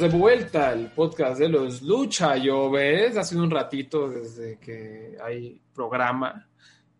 [0.00, 3.18] de vuelta al podcast de los Lucha Lloves.
[3.18, 6.48] Ha sido un ratito desde que hay programa,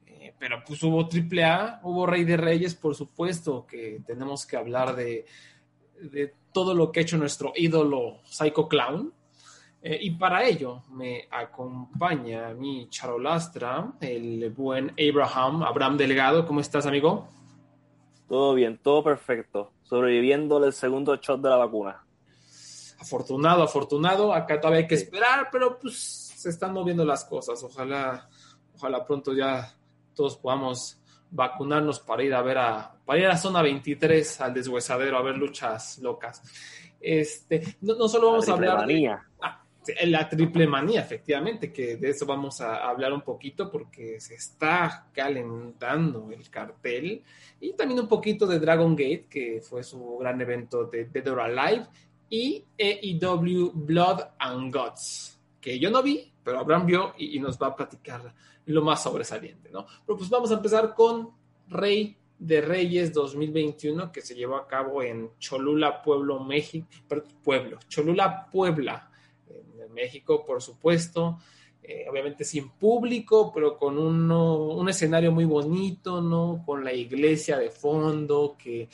[0.07, 4.59] eh, pero pues hubo triple A, hubo Rey de Reyes, por supuesto que tenemos que
[4.59, 5.25] hablar de,
[5.99, 9.15] de todo lo que ha hecho nuestro ídolo Psycho Clown.
[9.83, 16.47] Eh, y para ello me acompaña mi charolastra, el buen Abraham, Abraham Delgado.
[16.47, 17.29] ¿Cómo estás, amigo?
[18.29, 19.73] Todo bien, todo perfecto.
[19.85, 22.05] Sobreviviendo el segundo shot de la vacuna.
[23.01, 24.33] Afortunado, afortunado.
[24.35, 25.97] Acá todavía hay que esperar, pero pues
[26.37, 27.63] se están moviendo las cosas.
[27.63, 28.29] Ojalá,
[28.75, 29.75] ojalá pronto ya
[30.15, 35.17] todos podamos vacunarnos para ir a ver a, para ir a zona 23 al deshuesadero
[35.17, 36.43] a ver luchas locas.
[37.01, 39.09] Este, no, no solo vamos a hablar de,
[39.41, 39.65] ah,
[40.05, 45.09] la triple manía, efectivamente, que de eso vamos a hablar un poquito porque se está
[45.13, 47.23] calentando el cartel
[47.61, 51.41] y también un poquito de Dragon Gate, que fue su gran evento de Dead or
[51.41, 51.87] Alive
[52.31, 57.67] y AEW Blood and Guts, que yo no vi, pero Abraham vio y, nos va
[57.67, 58.33] a platicar
[58.67, 59.85] lo más sobresaliente, ¿no?
[60.07, 61.33] Pero pues vamos a empezar con
[61.69, 66.87] Rey de Reyes 2021 que se llevó a cabo en Cholula, Pueblo, México,
[67.43, 69.11] Pueblo, Cholula, Puebla,
[69.49, 71.39] en México, por supuesto.
[71.83, 76.63] Eh, obviamente sin público, pero con uno, un escenario muy bonito, ¿no?
[76.65, 78.89] Con la iglesia de fondo, que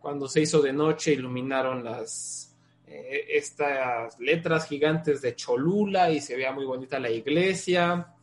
[0.00, 2.47] cuando se hizo de noche iluminaron las
[2.90, 8.14] eh, estas letras gigantes de Cholula y se veía muy bonita la iglesia.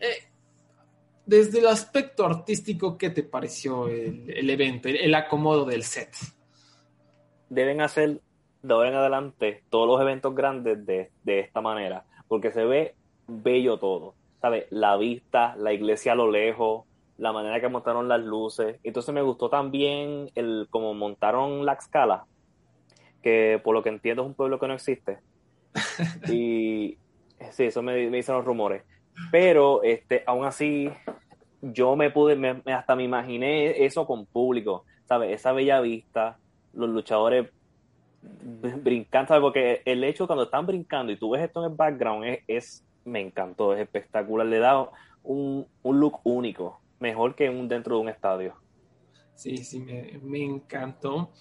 [0.00, 0.28] Eh,
[1.26, 6.14] desde el aspecto artístico, ¿qué te pareció el, el evento, el, el acomodo del set?
[7.48, 8.20] Deben hacer
[8.62, 12.94] de ahora en adelante todos los eventos grandes de, de, esta manera, porque se ve
[13.26, 14.66] bello todo, ¿sabes?
[14.70, 16.84] La vista, la iglesia a lo lejos,
[17.18, 18.78] la manera que montaron las luces.
[18.82, 22.26] Entonces me gustó también el cómo montaron la escala,
[23.22, 25.18] que por lo que entiendo es un pueblo que no existe.
[26.28, 26.98] y
[27.50, 28.82] sí, eso me, me dicen los rumores.
[29.30, 30.90] Pero este, aún así,
[31.60, 35.32] yo me pude, me, hasta me imaginé eso con público, ¿sabes?
[35.32, 36.38] Esa bella vista,
[36.72, 37.48] los luchadores
[38.82, 39.42] brincando, ¿sabes?
[39.42, 42.84] Porque el hecho cuando están brincando y tú ves esto en el background es, es
[43.04, 44.88] me encantó, es espectacular, le da
[45.22, 48.54] un, un, look único, mejor que un dentro de un estadio.
[49.34, 51.32] Sí, sí, me, me encantó.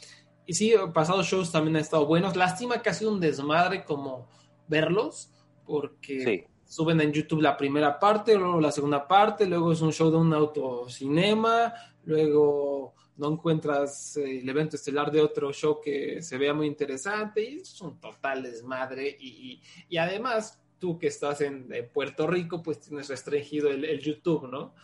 [0.52, 2.36] Y sí, pasados shows también han estado buenos.
[2.36, 4.28] Lástima que ha sido un desmadre como
[4.68, 5.32] verlos,
[5.66, 6.44] porque sí.
[6.66, 10.18] suben en YouTube la primera parte, luego la segunda parte, luego es un show de
[10.18, 11.74] un autocinema,
[12.04, 17.50] luego no encuentras eh, el evento estelar de otro show que se vea muy interesante
[17.50, 22.28] y es un total desmadre y, y, y además tú que estás en, en, Puerto
[22.28, 24.76] Rico pues tienes restringido el, el YouTube, ¿no?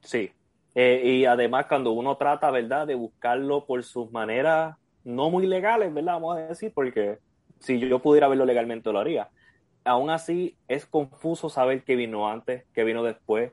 [0.00, 0.32] Sí,
[0.80, 5.92] eh, y además cuando uno trata, ¿verdad?, de buscarlo por sus maneras no muy legales,
[5.92, 6.12] ¿verdad?
[6.12, 7.18] Vamos a decir, porque
[7.58, 9.28] si yo pudiera verlo legalmente lo haría.
[9.82, 13.50] Aún así es confuso saber qué vino antes, qué vino después,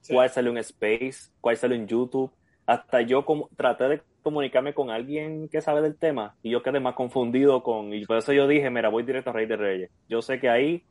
[0.00, 0.14] sí.
[0.14, 2.32] cuál salió en Space, cuál salió en YouTube
[2.66, 6.80] hasta yo como, traté de comunicarme con alguien que sabe del tema y yo quedé
[6.80, 9.90] más confundido con, y por eso yo dije, mira, voy directo a Rey de Reyes.
[10.08, 10.84] Yo sé que ahí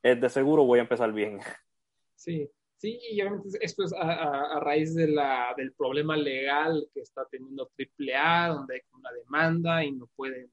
[0.00, 1.40] es de seguro voy a empezar bien.
[2.14, 7.26] Sí, sí, y obviamente esto es a, raíz de la, del problema legal que está
[7.30, 10.50] teniendo AAA, donde hay una demanda y no pueden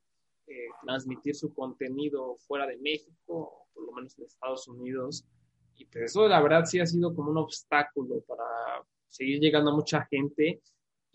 [0.48, 5.26] eh, transmitir su contenido fuera de México, por lo menos en Estados Unidos.
[5.78, 8.44] Y pues eso la verdad sí ha sido como un obstáculo para
[9.08, 10.62] seguir llegando a mucha gente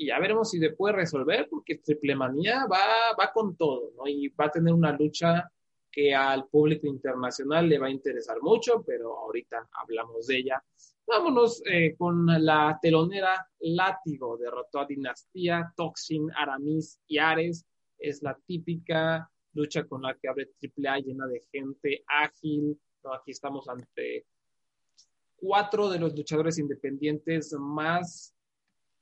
[0.00, 4.06] y ya veremos si se puede resolver porque Triple Manía va, va con todo, ¿no?
[4.06, 5.52] Y va a tener una lucha
[5.90, 10.64] que al público internacional le va a interesar mucho, pero ahorita hablamos de ella.
[11.10, 17.66] Vámonos eh, con la telonera Látigo, derrotó a Dinastía, Toxin, Aramis y Ares.
[17.98, 22.80] Es la típica lucha con la que abre AAA llena de gente ágil.
[23.02, 23.12] ¿no?
[23.12, 24.24] Aquí estamos ante
[25.34, 28.32] cuatro de los luchadores independientes más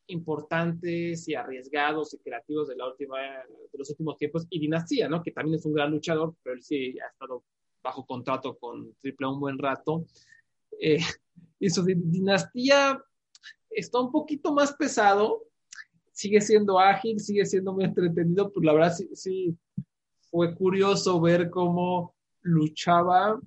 [0.07, 5.23] importantes y arriesgados y creativos de la última de los últimos tiempos y Dinastía, ¿no?
[5.23, 7.45] Que también es un gran luchador, pero él sí ha estado
[7.83, 10.07] bajo contrato con Triple un buen rato.
[10.81, 11.01] Eh,
[11.59, 13.03] y su Dinastía
[13.71, 15.45] está un poquito más pesado,
[16.13, 19.57] sigue siendo ágil, sigue siendo muy entretenido, pues la verdad sí, sí,
[20.31, 23.41] fue curioso ver cómo luchaba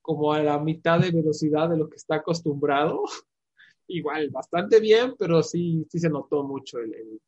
[0.00, 3.02] como a la mitad de velocidad de lo que está acostumbrado.
[3.86, 7.20] Igual, bastante bien, pero sí, sí se notó mucho el,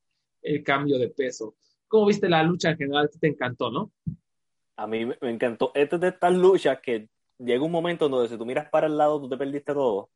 [0.42, 1.56] el, cambio de peso.
[1.88, 3.10] ¿Cómo viste la lucha en general?
[3.20, 3.92] Te encantó, ¿no?
[4.76, 5.72] A mí me encantó.
[5.74, 7.08] Esta es de estas luchas que
[7.44, 10.10] llega un momento donde si tú miras para el lado, tú te perdiste todo.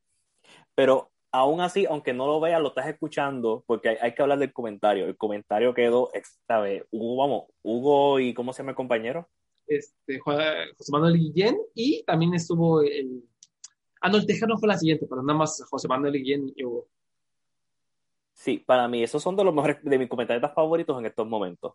[0.75, 4.39] Pero aún así, aunque no lo veas, lo estás escuchando, porque hay, hay que hablar
[4.39, 5.05] del comentario.
[5.05, 6.09] El comentario quedó,
[6.47, 6.83] ¿sabes?
[6.91, 9.29] Hugo, vamos, Hugo y ¿cómo se llama el compañero?
[9.67, 13.23] Este, José Manuel Guillén y también estuvo el...
[13.99, 16.87] Ah, no, el Tejano fue la siguiente, pero nada más José Manuel Guillén y Hugo.
[18.37, 21.73] Sí, para mí esos son de los mejores, de mis comentarios favoritos en estos momentos.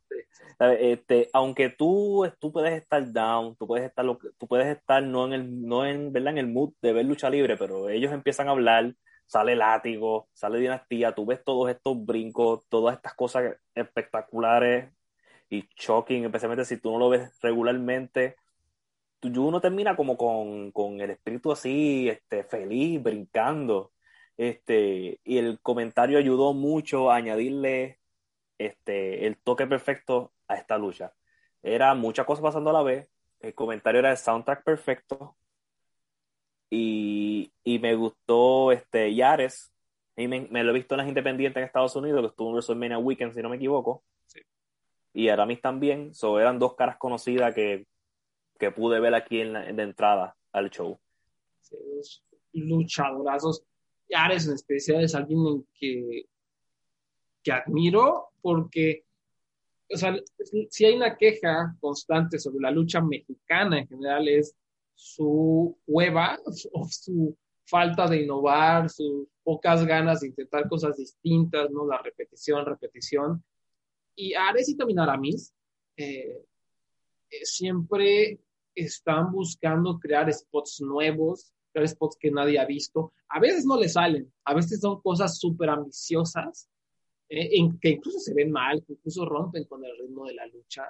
[0.61, 4.07] Este, aunque tú, tú puedes estar down, tú puedes estar,
[4.39, 6.33] tú puedes estar no en el, no en, ¿verdad?
[6.35, 8.95] en el mood de ver lucha libre, pero ellos empiezan a hablar,
[9.27, 14.93] sale látigo, sale dinastía, tú ves todos estos brincos, todas estas cosas espectaculares
[15.51, 18.37] y shocking, especialmente si tú no lo ves regularmente,
[19.21, 23.92] tú, uno termina como con, con el espíritu así, este, feliz, brincando
[24.37, 27.99] este, y el comentario ayudó mucho a añadirle
[28.59, 31.15] este, el toque perfecto a esta lucha.
[31.63, 33.11] Era muchas cosas pasando a la vez.
[33.41, 35.37] El comentario era el soundtrack perfecto.
[36.71, 39.73] Y, y me gustó este, Yares.
[40.17, 42.55] Y me, me, lo he visto en las independientes en Estados Unidos, que estuvo en
[42.55, 44.03] WrestleMania Weekend, si no me equivoco.
[44.27, 44.41] Sí.
[45.13, 46.15] Y Aramis también.
[46.15, 47.87] So, eran dos caras conocidas que,
[48.59, 50.99] que pude ver aquí en la, de entrada al show.
[51.61, 51.77] Sí,
[52.53, 53.65] luchadorazos
[54.15, 56.27] Ares en especial es alguien en que,
[57.43, 59.05] que admiro porque,
[59.93, 60.17] o sea,
[60.71, 64.55] si hay una queja constante sobre la lucha mexicana en general es
[64.95, 66.39] su hueva
[66.73, 71.87] o su falta de innovar, sus pocas ganas de intentar cosas distintas, ¿no?
[71.87, 73.43] La repetición, repetición.
[74.15, 75.55] Y Ares y también Aramis
[75.97, 76.45] eh,
[77.31, 78.41] eh, siempre
[78.75, 81.53] están buscando crear spots nuevos,
[81.87, 83.13] spots que nadie ha visto.
[83.29, 86.69] A veces no le salen, a veces son cosas súper ambiciosas,
[87.29, 90.47] eh, en, que incluso se ven mal, que incluso rompen con el ritmo de la
[90.47, 90.89] lucha.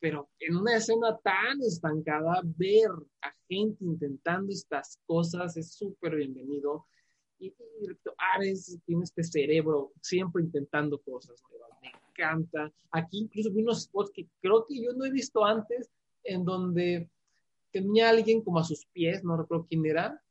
[0.00, 2.90] Pero en una escena tan estancada, ver
[3.22, 6.86] a gente intentando estas cosas es súper bienvenido.
[7.38, 7.86] Y, y
[8.34, 11.70] Ares tiene este cerebro siempre intentando cosas nuevas.
[11.82, 12.72] Me encanta.
[12.90, 15.90] Aquí incluso vi unos spots que creo que yo no he visto antes,
[16.24, 17.08] en donde
[17.70, 20.22] tenía alguien como a sus pies, no recuerdo quién era,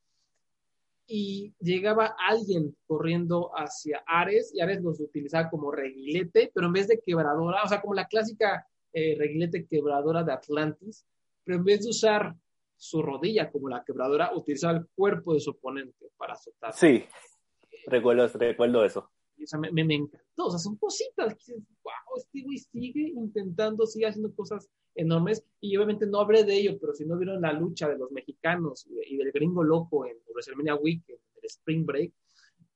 [1.08, 6.88] y llegaba alguien corriendo hacia Ares, y Ares los utilizaba como reguilete, pero en vez
[6.88, 11.06] de quebradora, o sea, como la clásica eh, reguilete quebradora de Atlantis,
[11.44, 12.36] pero en vez de usar
[12.78, 16.74] su rodilla como la quebradora, utilizaba el cuerpo de su oponente para azotar.
[16.74, 17.04] Sí,
[17.88, 19.12] recuerdo, recuerdo eso.
[19.44, 23.10] O sea, me, me, encantó, o sea, son cositas que dices, wow, este güey sigue
[23.16, 27.42] intentando, sigue haciendo cosas enormes y obviamente no hablé de ello, pero si no vieron
[27.42, 31.86] la lucha de los mexicanos y del gringo loco en WrestleMania Week, en el Spring
[31.86, 32.14] Break,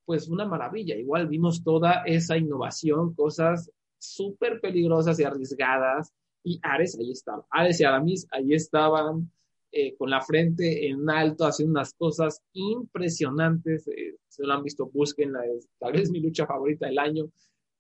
[0.06, 0.96] pues una maravilla.
[0.96, 6.14] Igual vimos toda esa innovación, cosas súper peligrosas y arriesgadas.
[6.44, 7.46] Y Ares ahí estaba.
[7.50, 9.32] Ares y Aramis ahí estaban
[9.74, 13.88] eh, con la frente en alto, haciendo unas cosas impresionantes.
[13.88, 17.30] Eh, se lo han visto, búsquenla, es tal vez mi lucha favorita del año.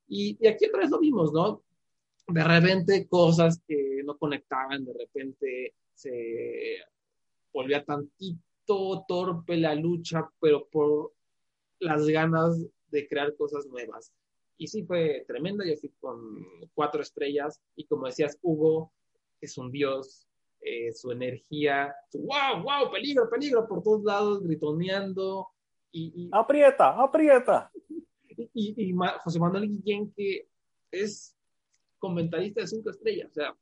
[0.07, 1.63] Y, y aquí otra vez lo vimos, ¿no?
[2.27, 6.77] de repente cosas que no conectaban, de repente se
[7.51, 11.13] volvía tantito torpe la lucha, pero por
[11.79, 14.12] las ganas de crear cosas nuevas.
[14.57, 18.91] Y sí fue tremenda, yo fui con cuatro estrellas y como decías, Hugo
[19.41, 20.27] es un dios,
[20.63, 25.48] eh, su energía, su wow, wow, peligro, peligro por todos lados, gritoneando.
[25.91, 27.72] Y, y aprieta, aprieta.
[28.36, 30.48] Y, y, y José Manuel Guillén, que
[30.89, 31.36] es
[32.00, 33.55] comentarista de cinco estrellas, o sea,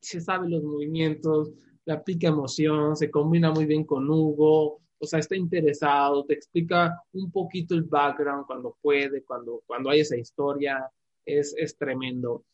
[0.00, 1.52] se sabe los movimientos,
[1.84, 7.02] le aplica emoción, se combina muy bien con Hugo, o sea, está interesado, te explica
[7.12, 10.90] un poquito el background cuando puede, cuando, cuando hay esa historia,
[11.26, 12.44] es, es tremendo.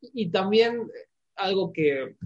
[0.00, 0.90] Y, y también
[1.36, 2.16] algo que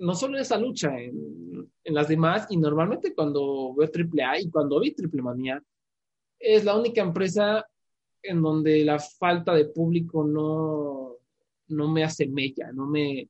[0.00, 4.80] no solo en esa lucha, en, las demás, y normalmente cuando veo AAA y cuando
[4.80, 5.62] vi Triple Manía,
[6.38, 7.66] es la única empresa
[8.22, 11.16] en donde la falta de público no,
[11.68, 13.28] no me hace mella, no me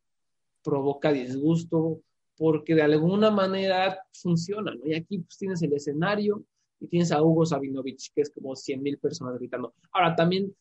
[0.62, 2.02] provoca disgusto,
[2.36, 4.86] porque de alguna manera funciona, ¿no?
[4.86, 6.44] Y aquí pues, tienes el escenario
[6.78, 9.74] y tienes a Hugo Sabinovich, que es como 100 mil personas gritando.
[9.92, 10.54] Ahora, también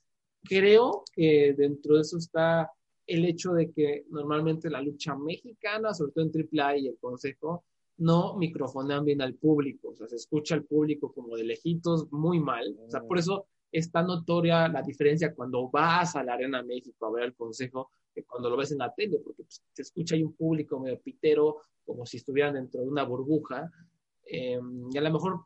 [0.44, 2.72] creo que dentro de eso está
[3.10, 7.64] el hecho de que normalmente la lucha mexicana, sobre todo en AAA y el Consejo,
[7.98, 12.40] no microfonean bien al público, o sea, se escucha al público como de lejitos muy
[12.40, 16.64] mal, o sea, por eso es tan notoria la diferencia cuando vas a la Arena
[16.64, 19.82] México a ver el consejo, que cuando lo ves en la tele, porque pues, se
[19.82, 23.72] escucha ahí un público medio pitero, como si estuvieran dentro de una burbuja.
[24.26, 24.60] Eh,
[24.92, 25.46] y a lo mejor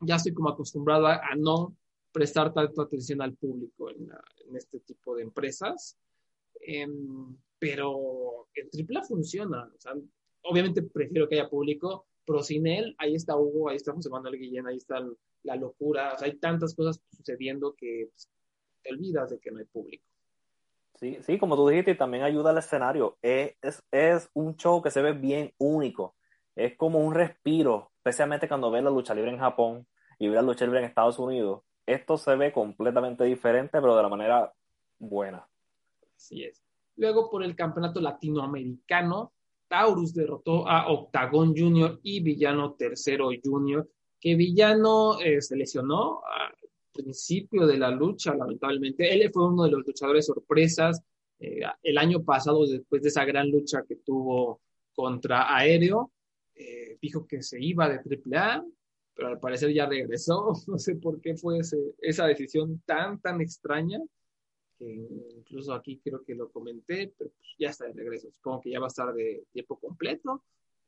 [0.00, 1.74] ya estoy como acostumbrado a, no
[2.12, 4.10] prestar tanta atención al público en,
[4.54, 5.98] este tipo de empresas.
[6.60, 9.70] Em, pero el triple funciona.
[10.42, 14.38] obviamente prefiero que haya público, pero sin él, ahí está Hugo, ahí está José Manuel
[14.38, 15.04] Guillén, ahí está
[15.42, 16.16] la locura.
[16.20, 18.28] hay tantas cosas sucediendo que pues,
[18.82, 20.04] te olvidas de que no hay público.
[20.96, 23.18] Sí, sí, como tú dijiste, también ayuda al escenario.
[23.20, 26.16] Es, es, es, un show que se ve bien único.
[26.54, 29.86] Es como un respiro, especialmente cuando ves la lucha libre en Japón
[30.18, 31.62] y ves la lucha libre en Estados Unidos.
[31.84, 34.52] Esto se ve completamente diferente, pero de la manera
[34.98, 35.46] buena.
[36.16, 36.62] Así es.
[36.96, 39.32] Luego, por el campeonato latinoamericano,
[39.68, 43.88] Taurus derrotó a Octagon Junior y Villano Tercero Junior,
[44.20, 46.54] que Villano eh, se lesionó al
[46.92, 49.12] principio de la lucha, lamentablemente.
[49.12, 51.02] Él fue uno de los luchadores sorpresas
[51.38, 54.62] eh, el año pasado, después de esa gran lucha que tuvo
[54.94, 56.12] contra Aéreo.
[56.54, 58.64] Eh, dijo que se iba de AAA,
[59.14, 60.52] pero al parecer ya regresó.
[60.66, 61.60] No sé por qué fue
[62.00, 64.00] esa decisión tan, tan extraña
[64.78, 64.84] que
[65.36, 68.30] incluso aquí creo que lo comenté, pero pues ya está de regreso.
[68.30, 70.44] Supongo que ya va a estar de tiempo completo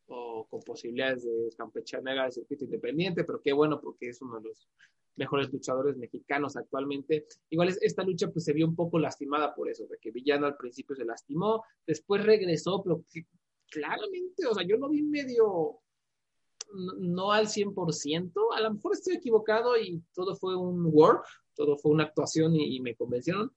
[0.07, 4.49] o con posibilidades de campechanear al circuito independiente, pero qué bueno porque es uno de
[4.49, 4.69] los
[5.17, 7.27] mejores luchadores mexicanos actualmente.
[7.51, 10.57] Igual esta lucha pues se vio un poco lastimada por eso, de que Villano al
[10.57, 13.05] principio se lastimó, después regresó, pero
[13.71, 15.81] claramente, o sea, yo lo vi medio
[16.73, 21.93] no, al 100%, a lo mejor estoy equivocado y todo fue un work, todo fue
[21.93, 23.53] una actuación y me convencieron,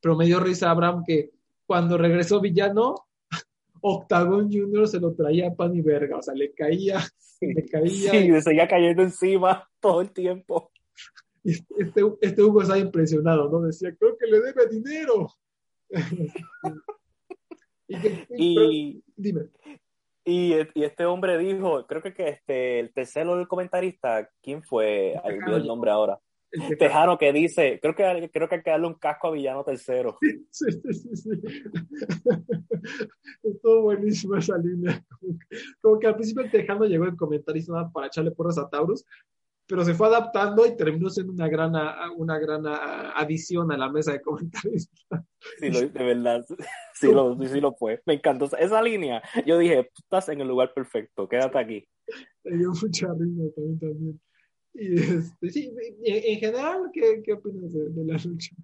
[0.00, 1.30] pero me dio risa Abraham que
[1.64, 3.06] cuando regresó Villano,
[3.80, 7.00] Octagon Junior se lo traía pan y verga, o sea, le caía,
[7.40, 8.10] le caía.
[8.10, 10.70] Sí, le seguía cayendo encima todo el tiempo.
[11.44, 13.62] Este, este Hugo estaba impresionado, ¿no?
[13.62, 15.26] Decía, creo que le debe dinero.
[18.38, 19.48] y, dime.
[20.24, 25.20] Y, este hombre dijo, creo que, que este, el tercero del comentarista, ¿quién fue?
[25.24, 26.18] Olvidó el nombre ahora.
[26.78, 30.18] Tejano que dice, creo que creo que hay que darle un casco a Villano tercero.
[30.50, 31.30] Sí, sí, sí, sí.
[33.42, 35.02] Estuvo buenísima esa línea.
[35.80, 39.06] Como que, al principio el Tejano llegó en comentarista para echarle porras a Taurus,
[39.66, 41.72] pero se fue adaptando y terminó siendo una gran,
[42.16, 45.24] una gran adición a la mesa de comentaristas.
[45.58, 46.44] Sí, lo, de verdad,
[46.94, 48.00] sí lo, sí lo fue.
[48.06, 49.22] Me encantó esa línea.
[49.46, 51.88] Yo dije, estás en el lugar perfecto, quédate aquí.
[52.44, 53.78] Me dio mucha risa también.
[53.78, 54.20] también.
[54.74, 55.72] Y este, sí,
[56.04, 58.56] en general, ¿qué, qué opinas de, la lucha?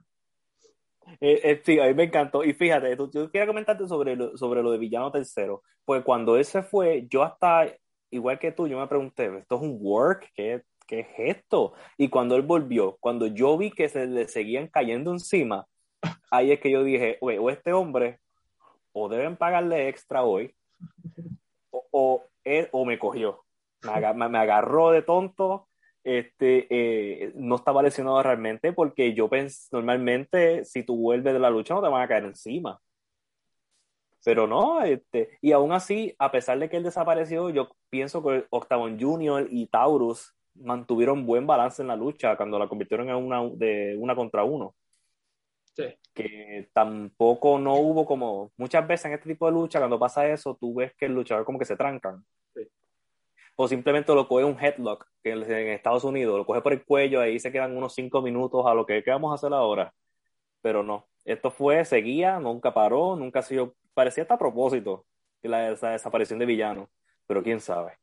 [1.21, 2.45] Eh, eh, sí, a mí me encantó.
[2.45, 5.63] Y fíjate, yo quería comentarte sobre lo, sobre lo de Villano Tercero.
[5.85, 7.67] Pues cuando él se fue, yo hasta,
[8.11, 10.31] igual que tú, yo me pregunté, ¿esto es un work?
[10.35, 11.75] ¿Qué, qué es esto?
[11.97, 15.67] Y cuando él volvió, cuando yo vi que se le seguían cayendo encima,
[16.31, 18.19] ahí es que yo dije, o este hombre,
[18.93, 20.55] o deben pagarle extra hoy,
[21.71, 22.25] o, o,
[22.73, 23.45] o me cogió.
[23.83, 25.69] Me, me agarró de tonto
[26.09, 31.51] este, eh, no estaba lesionado realmente porque yo pensé, normalmente si tú vuelves de la
[31.51, 32.81] lucha no te van a caer encima.
[34.25, 38.47] Pero no, este, y aún así, a pesar de que él desapareció, yo pienso que
[38.51, 43.43] Octagon Junior y Taurus mantuvieron buen balance en la lucha cuando la convirtieron en una
[43.55, 44.75] de una contra uno.
[45.75, 45.95] Sí.
[46.13, 50.57] Que tampoco no hubo como muchas veces en este tipo de lucha, cuando pasa eso,
[50.61, 52.25] tú ves que el luchador como que se trancan.
[52.55, 52.69] Sí
[53.61, 57.21] o simplemente lo coge un headlock, que en Estados Unidos lo coge por el cuello,
[57.21, 59.93] ahí se quedan unos cinco minutos a lo que ¿qué vamos a hacer ahora.
[60.63, 65.07] Pero no, esto fue, seguía, nunca paró, nunca sido, parecía hasta a propósito
[65.43, 66.89] la, esa desaparición de villano,
[67.27, 67.99] pero quién sabe.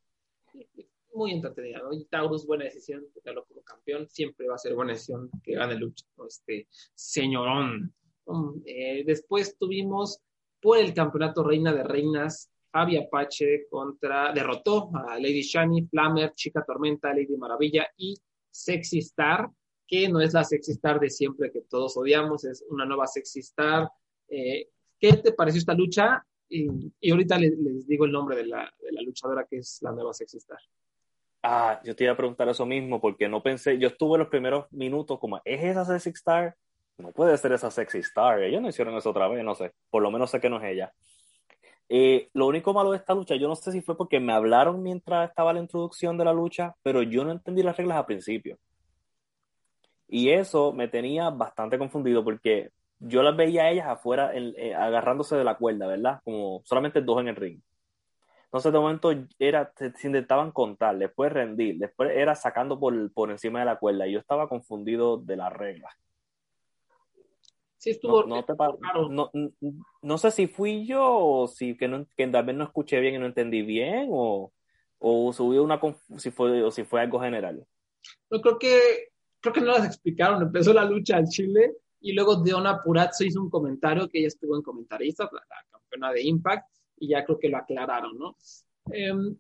[1.16, 5.30] Muy entretenido, Y Taurus, buena decisión, porque como campeón siempre va a ser buena decisión
[5.42, 7.94] que gane lucha, este señorón.
[8.26, 10.20] Um, eh, después tuvimos
[10.62, 16.66] por el campeonato Reina de Reinas Fabi Apache contra, derrotó a Lady Shani, Flammer, Chica
[16.68, 18.18] Tormenta, Lady Maravilla y
[18.52, 19.50] Sexy Star,
[19.88, 23.40] que no es la Sexy Star de siempre que todos odiamos, es una nueva Sexy
[23.40, 23.90] Star.
[24.28, 24.68] Eh,
[25.00, 26.26] ¿Qué te pareció esta lucha?
[26.50, 26.68] Y,
[27.10, 30.40] ahorita les, digo el nombre de la, de la luchadora que es la nueva Sexy
[30.40, 30.60] Star.
[31.48, 34.66] Ah, yo te iba a preguntar eso mismo porque no pensé, yo estuve los primeros
[34.72, 36.56] minutos como, ¿es esa Sexy Star?
[36.98, 40.02] No puede ser esa Sexy Star, ellos no hicieron eso otra vez, no sé, por
[40.02, 40.92] lo menos sé que no es ella.
[41.88, 44.82] Eh, lo único malo de esta lucha, yo no sé si fue porque me hablaron
[44.82, 48.58] mientras estaba la introducción de la lucha, pero yo no entendí las reglas al principio.
[50.08, 55.36] Y eso me tenía bastante confundido porque yo las veía a ellas afuera eh, agarrándose
[55.36, 56.22] de la cuerda, ¿verdad?
[56.24, 57.62] Como solamente dos en el ring.
[58.46, 63.60] Entonces de momento era, se, intentaban contar, después rendir, después era sacando por, por encima
[63.60, 65.94] de la cuerda y yo estaba confundido de las reglas.
[67.78, 68.54] Sí, estuvo no, no, te
[69.10, 69.32] no,
[70.02, 73.16] no, sé si fui yo o si que, no, que tal vez no escuché bien
[73.16, 74.52] y no entendí bien o,
[74.98, 75.80] o subió una
[76.18, 77.64] si fue o si fue algo general.
[78.32, 78.80] No creo que
[79.40, 80.42] creo que no las explicaron.
[80.42, 84.56] Empezó la lucha al Chile y luego Deona Purazzo hizo un comentario que ella estuvo
[84.56, 88.36] en comentarista, la, campeona de Impact, y ya creo que lo aclararon, ¿no?
[88.92, 89.36] Em,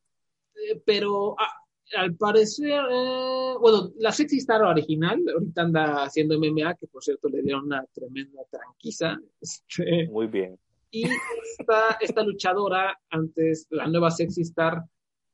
[0.55, 1.53] eh, pero ah,
[1.95, 7.29] al parecer, eh, bueno, la Sexy Star original, ahorita anda haciendo MMA, que por cierto
[7.29, 9.17] le dieron una tremenda tranquiza.
[9.41, 10.57] Este, Muy bien.
[10.91, 14.83] Y esta, esta luchadora, antes, la nueva Sexy Star,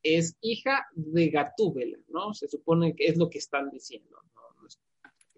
[0.04, 2.34] es hija de Gatúbela, ¿no?
[2.34, 4.42] Se supone que es lo que están diciendo, ¿no?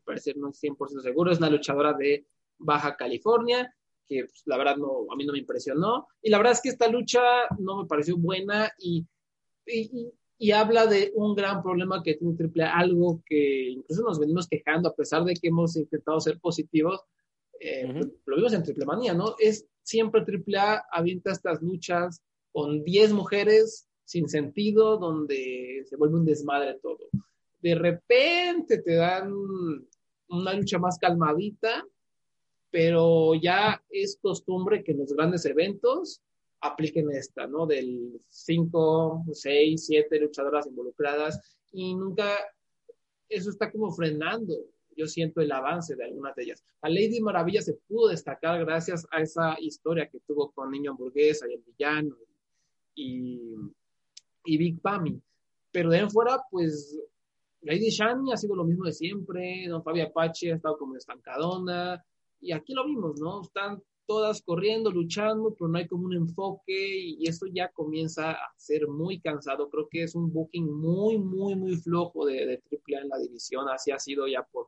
[0.04, 2.26] parecer no es 100% seguro, es una luchadora de
[2.58, 3.74] Baja California,
[4.08, 6.70] que pues, la verdad no, a mí no me impresionó, y la verdad es que
[6.70, 7.22] esta lucha
[7.60, 9.06] no me pareció buena y,
[9.66, 14.48] y, y habla de un gran problema que tiene Triple algo que incluso nos venimos
[14.48, 17.02] quejando a pesar de que hemos intentado ser positivos,
[17.60, 17.88] eh,
[18.26, 19.36] lo vimos en Triple Manía, ¿no?
[19.40, 26.18] Es siempre Triple A avienta estas luchas con 10 mujeres sin sentido, donde se vuelve
[26.18, 27.10] un desmadre todo.
[27.62, 29.32] De repente te dan
[30.28, 31.86] una lucha más calmadita,
[32.74, 36.24] pero ya es costumbre que en los grandes eventos
[36.60, 37.68] apliquen esta, ¿no?
[37.68, 41.40] Del 5, 6, 7 luchadoras involucradas
[41.72, 42.36] y nunca
[43.30, 44.56] eso está como frenando.
[44.98, 46.64] Yo siento el avance de algunas de ellas.
[46.82, 51.48] A Lady Maravilla se pudo destacar gracias a esa historia que tuvo con Niño Hamburguesa
[51.48, 52.16] y el villano
[52.96, 53.54] y,
[54.46, 55.22] y Big Pami.
[55.72, 57.00] Pero de en fuera, pues
[57.62, 59.68] Lady Shani ha sido lo mismo de siempre.
[59.68, 62.04] Don Fabi Apache ha estado como estancadona.
[62.44, 63.42] Y aquí lo vimos, ¿no?
[63.42, 68.54] Están todas corriendo, luchando, pero no hay como un enfoque y esto ya comienza a
[68.58, 69.70] ser muy cansado.
[69.70, 73.70] Creo que es un booking muy, muy, muy flojo de, de AAA en la división.
[73.70, 74.68] Así ha sido ya por,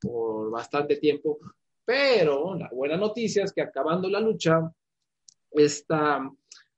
[0.00, 1.38] por bastante tiempo.
[1.84, 4.72] Pero la buena noticia es que acabando la lucha,
[5.50, 6.30] está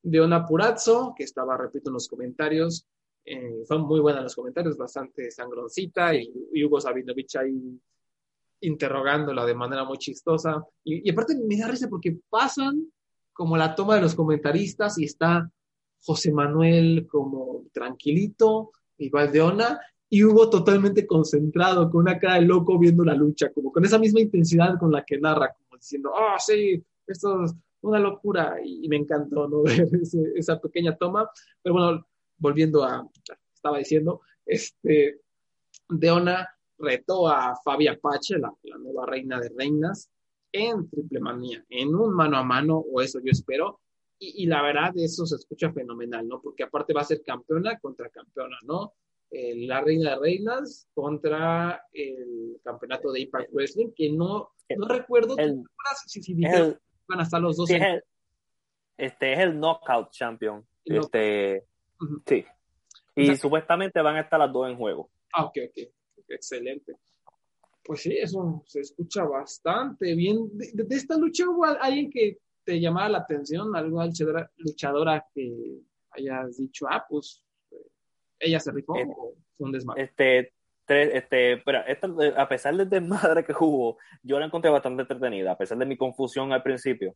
[0.03, 2.87] Deona Purazzo, que estaba, repito, en los comentarios,
[3.25, 7.79] eh, son muy buenos los comentarios, bastante sangroncita, y, y Hugo Sabinovich ahí
[8.63, 10.65] interrogándola de manera muy chistosa.
[10.85, 12.91] Y, aparte me da risa porque pasan
[13.33, 15.51] como la toma de los comentaristas y está
[16.03, 22.43] José Manuel como tranquilito, igual de Ona, y Hugo totalmente concentrado, con una cara de
[22.43, 26.13] loco viendo la lucha, como con esa misma intensidad con la que narra, como diciendo,
[26.15, 29.63] ah, sí, esto es una locura, y, me encantó ¿no?
[29.63, 29.89] ver
[30.37, 31.31] esa pequeña toma.
[31.63, 33.09] Pero bueno, volviendo a,
[33.55, 35.21] estaba diciendo, este,
[35.89, 36.49] Deona
[36.83, 40.11] retó a Fabi Apache, la, nueva reina de reinas,
[40.51, 43.81] en Triple Manía, en un mano a mano, o eso yo espero.
[44.19, 46.41] Y, la verdad, eso se escucha fenomenal, ¿no?
[46.41, 48.95] Porque aparte va a ser campeona contra campeona, ¿no?
[49.35, 55.37] la reina de reinas contra el campeonato de Impact Wrestling, que no, no recuerdo
[56.07, 57.71] si, si van a estar los dos.
[58.99, 60.63] este es el Knockout Champion.
[60.85, 61.65] Este,
[62.27, 62.45] Sí.
[63.17, 65.09] Y supuestamente van a estar las dos en juego.
[65.33, 65.93] Ah, ok, ok
[66.29, 66.97] excelente.
[67.85, 70.49] Pues sí, eso se escucha bastante bien.
[70.53, 74.09] De, esta lucha hubo alguien que te llamara la atención, alguna
[74.57, 75.81] luchadora, que
[76.11, 77.45] hayas dicho, ah, pues
[78.39, 80.03] ella se rifó este, o fue un desmadre.
[80.05, 80.53] Este,
[80.89, 81.81] este, pero
[82.37, 85.97] a pesar del desmadre que hubo, yo la encontré bastante entretenida, a pesar de mi
[85.97, 87.15] confusión al principio.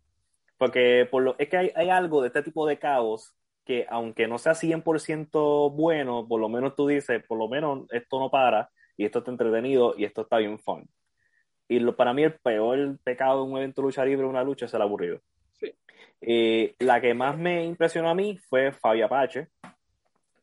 [0.56, 4.26] Porque por lo, es que hay, hay algo de este tipo de caos que, aunque
[4.26, 8.70] no sea 100% bueno, por lo menos tú dices, por lo menos esto no para,
[8.96, 10.88] y esto está entretenido y esto está bien fun.
[11.68, 14.74] Y lo, para mí el peor pecado de un evento lucha libre, una lucha, es
[14.74, 15.20] el aburrido.
[15.52, 15.74] Sí.
[16.20, 19.48] Eh, la que más me impresionó a mí fue Fabi Apache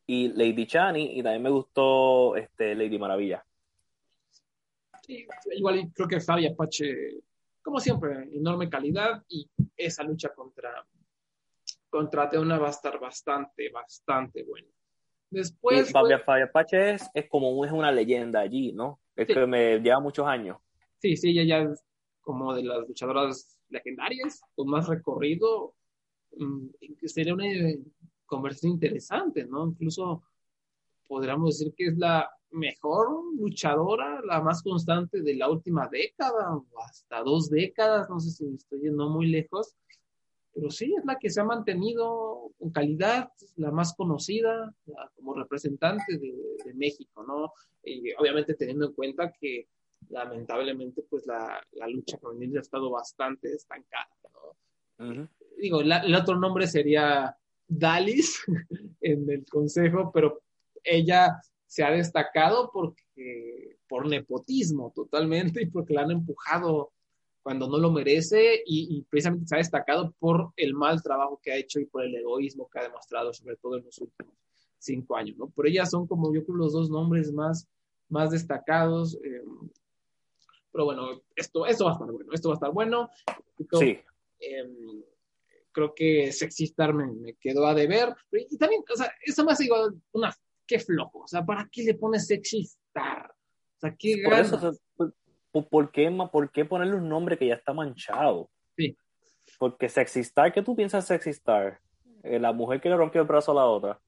[0.06, 3.44] y Lady Chani y también me gustó este, Lady Maravilla.
[5.02, 7.20] Sí, igual creo que Fabi Apache,
[7.62, 10.86] como siempre, enorme calidad y esa lucha contra,
[11.88, 14.68] contra Teona va a estar bastante, bastante buena.
[15.34, 15.92] Después.
[15.92, 19.00] Y Apache es, es, como es una leyenda allí, ¿no?
[19.16, 20.58] Es que me lleva muchos años.
[20.98, 21.84] Sí, sí, ella ya es
[22.20, 25.74] como de las luchadoras legendarias, con más recorrido.
[26.36, 26.68] Mm,
[27.04, 27.46] sería una
[28.26, 29.66] conversación interesante, ¿no?
[29.66, 30.22] Incluso
[31.06, 36.64] podríamos decir que es la mejor luchadora, la más constante de la última década, o
[36.80, 39.74] hasta dos décadas, no sé si me estoy yendo muy lejos,
[40.54, 44.72] pero sí es la que se ha mantenido con calidad, la más conocida
[45.16, 47.52] como representante de, México, ¿no?
[47.82, 49.68] Y obviamente teniendo en cuenta que
[50.08, 54.08] lamentablemente pues la, la lucha femenil ha estado bastante estancada,
[54.98, 55.28] ¿no?
[55.58, 57.36] Digo, el otro nombre sería
[57.66, 58.42] Dalis
[59.00, 60.42] en el consejo, pero
[60.82, 66.92] ella se ha destacado porque por nepotismo totalmente y porque la han empujado
[67.44, 71.56] cuando no lo merece y, precisamente se ha destacado por el mal trabajo que ha
[71.56, 74.34] hecho y por el egoísmo que ha demostrado, sobre todo en los últimos
[74.78, 75.48] cinco años, ¿no?
[75.50, 77.68] Por ellas son como yo creo los dos nombres más,
[78.08, 79.18] más destacados.
[79.22, 79.42] Eh,
[80.72, 83.10] pero bueno, esto, esto va a estar bueno, esto va a estar bueno.
[83.78, 83.98] Sí.
[84.40, 85.02] Em,
[85.70, 88.14] creo que Sexistar me, me quedó a deber.
[88.32, 90.34] Y también, o sea, eso me hace igual una,
[90.66, 91.20] qué flojo.
[91.20, 93.30] O sea, ¿para qué le pones Sexistar?
[93.76, 94.80] O sea, qué ganas.
[94.96, 95.14] ¿por
[95.92, 98.50] qué, ¿por qué ponerle un nombre que ya está manchado?
[98.76, 98.96] Sí.
[99.58, 101.80] Porque Sexistar, ¿qué tú piensas Sexistar?
[102.22, 104.00] Eh, la mujer que le rompió el brazo a la otra.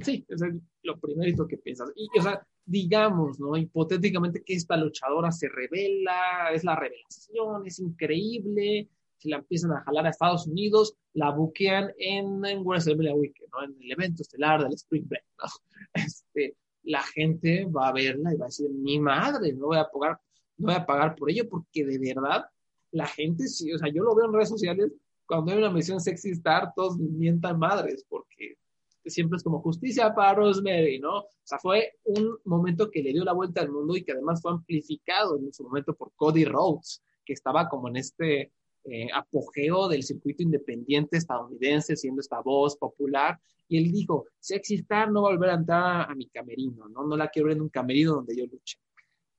[0.00, 0.40] Sí, es
[0.82, 1.92] lo primerito que piensas.
[1.94, 3.56] Y, o sea, digamos, ¿no?
[3.56, 9.82] Hipotéticamente que esta luchadora se revela, es la revelación, es increíble, si la empiezan a
[9.82, 13.64] jalar a Estados Unidos, la buquean en, en WrestleMania Weekend, ¿no?
[13.64, 15.48] En el evento estelar del Spring Break, ¿no?
[16.06, 19.88] Este, la gente va a verla y va a decir, mi madre, no voy a
[19.88, 20.18] pagar,
[20.58, 22.44] no voy a pagar por ello, porque de verdad,
[22.90, 24.92] la gente sí, o sea, yo lo veo en redes sociales,
[25.26, 28.58] cuando hay una misión sexy star, todos mientan madres, porque
[29.06, 31.20] siempre es como justicia para Rosemary, ¿no?
[31.20, 34.40] O sea, fue un momento que le dio la vuelta al mundo y que además
[34.42, 38.52] fue amplificado en su momento por Cody Rhodes, que estaba como en este
[38.84, 43.38] eh, apogeo del circuito independiente estadounidense, siendo esta voz popular.
[43.68, 47.04] Y él dijo, Sexy Star no volver a entrar a mi camerino, ¿no?
[47.04, 48.78] No la quiero en un camerino donde yo luche.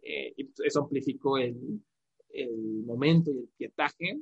[0.03, 1.81] Eh, y eso amplificó el,
[2.29, 4.19] el momento y el pietaje.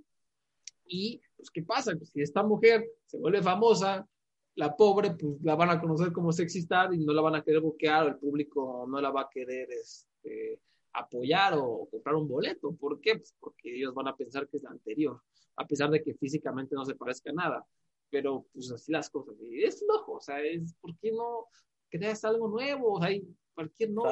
[0.86, 1.96] Y, pues, ¿qué pasa?
[1.96, 4.08] Pues si esta mujer se vuelve famosa,
[4.56, 7.44] la pobre, pues la van a conocer como sexy star y no la van a
[7.44, 10.60] querer bloquear, o el público no la va a querer este,
[10.94, 12.76] apoyar o comprar un boleto.
[12.76, 13.15] ¿Por qué?
[13.15, 15.22] Pues porque ellos van a pensar que es la anterior,
[15.56, 17.65] a pesar de que físicamente no se parezca nada.
[18.10, 19.36] Pero pues así las cosas.
[19.41, 21.48] Y es loco, o sea, es, ¿por qué no
[21.89, 22.96] creas algo nuevo?
[22.96, 23.26] O sea, hay
[23.62, 24.04] cualquier no.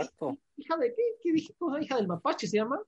[0.58, 1.04] ¿Hija de qué?
[1.22, 1.54] ¿Qué dije?
[1.82, 2.80] ¿Hija del mapache se llama?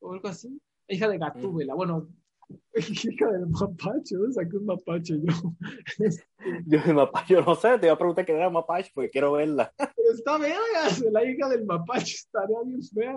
[0.00, 0.60] O algo así.
[0.88, 1.74] Hija de Gatúbela.
[1.74, 2.08] Bueno,
[2.76, 5.52] Hija del mapache, ¿dónde saqué un mapache yo?
[6.66, 9.32] yo de mapache, yo no sé, te iba a preguntar qué era mapache porque quiero
[9.32, 9.72] verla.
[9.78, 13.16] Pero está verga, la hija del mapache estaría bien fea.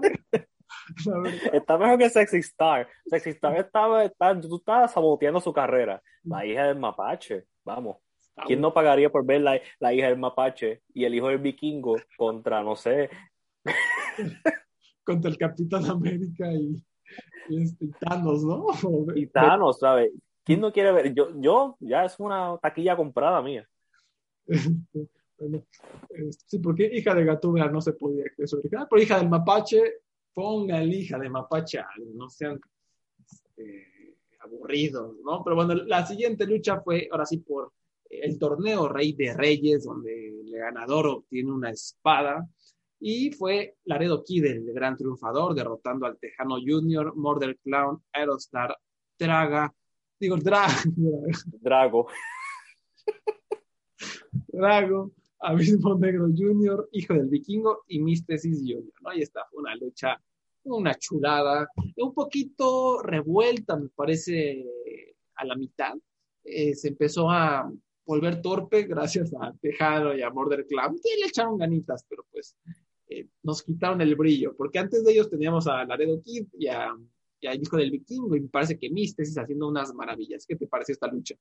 [1.53, 2.87] Está mejor que Sexy Star.
[3.05, 6.01] Sexy Star estaba, está, tú estabas saboteando su carrera.
[6.23, 7.97] La hija del mapache, vamos.
[8.45, 11.95] ¿Quién no pagaría por ver la, la hija del mapache y el hijo del vikingo
[12.17, 13.09] contra, no sé?
[15.03, 16.83] contra el Capitán América y
[17.49, 18.65] y Thanos, ¿no?
[19.15, 20.11] Y Thanos, ¿sabes?
[20.43, 21.13] ¿Quién no quiere ver?
[21.13, 23.67] Yo, yo ya es una taquilla comprada mía.
[25.39, 25.63] bueno,
[26.45, 28.59] sí, porque hija de Gatúbela no se podía eso.
[28.61, 29.81] pero hija del mapache,
[30.33, 31.81] ponga el hija de mapache,
[32.13, 32.59] no sean
[33.19, 35.43] este, aburridos, ¿no?
[35.43, 37.73] Pero bueno, la siguiente lucha fue, ahora sí, por
[38.09, 42.47] el torneo Rey de Reyes, donde el ganador obtiene una espada
[42.99, 48.75] y fue Laredo Kid el gran triunfador, derrotando al Tejano Junior, Murder Clown, Aerostar,
[49.19, 49.73] Draga,
[50.19, 50.67] digo, Dra
[51.61, 52.07] Drago.
[54.47, 58.93] Drago, Abismo Negro Junior, hijo del vikingo, y Místesis Junior.
[59.01, 59.09] ¿no?
[59.09, 60.19] Ahí está, fue una lucha,
[60.63, 64.65] una chulada, un poquito revuelta, me parece,
[65.35, 65.93] a la mitad.
[66.43, 67.71] Eh, se empezó a
[68.07, 72.55] volver torpe gracias a Tejano y a Murder Clown, que le echaron ganitas, pero pues
[73.09, 76.95] eh, nos quitaron el brillo, porque antes de ellos teníamos a Laredo Kid y a,
[77.41, 80.45] y Hijo del Vikingo, y me parece que Mistesis haciendo unas maravillas.
[80.47, 81.35] ¿Qué te pareció esta lucha?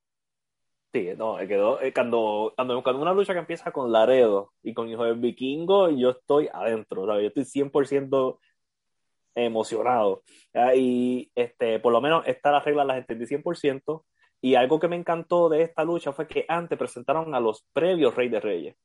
[0.93, 4.89] Sí, no, quedó, eh, cuando, cuando, cuando, una lucha que empieza con Laredo y con
[4.89, 8.39] Hijo del Vikingo, yo estoy adentro, yo estoy 100%
[9.37, 10.23] emocionado.
[10.75, 14.05] Y este, por lo menos esta regla las entendí 100%.
[14.41, 18.15] Y algo que me encantó de esta lucha fue que antes presentaron a los previos
[18.15, 18.77] Rey de Reyes.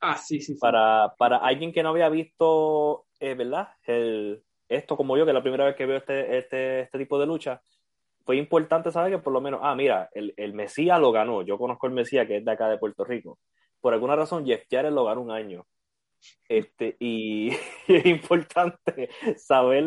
[0.00, 0.54] Ah, sí, sí.
[0.54, 3.68] Para, para alguien que no había visto, eh, ¿verdad?
[3.84, 7.18] El, esto como yo, que es la primera vez que veo este, este, este tipo
[7.18, 7.62] de lucha,
[8.24, 11.42] fue importante saber que por lo menos, ah, mira, el, el Mesías lo ganó.
[11.42, 13.38] Yo conozco el Mesías que es de acá de Puerto Rico.
[13.80, 15.66] Por alguna razón, Jeff Jarrett lo ganó un año.
[16.48, 17.50] Este, y,
[17.88, 19.84] es importante saber,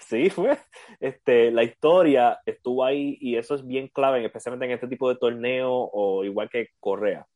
[0.00, 0.58] sí, fue,
[1.00, 5.16] este, la historia estuvo ahí y eso es bien clave, especialmente en este tipo de
[5.16, 7.26] torneo o igual que Correa.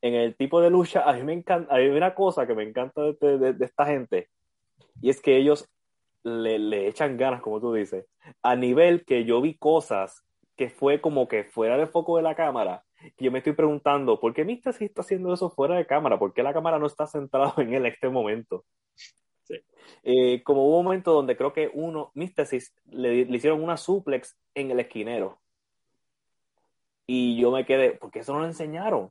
[0.00, 3.02] En el tipo de lucha, a mí me encanta, hay una cosa que me encanta
[3.02, 4.28] de, esta gente,
[5.00, 5.68] y es que ellos
[6.22, 8.06] le, echan ganas, como tú dices,
[8.42, 10.24] a nivel que yo vi cosas
[10.56, 12.84] que fue como que fuera del foco de la cámara,
[13.16, 16.18] y yo me estoy preguntando, ¿por qué Mister está haciendo eso fuera de cámara?
[16.18, 18.64] ¿Por qué la cámara no está centrada en él en este momento?
[20.02, 24.38] Eh, como hubo un momento donde creo que uno, Místesis, le, le, hicieron una suplex
[24.54, 25.40] en el esquinero.
[27.06, 29.10] Y yo me quedé, ¿por qué eso no lo enseñaron?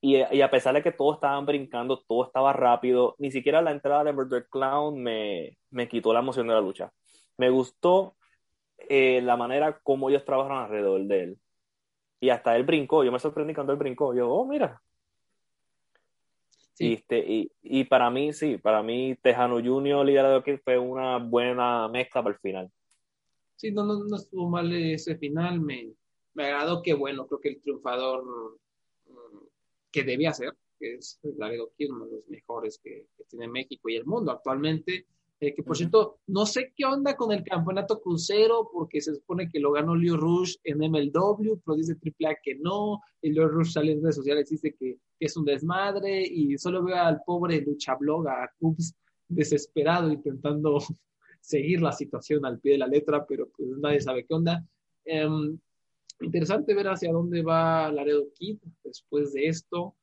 [0.00, 4.04] Y, a pesar de que todos estaban brincando, todo estaba rápido, ni siquiera la entrada
[4.04, 6.92] de Murder Clown me, me quitó la emoción de la lucha.
[7.36, 8.16] Me gustó
[8.88, 11.38] eh, la manera como ellos trabajaron alrededor de él.
[12.20, 14.14] Y hasta él brincó, yo me sorprendí cuando él brincó.
[14.14, 14.82] Yo, oh, mira.
[16.78, 21.18] Y, este, y, y, para mí, sí, para mí Tejano Junior, Liga de fue una
[21.18, 22.70] buena mezcla para el final.
[23.56, 25.94] Sí, no, no, no estuvo mal ese final, me,
[26.34, 29.38] me agradó que, bueno, creo que el triunfador mm,
[29.90, 34.04] que debía ser, que es Laredo uno de los mejores que, tiene México y el
[34.04, 35.06] mundo actualmente.
[35.38, 39.50] Eh, que por cierto, no sé qué onda con el campeonato crucero, porque se supone
[39.50, 43.72] que lo ganó Leo Rush en MLW, pero dice AAA que no, y Leo Rush
[43.72, 47.60] sale en redes sociales y dice que, es un desmadre, y solo veo al pobre
[47.60, 48.94] Luchablog, a Cubs,
[49.28, 50.78] desesperado, intentando
[51.40, 54.64] seguir la situación al pie de la letra, pero pues nadie sabe qué onda.
[55.04, 55.58] Em,
[56.20, 59.94] interesante ver hacia dónde va Laredo Kid después de esto.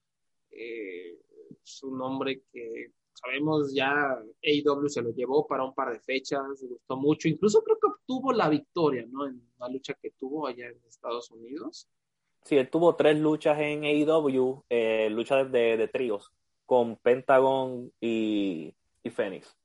[0.52, 1.18] Eh,
[1.64, 2.92] es un hombre que
[3.24, 7.64] sabemos ya AEW se lo llevó para un par de fechas, le gustó mucho, incluso
[7.64, 9.28] creo que obtuvo la victoria, ¿no?
[9.28, 11.88] En la lucha que tuvo allá en Estados Unidos.
[12.44, 16.32] Sí, él tuvo tres luchas en AEW, eh, luchas de, de, tríos,
[16.66, 19.56] con Pentagon y, y Phoenix.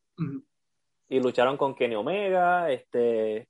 [1.09, 3.49] Y lucharon con Kenny Omega, este,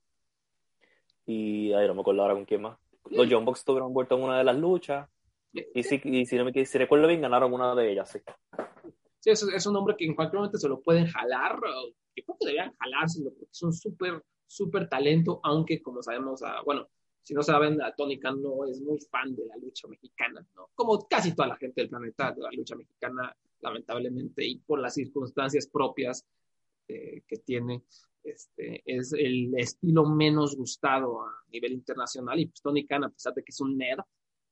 [1.25, 2.79] y ay, no me acuerdo ahora con quién más.
[3.11, 5.07] Los John Box estuvieron vueltos en una de las luchas.
[5.51, 8.19] Y si, y si, no me, si recuerdo bien, ganaron una de ellas, sí.
[9.19, 11.59] Sí, es, es un hombre que en cualquier momento se lo pueden jalar.
[12.15, 16.61] Yo creo que deberían jalárselo porque es un súper, súper talento, aunque como sabemos, ah,
[16.65, 16.87] bueno,
[17.21, 20.69] si no saben, Tony Khan no es muy fan de la lucha mexicana, ¿no?
[20.73, 24.95] Como casi toda la gente del planeta, de la lucha mexicana, lamentablemente, y por las
[24.95, 26.25] circunstancias propias
[26.87, 27.83] eh, que tiene,
[28.23, 32.39] este, es el estilo menos gustado a nivel internacional.
[32.39, 34.01] Y pues Tony Khan, a pesar de que es un nerd,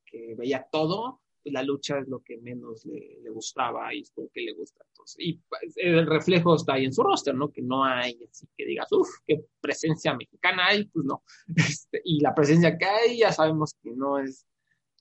[0.06, 4.27] que veía todo, pues la lucha es lo que menos le, gustaba y es lo
[4.33, 4.83] que le gusta.
[4.89, 7.51] Entonces, y pues, el reflejo está ahí en su roster, ¿no?
[7.51, 11.23] Que no hay así que digas, uff, qué presencia mexicana hay, pues no.
[11.55, 14.45] Este, y la presencia que hay ya sabemos que no es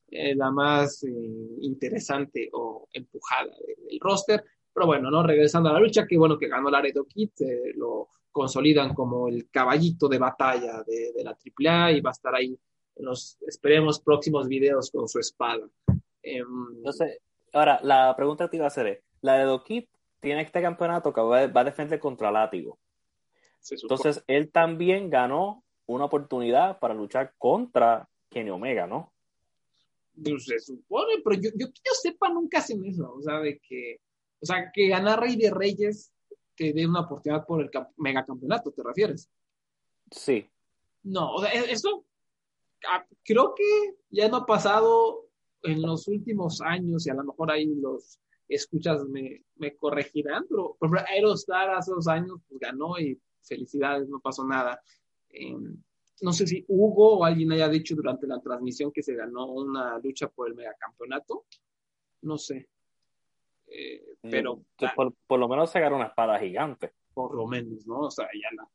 [0.08, 1.10] eh, la más eh,
[1.62, 4.44] interesante o empujada del, roster.
[4.72, 5.22] Pero bueno, ¿no?
[5.22, 9.48] Regresando a la lucha, qué bueno que ganó Laredo Kid, eh, lo consolidan como el
[9.50, 12.56] caballito de batalla de, la AAA y va a estar ahí
[12.94, 15.66] en los, esperemos, próximos videos con su espada.
[16.26, 17.18] Entonces, em,
[17.52, 19.88] ahora, la pregunta que te iba a hacer es, la de Dokit
[20.20, 22.78] tiene este campeonato que va, a defender contra Látigo.
[23.70, 29.12] Entonces, él también ganó una oportunidad para luchar contra Kenny Omega, ¿no?
[30.22, 33.58] Pues se supone, pero yo, yo que yo sepa nunca hacen eso, o sea, de
[33.58, 34.00] que,
[34.40, 36.12] o sea, que ganar Rey de Reyes
[36.56, 39.30] te dé una oportunidad por el mega campeonato, ¿te refieres?
[40.10, 40.48] Sí.
[41.02, 42.04] No, o sea, e-, eso
[42.88, 45.25] ah, creo que ya no ha pasado
[45.66, 50.76] en los últimos años, y a lo mejor ahí los escuchas me, me corregirán, pero
[50.78, 54.80] por ejemplo, Aerostar hace dos años pues, ganó y felicidades, no pasó nada.
[55.30, 55.76] Em,
[56.22, 59.98] no sé si Hugo o alguien haya dicho durante la transmisión que se ganó una
[59.98, 61.44] lucha por el megacampeonato.
[62.22, 62.68] No sé.
[63.66, 64.62] Eh, pero.
[65.26, 66.92] Por, lo menos se ganó una espada gigante.
[67.12, 68.00] Por lo menos, ¿no?
[68.00, 68.68] O sea, ya la.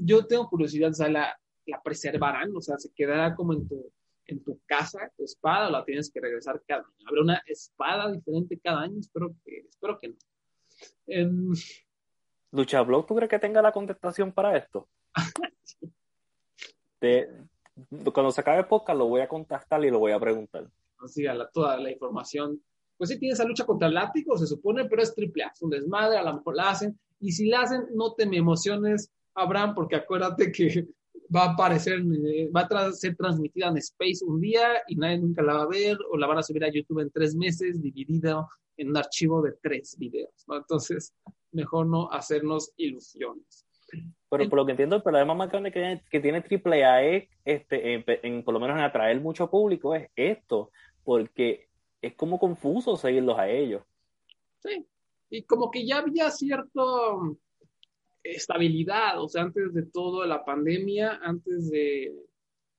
[0.00, 3.92] Yo tengo curiosidad, o sea, la, la preservarán, o sea, se quedará como en tu,
[4.26, 7.06] en tu casa, tu espada, o la tienes que regresar cada año.
[7.06, 9.00] ¿Habrá una espada diferente cada año?
[9.00, 10.16] Espero que, espero que no.
[11.06, 11.54] Um...
[12.52, 14.88] Lucha Blog, ¿tú crees que tenga la contestación para esto?
[18.12, 20.70] cuando se acabe el podcast lo voy a contactar y lo voy a preguntar.
[20.98, 22.62] Así, a la, toda la información
[23.02, 25.60] pues sí tiene esa lucha contra el látigo, se supone, pero es triple A, es
[25.60, 29.10] un desmadre, a lo mejor la hacen, y si la hacen, no te me emociones,
[29.34, 30.86] Abraham, porque acuérdate que
[31.34, 35.42] va a aparecer, eh, va a ser transmitida en Space un día y nadie nunca
[35.42, 38.46] la va a ver, o la van a subir a YouTube en tres meses, dividida
[38.76, 40.56] en un archivo de tres videos, ¿no?
[40.56, 41.14] Entonces,
[41.52, 43.66] mejor no hacernos ilusiones.
[44.30, 48.04] Pero por lo que entiendo, el problema más grande que, que tiene AAA es, este,
[48.26, 50.70] en, por lo menos en atraer mucho público, es esto,
[51.04, 51.68] porque
[52.00, 53.82] es como confuso seguirlos a ellos.
[54.60, 54.86] Sí,
[55.28, 56.82] y como que ya había cierta
[58.22, 62.14] estabilidad, o sea, antes de todo la pandemia, antes de,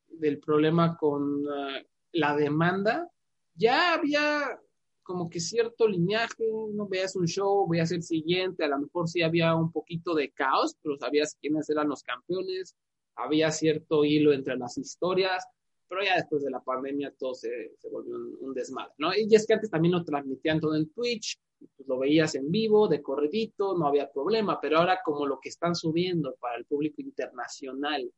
[0.08, 3.10] del problema con uh, la demanda,
[3.56, 4.60] ya había
[5.03, 9.21] como que cierto lineaje, no veías un show, veías el siguiente, a lo mejor sí
[9.21, 12.75] había un poquito de caos, pero sabías quiénes eran los campeones,
[13.15, 15.45] había cierto hilo entre las historias,
[15.89, 19.12] pero ya después de la pandemia todo se, se volvió un, desmadre, ¿no?
[19.13, 21.38] Y es que antes también lo transmitían todo en Twitch,
[21.76, 25.49] pues lo veías en vivo, de corredito, no había problema, pero ahora como lo que
[25.49, 28.12] están subiendo para el público internacional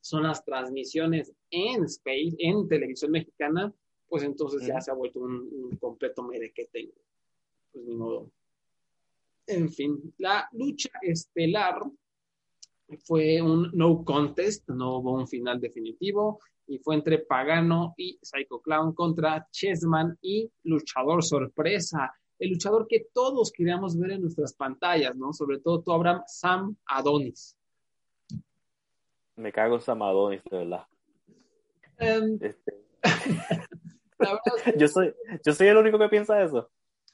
[0.00, 3.72] son las transmisiones en Space, en televisión mexicana,
[4.08, 6.90] pues entonces ya se ha vuelto un, completo merequete.
[7.72, 8.30] Pues ni modo.
[9.46, 11.80] En fin, la lucha estelar
[13.04, 18.60] fue un no contest, no hubo un final definitivo y fue entre Pagano y Psycho
[18.60, 25.14] Clown contra Chessman y Luchador Sorpresa, el luchador que todos queríamos ver en nuestras pantallas,
[25.16, 25.32] ¿no?
[25.32, 27.56] Sobre todo tú, Abraham, Sam Adonis.
[29.36, 30.86] Me cago en Sam Adonis, de verdad.
[31.98, 32.84] Em, Este,
[34.18, 36.70] la verdad es que- yo, soy, yo soy el único que piensa eso.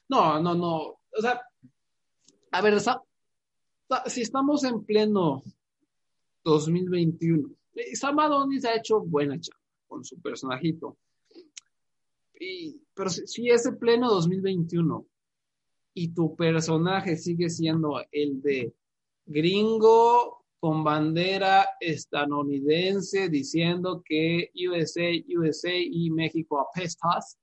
[0.09, 0.77] no, no, no.
[1.17, 1.41] O sea,
[2.51, 2.75] a ver,
[4.07, 5.43] si estamos en pleno
[6.43, 10.97] 2021, eh, Sam Adonis ha hecho buena chamba con su personajito.
[12.39, 15.05] Y, pero si, si es el pleno 2021
[15.97, 18.73] y tu personaje sigue siendo el de
[19.25, 27.37] gringo con bandera estadounidense diciendo que USA, USA y México apestas,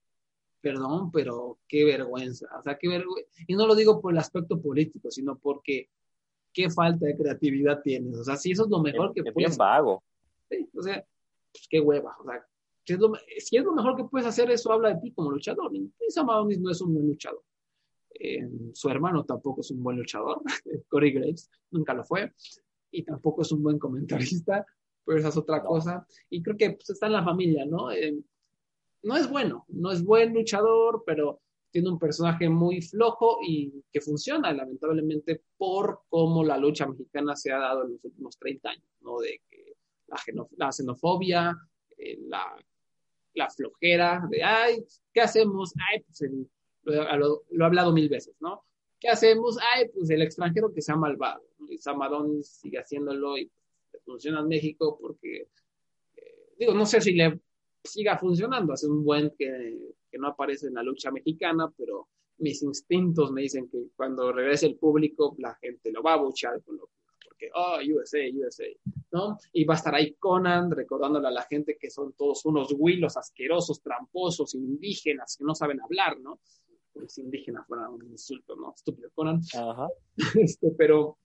[0.61, 2.47] perdón, pero qué vergüenza.
[2.59, 3.31] O sea, qué vergüenza.
[3.47, 5.89] Y no lo digo por el aspecto político, sino porque
[6.53, 8.19] qué falta de creatividad tienes.
[8.19, 10.03] O sea, si eso es lo mejor Es, que es puedes bien vago.
[10.51, 11.03] Sí, o sea,
[11.53, 12.15] pues qué hueva.
[12.21, 12.47] O sea,
[12.85, 15.31] si es, lo, si es lo mejor que puedes hacer, eso habla de ti como
[15.31, 15.75] luchador.
[15.75, 17.43] Y Sam Adonis no es un buen luchador.
[18.19, 20.43] Eh, su hermano tampoco es un buen luchador.
[20.89, 22.33] Corey Graves nunca lo fue.
[22.91, 24.67] Y tampoco es un buen comentarista,
[25.05, 25.65] pero esa es otra No.
[25.65, 26.07] cosa.
[26.31, 27.91] Y creo que pues, está en la familia, ¿no?
[27.91, 28.17] Eh,
[29.05, 34.01] no es bueno, no es buen luchador, pero tiene un personaje muy flojo y que
[34.03, 38.85] funciona, lamentablemente, por cómo la lucha mexicana se ha dado en los últimos 30 años,
[39.01, 39.19] ¿no?
[39.19, 39.75] De que
[40.59, 41.57] la xenofobia,
[41.97, 42.55] eh, la,
[43.35, 45.73] la flojera, de, ay, ¿qué hacemos?
[45.91, 46.47] Ay, pues el-
[46.85, 48.65] lo, lo- he hablado mil veces, ¿no?
[49.01, 49.59] ¿Qué hacemos?
[49.75, 51.43] Ay, pues el extranjero que sea malvado.
[51.69, 53.51] Y Samadón sigue haciéndolo y
[54.05, 55.49] funciona en México porque,
[56.17, 57.41] eh, digo, no sé si le
[57.85, 58.73] siga funcionando.
[58.73, 63.43] Hace un buen que, que no aparece en la lucha mexicana, pero mis instintos me
[63.43, 67.51] dicen que cuando regrese el público, la gente lo va a buchar con locura, porque,
[67.55, 68.65] oh, USA, USA,
[69.13, 69.37] ¿no?
[69.53, 73.17] Y va a estar ahí Conan recordándole a la gente que son todos unos huilos
[73.17, 76.41] asquerosos, tramposos, indígenas, que no saben hablar, ¿no?
[76.93, 78.73] Como si indígena fuera un insulto, ¿no?
[78.75, 79.41] Estúpido Conan.
[79.55, 79.89] Ajá.
[80.41, 81.19] Este, pero,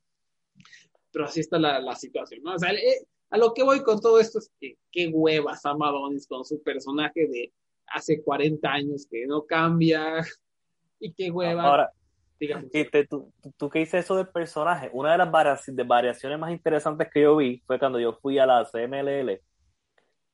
[1.11, 2.55] pero así está la, la situación, ¿no?
[2.55, 5.81] O sea, eh, a lo que voy con todo esto es que qué hueva Sam
[5.81, 7.53] Adonis con su personaje de
[7.87, 10.21] hace 40 años que no cambia
[10.99, 11.63] y qué hueva.
[11.63, 11.91] Ahora,
[12.39, 12.69] digamos.
[12.73, 17.09] y te- tú, tú- que dices eso del personaje, una de las variaciones más interesantes
[17.13, 19.41] que yo vi fue cuando yo fui a la CMLL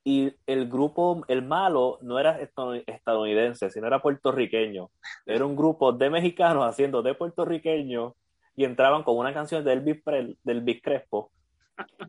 [0.04, 4.90] y el grupo, el malo, no era estadoun- estadounidense, sino era puertorriqueño.
[5.26, 8.14] Era un grupo de mexicanos haciendo de puertorriqueño
[8.56, 11.32] y entraban con una canción de Elvis, Pre- Elvis Crespo,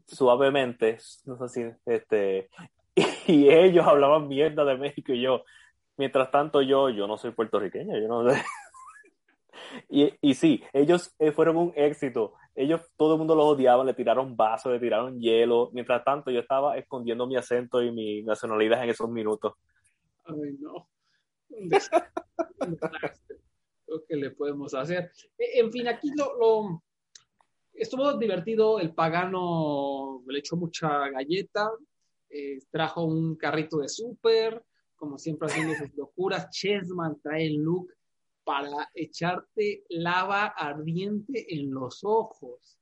[0.06, 2.50] suavemente, no sé si, este,
[3.28, 5.44] y ellos hablaban mierda de México y yo,
[5.98, 8.44] mientras tanto yo, yo no soy puertorriqueño, yo no sé.
[9.90, 12.34] Y, y sí, ellos eh, fueron un éxito.
[12.56, 15.70] Ellos, todo el mundo los odiaba, le tiraron vasos, le tiraron hielo.
[15.74, 19.54] Mientras tanto, yo estaba escondiendo mi acento y mi nacionalidad en esos minutos.
[20.26, 20.88] Ay, no.
[23.88, 25.12] Lo que le podemos hacer.
[25.38, 26.84] Eh, En fin, aquí lo, lo-
[27.74, 28.80] estuvo divertido.
[28.80, 31.70] El pagano le echó mucha galleta.
[32.30, 34.62] eh, trajo un carrito de súper,
[34.96, 36.50] como siempre haciendo sus locuras.
[36.50, 37.88] Chessman trae el look
[38.46, 42.80] para echarte lava ardiente en los ojos.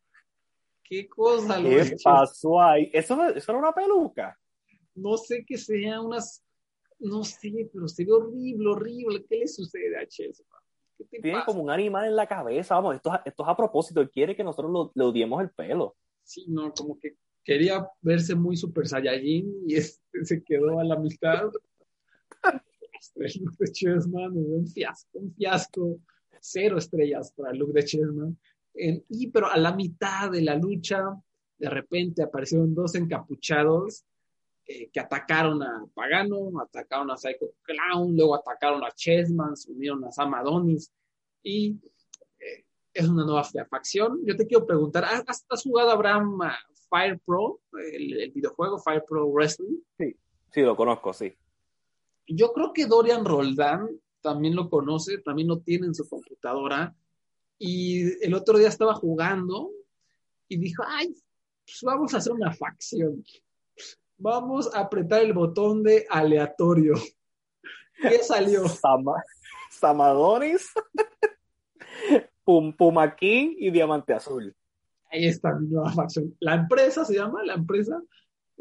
[0.83, 2.91] ¿Qué cosa lo ¿Qué pasó ahí?
[2.93, 4.37] ¿Eso, eso era una peluca?
[4.95, 6.43] no sé qué sea, unas,
[6.99, 9.25] no sé, pero se ve horrible, horrible.
[9.27, 10.05] ¿Qué le sucede a
[11.05, 11.45] te Tiene pasa?
[11.47, 12.75] como un animal en la cabeza.
[12.75, 14.01] Vamos, esto, es- esto es a propósito.
[14.01, 15.95] Él quiere que nosotros lo- le odiemos el pelo.
[16.21, 20.97] Sí, no, como que quería verse muy super saiyajin y este se quedó a la
[20.97, 21.49] mitad.
[23.15, 25.99] El look de Chessman, un fiasco, un fiasco.
[26.45, 28.37] Cero estrellas para el look de Chessman.
[28.75, 31.03] Y pero a la mitad de la lucha,
[31.57, 34.03] de repente aparecieron dos encapuchados
[34.65, 40.03] eh, que atacaron a Pagano, atacaron a Psycho Clown, luego atacaron a Chessman, se unieron
[40.05, 40.91] a Sam Adonis
[41.43, 41.77] y
[42.39, 44.19] eh, es una nueva facción.
[44.25, 46.39] Yo te quiero preguntar, ¿has, has jugado Abraham
[46.89, 49.79] Fire Pro, el, videojuego Fire Pro Wrestling?
[49.97, 51.33] Sí, lo conozco, sí.
[52.27, 53.89] Yo creo que Dorian Roldán
[54.21, 56.95] también lo conoce, también lo tiene en su computadora.
[57.59, 59.69] Y el otro día estaba jugando
[60.47, 61.13] y dijo, ay,
[61.65, 63.23] pues vamos a hacer una facción.
[64.17, 66.93] Vamos a apretar el botón de aleatorio.
[68.01, 68.67] ¿Qué salió?
[68.67, 69.23] Sama-
[69.71, 70.71] Samadonis,
[72.45, 74.55] Pum, Puma King y Diamante Azul.
[75.11, 76.35] Ahí está mi nueva facción.
[76.39, 78.01] La empresa se llama, la empresa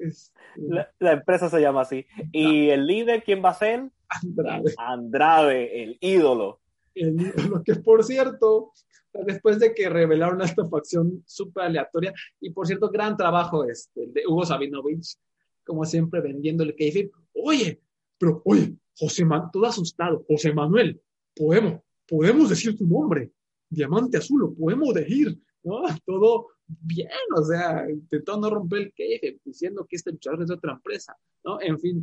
[0.07, 2.07] es La, la empresa se llama así.
[2.33, 3.91] Y el líder, ¿quién va a ser?
[4.09, 4.75] Andrade.
[4.77, 6.61] Andrade, el ídolo.
[6.95, 8.73] lo que, por cierto,
[9.13, 14.23] después de que revelaron esta facción súper aleatoria, y por cierto, gran trabajo este, de
[14.27, 15.17] Hugo Sabinovich,
[15.65, 17.81] como siempre vendiéndole que oye,
[18.19, 21.01] pero oye, José Manuel, todo asustado, José Manuel,
[21.35, 23.33] podemos, podemos decir tu nombre,
[23.69, 25.83] Diamante Azul, lo podemos decir, ¿no?
[26.07, 30.55] Todo bien, o sea, intentó no romper el queje, diciendo que este luchador es de
[30.55, 31.61] otra empresa, ¿no?
[31.61, 32.03] En fin.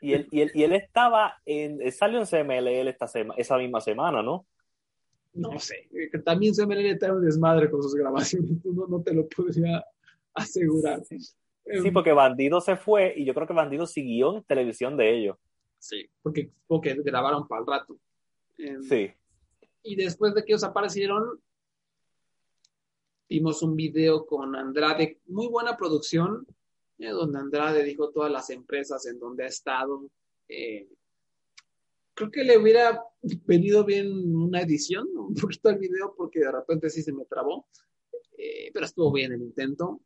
[0.00, 3.06] Y él, y él, y él estaba en, salió en CMLL esta
[3.36, 4.46] esa misma semana, ¿no?
[5.32, 5.88] No sé,
[6.24, 9.84] también CMLL está un desmadre con sus grabaciones, no, no te lo podría
[10.34, 11.02] asegurar.
[11.04, 15.36] Sí, porque Bandido se fue y yo creo que Bandido siguió en televisión de ellos.
[15.78, 17.98] Sí, porque, porque grabaron para el rato.
[18.58, 19.12] Em, sí.
[19.82, 21.40] Y después de que ellos aparecieron,
[23.30, 26.44] vimos un video con Andrade, muy buena producción,
[26.98, 30.10] eh, donde Andrade dijo todas las empresas en donde ha estado.
[30.48, 30.88] Eh,
[32.12, 33.00] creo que le hubiera
[33.46, 37.68] venido bien una edición, un poquito el video, porque de repente sí se me trabó,
[38.36, 40.00] eh, pero estuvo bien el intento,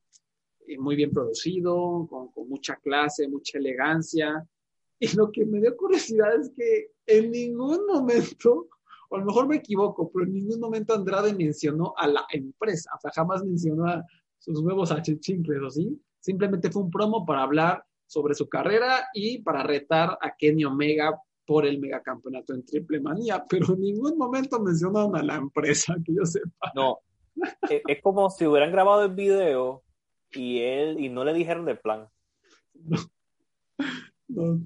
[0.78, 4.46] muy bien producido, con, con mucha clase, mucha elegancia.
[4.98, 8.68] Y lo que me dio curiosidad es que en ningún momento
[9.16, 13.00] a lo mejor me equivoco, pero en ningún momento Andrade mencionó a la empresa, o
[13.00, 14.04] sea, jamás mencionó a
[14.38, 16.00] sus nuevos achichincles, ¿o sí?
[16.20, 21.18] Simplemente fue un promo para hablar sobre su carrera y para retar a Kenny Omega
[21.46, 26.14] por el megacampeonato en triple manía, pero en ningún momento mencionaron a la empresa, que
[26.14, 26.72] yo sepa.
[26.74, 26.98] No,
[27.70, 29.82] e-, es como si hubieran grabado el video
[30.32, 32.08] y él y no le dijeron del plan.
[34.26, 34.60] No.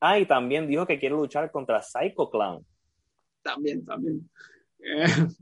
[0.00, 2.64] ah, y también dijo que quiere luchar contra Psycho Clown
[3.46, 4.28] también, también.
[4.80, 5.04] Eh,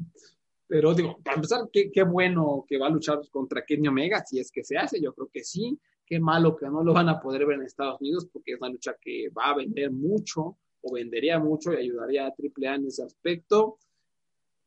[0.67, 4.51] pero digo, para empezar, qué, bueno que va a luchar contra Kenny Omega, si es
[4.51, 5.79] que se hace, yo creo que sí.
[6.07, 8.69] Qué malo que no lo van a poder ver en Estados Unidos, porque es una
[8.69, 13.03] lucha que va a vender mucho, o vendería mucho y ayudaría a AAA en ese
[13.03, 13.79] aspecto.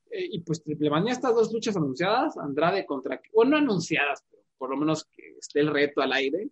[0.09, 4.41] Eh, y pues Triple Manía, estas dos luchas anunciadas, Andrade contra, bueno, no anunciadas, pero
[4.57, 6.49] por lo menos que esté el reto al aire,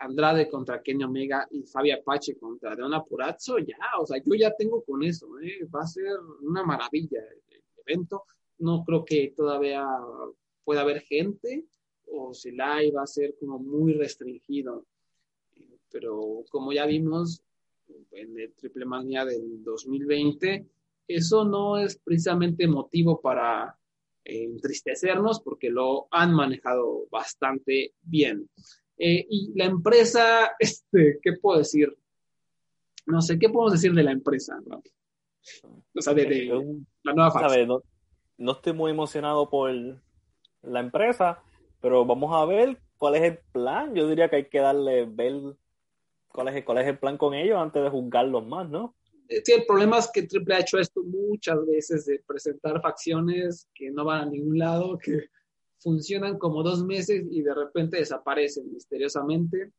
[0.00, 4.54] Andrade contra Kenny Omega y Fabio Apache contra Deona Purazzo, ya, o sea, yo ya
[4.56, 5.66] tengo con eso, ¿eh?
[5.74, 8.24] va a ser una maravilla el, evento.
[8.58, 9.86] No creo que todavía
[10.64, 11.66] pueda haber gente,
[12.06, 14.86] o si la va a ser como muy restringido.
[15.90, 17.42] Pero como ya vimos
[18.12, 20.66] en el Triple Mania del 2020,
[21.08, 23.76] eso no es precisamente motivo para
[24.24, 28.48] eh, entristecernos porque lo han manejado bastante bien.
[29.02, 31.96] Eh, y la empresa, este, ¿qué puedo decir?
[33.06, 34.60] No sé, ¿qué podemos decir de la empresa?
[34.66, 36.46] O sea, de,
[37.02, 37.66] la nueva fase.
[37.66, 37.82] No,
[38.36, 39.72] no, estoy muy emocionado por
[40.62, 41.42] la empresa,
[41.80, 43.94] pero vamos a ver cuál es el plan.
[43.94, 45.32] Yo diría que hay que darle, ver
[46.28, 48.94] cuál es, cuál es el plan con ellos antes de juzgarlos más, ¿no?
[49.28, 53.66] Eh, sí, el problema es que Triple ha hecho esto muchas veces de presentar facciones
[53.74, 55.30] que no van a ningún lado, que
[55.80, 59.72] funcionan como dos meses y de repente desaparecen misteriosamente.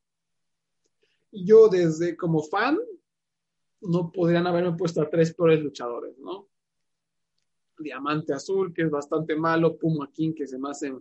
[1.32, 2.78] Yo desde como fan
[3.82, 6.48] no podrían haberme puesto a tres peores luchadores, ¿no?
[7.78, 10.94] Diamante Azul, que es bastante malo, Puma King, que se me hace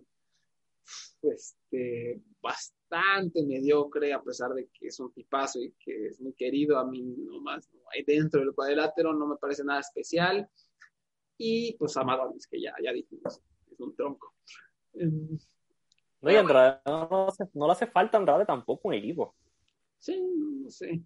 [1.21, 6.77] este, bastante mediocre, a pesar de que es un tipazo y que es muy querido,
[6.77, 10.49] a mí nomás no hay dentro del cuadrilátero, no me parece nada especial.
[11.37, 13.39] Y pues Amadonis, que ya, ya dijimos,
[13.71, 14.35] es un tronco.
[14.93, 19.35] No, y Andrade no, le hace falta a Andrade tampoco un equipo.
[19.99, 21.01] Sí, no sé.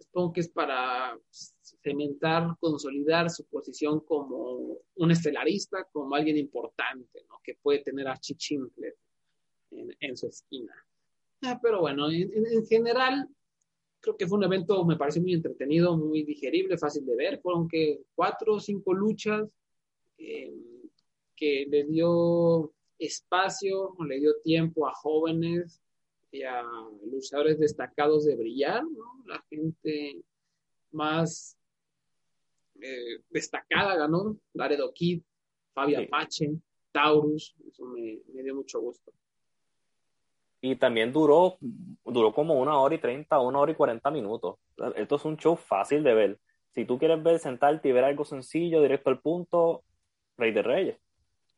[0.00, 1.18] Supongo que es para
[1.82, 7.40] cementar, consolidar su posición como un estelarista, como alguien importante, ¿no?
[7.42, 8.94] Que puede tener a Chichincle
[9.70, 10.74] en, su esquina.
[11.42, 13.28] Ah, pero bueno, en, general,
[14.00, 17.40] creo que fue un evento, me parece muy entretenido, muy digerible, fácil de ver.
[17.40, 19.48] Fueron que cuatro o cinco luchas
[20.18, 20.54] eh,
[21.36, 25.82] que le dio espacio, le dio tiempo a jóvenes
[26.30, 26.62] y a
[27.10, 29.22] luchadores destacados de brillar, ¿no?
[29.26, 30.22] La gente
[30.90, 31.56] más
[32.80, 35.22] eh, destacada ganó, Laredo Kid,
[35.72, 36.52] Fabio Apache,
[36.92, 39.12] Taurus, eso me, dio mucho gusto.
[40.60, 41.58] Y también duró,
[42.04, 44.56] duró como una hora y treinta, una hora y cuarenta minutos.
[44.96, 46.38] Esto es un show fácil de ver.
[46.70, 49.84] Si tú quieres ver, sentarte y ver algo sencillo, directo al punto,
[50.36, 51.03] Rey de Reyes.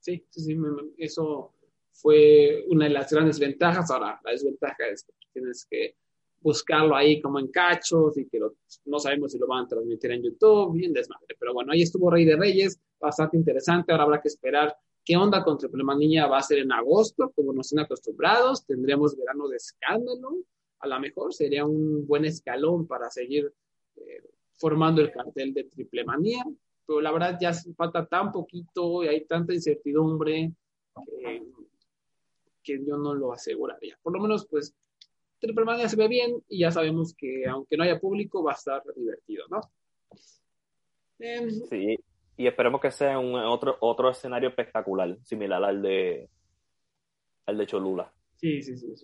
[0.07, 0.57] Sí, sí, sí,
[0.99, 1.53] eso
[1.91, 3.91] fue una de las grandes ventajas.
[3.91, 5.97] Ahora, la desventaja es que tienes que
[6.41, 8.39] buscarlo ahí como en cachos y que
[8.85, 11.35] no sabemos si lo van a transmitir en YouTube, bien desmadre.
[11.37, 13.91] Pero bueno, ahí estuvo Rey de Reyes, bastante interesante.
[13.91, 17.53] Ahora habrá que esperar qué onda con Triple Manía va a ser en agosto, como
[17.53, 18.65] nos están acostumbrados.
[18.65, 20.37] Tendremos verano de escándalo.
[20.79, 23.53] A lo mejor sería un buen escalón para seguir
[23.97, 24.23] eh,
[24.55, 26.45] formando el cartel de Triple Manía.
[26.87, 30.53] Pero la verdad ya falta tan poquito y hay tanta incertidumbre
[30.95, 31.43] que,
[32.63, 33.99] que yo no lo aseguraría.
[34.03, 34.75] Por lo menos, pues,
[35.39, 38.55] Triple Mania se ve bien y ya sabemos que aunque no haya público va a
[38.55, 39.61] estar divertido, ¿no?
[41.19, 41.99] Em, sí,
[42.37, 46.29] y esperemos que sea un otro, otro escenario espectacular, similar al de,
[47.47, 48.13] al de Cholula.
[48.37, 48.95] Sí, sí, sí.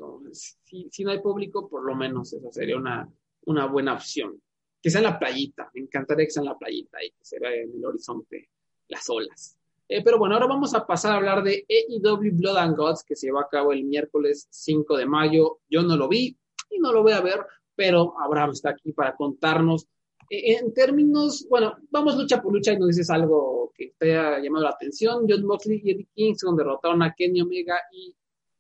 [0.91, 3.09] si, no hay público, por lo menos esa sería una,
[3.47, 4.41] una buena opción.
[4.83, 7.39] Que sea en la playita, me encantaría que sea en la playita y que se
[7.39, 8.49] vea en el horizonte
[8.89, 9.57] las olas.
[9.89, 13.15] Eh, pero bueno, ahora vamos a pasar a hablar de AEW Blood and Gods, que
[13.15, 15.59] se llevó a cabo el miércoles 5 de mayo.
[15.69, 16.37] Yo no lo vi
[16.71, 17.41] y no lo voy a ver,
[17.75, 19.87] pero Abraham está aquí para contarnos.
[20.31, 24.39] Eh, en términos, bueno, vamos lucha por lucha y nos dices algo que te haya
[24.39, 25.27] llamado la atención.
[25.29, 28.15] John Moxley y Eddie Kingston derrotaron a Kenny Omega y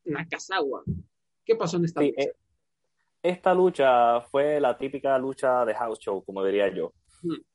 [0.05, 0.83] Nakazawa.
[1.45, 2.21] ¿Qué pasó en esta lucha?
[2.21, 2.33] Eh,
[3.23, 6.93] esta lucha fue la típica lucha de house show, como diría yo.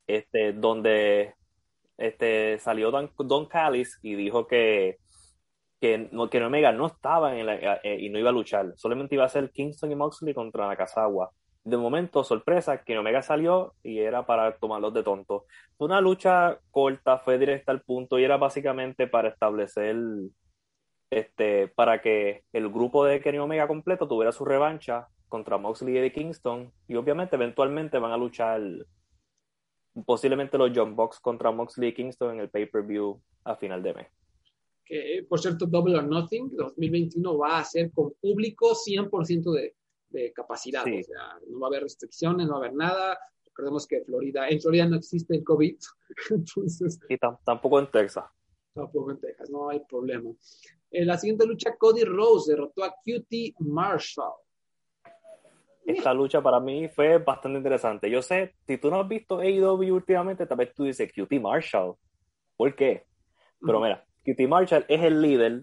[0.07, 1.33] Este, donde
[1.97, 4.97] este, salió Don, Don Callis y dijo que,
[5.81, 8.73] que, no, que Omega no estaba en la, eh, y no iba a luchar.
[8.77, 11.31] Solamente iba a ser Kingston y Moxley contra Nakazawa.
[11.65, 15.45] De momento, sorpresa, que Omega salió y era para tomarlos de tonto.
[15.77, 19.97] Fue una lucha corta, fue directa al punto y era básicamente para establecer
[21.09, 25.97] este, para que el grupo de Kenny Omega completo tuviera su revancha contra Moxley y
[25.97, 26.71] Eddie Kingston.
[26.87, 28.61] Y obviamente, eventualmente van a luchar
[30.05, 34.07] posiblemente los John Box contra Moxley y Kingston en el pay-per-view a final de mes.
[34.85, 39.75] Que, por cierto, Double or Nothing 2021 va a ser con público 100% de,
[40.09, 40.83] de capacidad.
[40.83, 43.19] O sea, no va a haber restricciones, no va a haber nada.
[43.45, 45.77] Recordemos que Florida, en Florida no existe el COVID.
[46.29, 48.25] Entonces, y tampoco en Texas.
[48.73, 50.31] Tampoco en Texas, no hay problema.
[50.91, 54.35] En la siguiente lucha, Cody Rose derrotó a QT Marshall.
[55.87, 58.09] Esta lucha para mí fue bastante interesante.
[58.09, 61.95] Yo sé, si tú no has visto AEW últimamente, tal vez tú dices QT Marshall.
[62.57, 63.05] ¿Por qué?
[63.65, 65.61] Pero mira, QT Marshall es el líder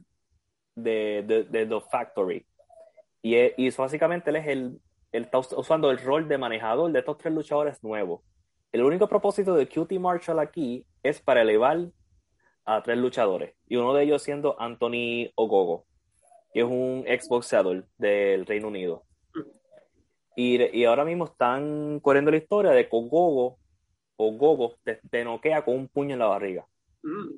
[0.75, 2.47] de, de, The Factory.
[3.21, 4.81] Y, y básicamente él es el,
[5.13, 8.23] él está usando el rol de manejador de estos tres luchadores nuevos.
[8.73, 11.91] El único propósito de QT Marshall aquí es para elevar
[12.65, 15.85] a tres luchadores, y uno de ellos siendo Anthony Ogogo,
[16.55, 19.05] que es un exboxeador del Reino Unido.
[20.37, 23.59] Y, y, ahora mismo están corriendo la historia de que Ogogo,
[24.17, 26.67] Ogogo te, noquea con un puño en la barriga.
[27.03, 27.37] Mm.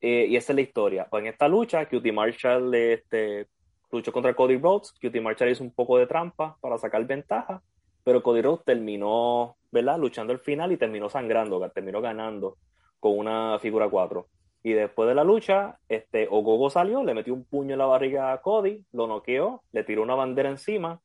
[0.00, 1.06] Eh, y esa es la historia.
[1.10, 3.48] Pues en esta lucha, Cutie Marshall este,
[3.92, 4.92] luchó contra Cody Rhodes.
[5.00, 7.62] Cutie Marshall hizo un poco de trampa para sacar ventaja,
[8.02, 9.98] pero Cody Rhodes terminó, ¿verdad?
[9.98, 12.56] Luchando al final y terminó sangrando, terminó ganando
[12.98, 14.26] con una figura 4.
[14.62, 18.32] Y después de la lucha, este, Ogogo salió, le metió un puño en la barriga
[18.32, 21.00] a Cody, lo noqueó, le tiró una bandera encima.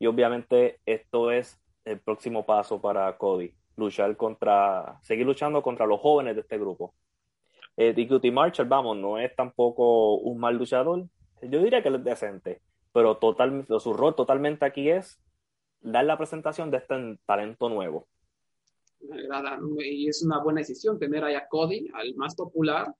[0.00, 6.00] Y obviamente esto es el próximo paso para Cody, luchar contra, seguir luchando contra los
[6.00, 6.92] jóvenes de este grupo.
[7.76, 11.04] Eh, DQT Marshall, vamos, no es tampoco un mal luchador.
[11.42, 12.60] Yo diría que es decente,
[12.92, 15.22] pero total, su rol totalmente aquí es
[15.80, 18.08] dar la presentación de este talento nuevo
[19.78, 22.94] y es una buena decisión tener ahí a Cody, al más popular,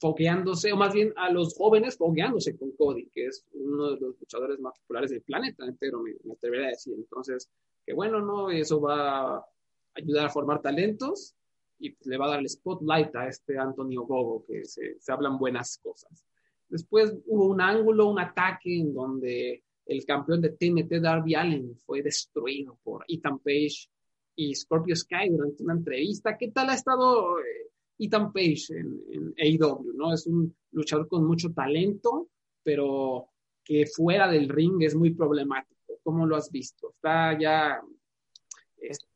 [0.00, 4.18] fogueándose, o más bien a los jóvenes fogueándose con Cody, que es uno de los
[4.18, 6.94] luchadores más populares del planeta entero, me, atrevería a decir.
[6.96, 7.50] Entonces,
[7.84, 8.50] que bueno, ¿no?
[8.50, 9.46] Eso va a
[9.94, 11.34] ayudar a formar talentos
[11.78, 15.12] y pues, le va a dar el spotlight a este Antonio Gogo, que se, se
[15.12, 16.24] hablan buenas cosas.
[16.68, 22.02] Después hubo un ángulo, un ataque en donde el campeón de TNT, Darby Allen, fue
[22.02, 23.90] destruido por Ethan Page
[24.36, 26.38] y Scorpio Sky durante una entrevista.
[26.38, 27.69] ¿Qué tal ha estado eh,
[28.00, 29.92] Ethan Page en, en AEW?
[29.94, 30.12] ¿no?
[30.12, 32.28] Es un luchador con mucho talento,
[32.62, 33.28] pero
[33.64, 35.98] que fuera del ring es muy problemático.
[36.02, 36.90] ¿Cómo lo has visto?
[36.90, 37.80] Está ya,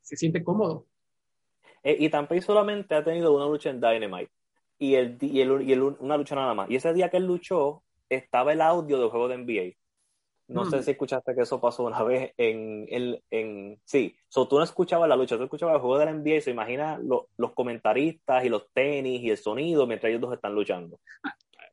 [0.00, 0.86] se siente cómodo.
[1.82, 4.30] Eh, Ethan Page solamente ha tenido una lucha en Dynamite
[4.78, 6.70] y, el, y, el, y una lucha nada más.
[6.70, 9.76] Y ese día que él luchó, estaba el audio del juego de NBA.
[10.46, 10.82] No sé mm.
[10.82, 15.08] si escuchaste que eso pasó una vez en, en, en sí, so, tú no escuchabas
[15.08, 18.48] la lucha, tú escuchabas el juego de la NBA y se imagina los comentaristas y
[18.48, 20.98] los tenis y el sonido mientras ellos dos están luchando.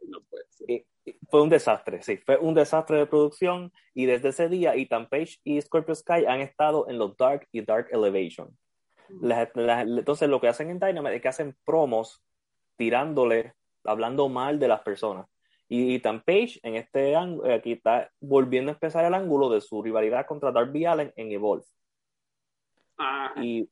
[0.07, 0.85] no puede ser.
[1.29, 5.39] fue un desastre, sí, fue un desastre de producción y desde ese día Ethan Page
[5.43, 8.57] y Scorpio Sky han estado en los Dark y Dark Elevation.
[9.09, 9.31] Mm.
[9.97, 12.23] entonces lo que hacen en Dynamite es que hacen promos
[12.77, 13.53] tirándole,
[13.83, 15.27] hablando mal de las personas.
[15.73, 19.61] Y Ethan Page en este ángulo, eh, aquí está volviendo a empezar el ángulo de
[19.61, 21.63] su rivalidad contra Darby Allen en Evolve.
[22.97, 23.31] Ah.
[23.41, 23.69] Y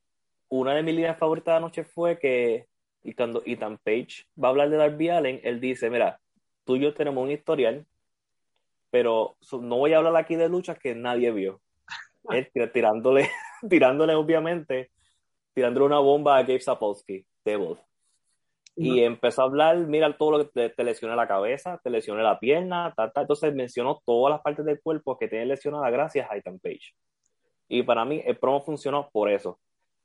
[0.48, 2.68] una de mis líneas favoritas de la noche fue que
[3.04, 6.22] y cuando Ethan Page va a hablar de Darby Allen, él dice, mira,
[6.64, 7.86] tú y yo tenemos un historial,
[8.90, 11.62] pero no voy a hablar aquí de luchas que nadie vio.
[12.30, 13.30] Él tirándole,
[13.70, 14.90] tirándole obviamente,
[15.54, 17.26] tirándole una bomba a Gabe Sapolsky.
[17.44, 17.78] Devil.
[18.82, 22.24] Y empezó a hablar, mira todo lo que te, te lesioné la cabeza, te lesioné
[22.24, 23.22] la pierna, ta, ta.
[23.22, 26.94] entonces mencionó todas las partes del cuerpo que tiene lesionada gracias a Ethan Page.
[27.68, 29.60] Y para mí el promo funcionó por eso.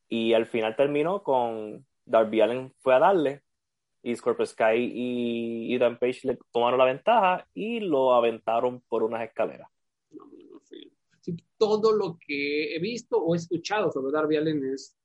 [0.08, 3.42] Y al final terminó con Darby Allen fue a darle
[4.02, 9.22] y Scorpio Sky y Ethan Page le tomaron la ventaja y lo aventaron por unas
[9.22, 9.68] escaleras.
[10.10, 14.96] No, no, no, sí, todo lo que he visto o escuchado sobre Darby Allen es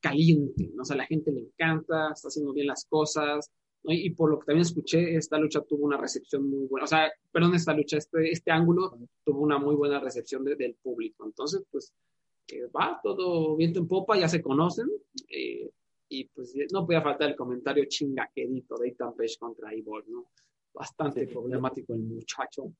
[0.00, 0.82] caliente, ¿no?
[0.82, 3.50] o sea, la gente le encanta, está haciendo bien las cosas,
[3.82, 3.92] ¿no?
[3.92, 7.10] y, por lo que también escuché, esta lucha tuvo una recepción muy buena, o sea,
[7.30, 11.62] perdón, esta lucha, este, este ángulo tuvo una muy buena recepción de, del público, entonces,
[11.70, 11.92] pues,
[12.48, 14.88] eh, va, todo viento en popa, ya se conocen,
[15.28, 15.70] eh,
[16.10, 20.26] y pues no podía faltar el comentario chingaquedito de Ethan Page contra Ivor, ¿no?
[20.74, 21.32] Bastante sí.
[21.32, 22.72] problemático el muchacho.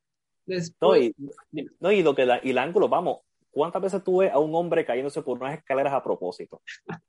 [0.45, 4.31] Después, no, y, no, y, lo que la, y el ángulo, vamos, ¿cuántas veces tuve
[4.31, 6.63] a un hombre cayéndose por unas escaleras a propósito?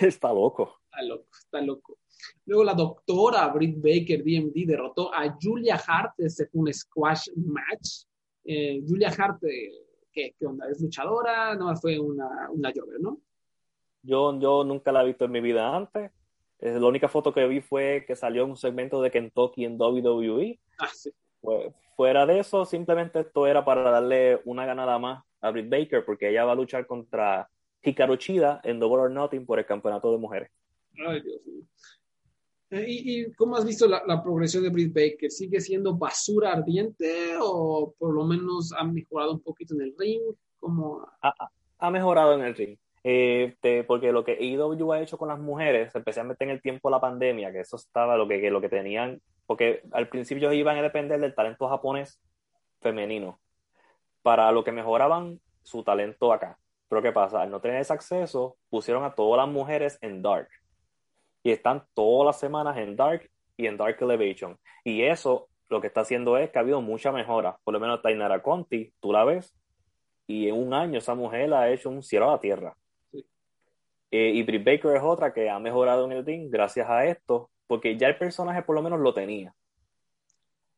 [0.00, 0.80] está loco.
[0.84, 1.98] Está loco, está loco.
[2.46, 8.04] Luego la doctora Britt Baker, DMD, derrotó a Julia Hart, ese fue un squash match.
[8.44, 9.70] Eh, Julia Hart, eh,
[10.12, 10.68] ¿qué, ¿qué, onda?
[10.68, 11.54] ¿Es luchadora?
[11.54, 13.20] No, fue una, una jogger, ¿no?
[14.02, 16.12] Yo, yo nunca la he visto en mi vida antes.
[16.60, 19.80] Eh, la única foto que vi fue que salió en un segmento de Kentucky en
[19.80, 20.60] WWE.
[20.78, 21.10] Ah, sí.
[21.96, 26.30] Fuera de eso, simplemente esto era para darle una ganada más a Britt Baker, porque
[26.30, 27.48] ella va a luchar contra
[27.82, 30.50] Hikaru Chida en Double or Nothing por el campeonato de mujeres.
[31.06, 31.64] Ay, Dios mío.
[32.70, 35.30] Eh, ¿Y, ¿Y, cómo has visto la, la, progresión de Britt Baker?
[35.30, 40.22] ¿Sigue siendo basura ardiente o por lo menos ha mejorado un poquito en el ring?
[40.58, 41.06] ¿Cómo...
[41.22, 41.34] Ha,
[41.78, 42.76] ha mejorado en el ring.
[43.06, 46.88] Eh, te, porque lo que AEW ha hecho con las mujeres, especialmente en el tiempo
[46.88, 50.52] de la pandemia, que eso estaba lo que, que lo que tenían, porque al principio
[50.52, 52.20] iban a depender del talento japonés
[52.80, 53.40] femenino,
[54.22, 56.58] para lo que mejoraban su talento acá.
[56.88, 57.42] Pero ¿qué pasa?
[57.42, 60.48] Al no tener ese acceso, pusieron a todas las mujeres en Dark.
[61.42, 64.58] Y están todas las semanas en Dark y en Dark Elevation.
[64.84, 67.58] Y eso lo que está haciendo es que ha habido mucha mejora.
[67.64, 69.54] Por lo menos Tainara Conti, tú la ves,
[70.26, 72.76] y en un año esa mujer ha hecho un cielo a la tierra.
[74.10, 77.50] Eh, y Britt Baker es otra que ha mejorado en el ring gracias a esto,
[77.66, 79.54] porque ya el personaje por lo menos lo tenía.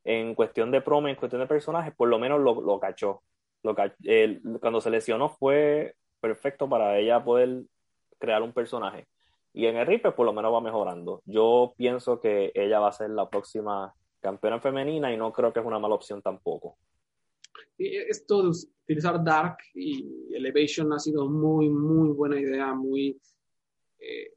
[0.04, 3.22] En cuestión de promo, en cuestión de personaje, por lo menos lo, lo cachó.
[3.62, 3.74] Lo
[4.60, 7.64] cuando se lesionó fue perfecto para ella poder
[8.18, 9.06] crear un personaje.
[9.52, 11.22] Y en el pues, por lo menos va mejorando.
[11.24, 15.60] Yo pienso que ella va a ser la próxima campeona femenina y no creo que
[15.60, 16.76] es una mala opción tampoco.
[17.78, 18.48] Esto de
[18.84, 23.18] utilizar Dark y Elevation ha sido muy, muy buena idea, muy
[23.98, 24.34] eh,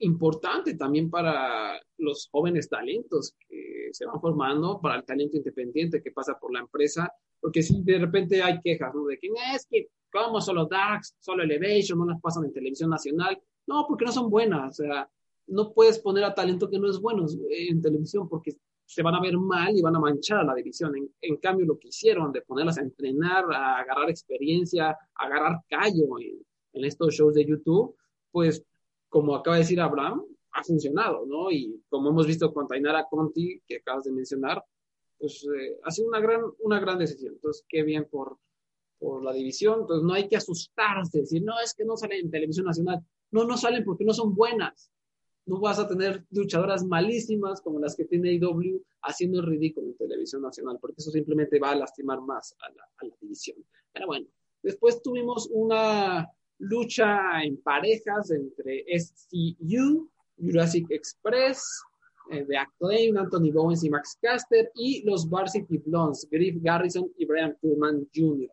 [0.00, 6.10] importante también para los jóvenes talentos que se van formando, para el talento independiente que
[6.10, 9.04] pasa por la empresa, porque si de repente hay quejas, ¿no?
[9.04, 13.40] De que es que, como solo Dark, solo Elevation, no las pasan en televisión nacional?
[13.66, 15.08] No, porque no son buenas, o sea,
[15.46, 19.20] no puedes poner a talento que no es bueno en televisión porque se van a
[19.20, 20.96] ver mal y van a manchar a la división.
[20.96, 25.60] En, en, cambio, lo que hicieron de ponerlas a entrenar, a agarrar experiencia, a agarrar
[25.68, 27.94] callo en, en, estos shows de YouTube,
[28.32, 28.64] pues
[29.10, 31.50] como acaba de decir Abraham, ha funcionado, ¿no?
[31.50, 34.64] Y como hemos visto con Tainara Conti, que acabas de mencionar,
[35.18, 37.34] pues eh, ha sido una gran, una gran decisión.
[37.34, 38.38] Entonces, qué bien por,
[38.98, 39.80] por la división.
[39.82, 43.04] Entonces, no hay que asustarse, decir, no, es que no salen en televisión nacional.
[43.30, 44.90] No, no salen porque no son buenas
[45.50, 49.96] no vas a tener luchadoras malísimas como las que tiene IW haciendo el ridículo en
[49.96, 53.56] televisión nacional, porque eso simplemente va a lastimar más a la, a la división.
[53.92, 54.28] Pero bueno,
[54.62, 56.30] después tuvimos una
[56.60, 60.08] lucha en parejas entre SCU,
[60.38, 61.82] Jurassic Express,
[62.30, 67.26] eh, de Acclaim, Anthony Bowens y Max Caster, y los Varsity Blondes, Griff Garrison y
[67.26, 68.48] Brian Pillman Jr.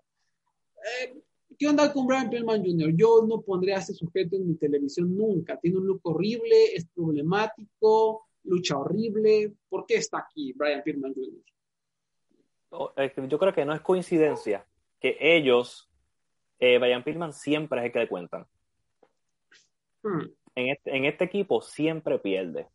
[1.01, 1.21] Eh,
[1.57, 2.93] ¿Qué onda con Brian Pillman Jr.?
[2.95, 5.59] Yo no pondría a ese sujeto en mi televisión nunca.
[5.59, 9.53] Tiene un look horrible, es problemático, lucha horrible.
[9.67, 11.43] ¿Por qué está aquí Brian Pillman Jr.?
[13.27, 14.67] Yo creo que no es coincidencia
[14.99, 15.86] que ellos,
[16.59, 18.45] eh, Brian Pillman siempre es el que le cuentan.
[20.03, 20.21] Hmm.
[20.55, 22.67] En, este, en este equipo siempre pierde.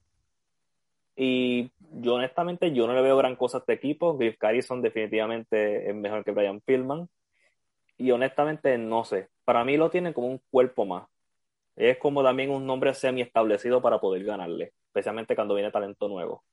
[1.17, 4.17] Y yo honestamente yo no le veo gran cosa a este equipo.
[4.17, 7.09] Griff Carrison definitivamente es mejor que Brian Pillman
[7.99, 9.29] y honestamente no sé.
[9.45, 11.07] Para mí lo tienen como un cuerpo más.
[11.77, 16.45] Es como también un nombre semi establecido para poder ganarle, especialmente cuando viene talento nuevo.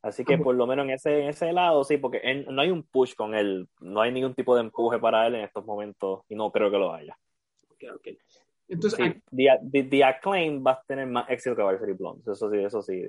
[0.00, 2.70] Así que por lo menos en ese, en ese lado, sí, porque él, no hay
[2.70, 6.22] un push con él, no hay ningún tipo de empuje para él en estos momentos
[6.28, 7.18] y no creo que lo haya.
[7.74, 8.18] Okay, okay.
[8.68, 12.50] Entonces, sí, the, the, the, Acclaim va a tener más éxito que Valkyrie Blondes, eso
[12.50, 13.02] sí, eso sí.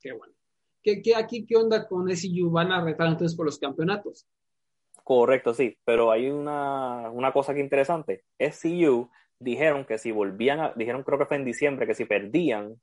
[0.00, 0.34] Qué bueno.
[0.82, 2.50] ¿Qué, qué, aquí qué onda con SCU?
[2.50, 4.26] ¿Van a retar entonces por los campeonatos?
[5.04, 8.24] Correcto, sí, pero hay una, una cosa que interesante.
[8.38, 12.80] SCU dijeron que si volvían a, dijeron creo que fue en diciembre, que si perdían,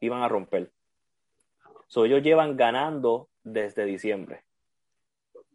[0.00, 0.70] iban a romper.
[1.86, 4.44] So, ellos llevan ganando desde diciembre.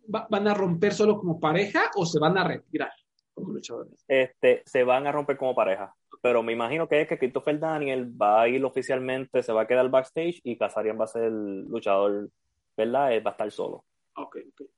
[0.07, 2.91] ¿Van a romper solo como pareja o se van a retirar
[3.33, 4.03] como luchadores?
[4.07, 5.93] Este, se van a romper como pareja.
[6.21, 9.67] Pero me imagino que es que Christopher Daniel va a ir oficialmente, se va a
[9.67, 12.29] quedar backstage y Kazarian va a ser el luchador,
[12.77, 13.13] ¿verdad?
[13.13, 13.85] Él va a estar solo.
[14.15, 14.69] Ok, ok.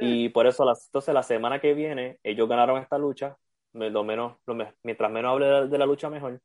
[0.00, 3.36] Y por eso, entonces, la semana que viene, ellos ganaron esta lucha.
[3.72, 6.40] Lo menos, lo, mientras menos hable de, la lucha, mejor.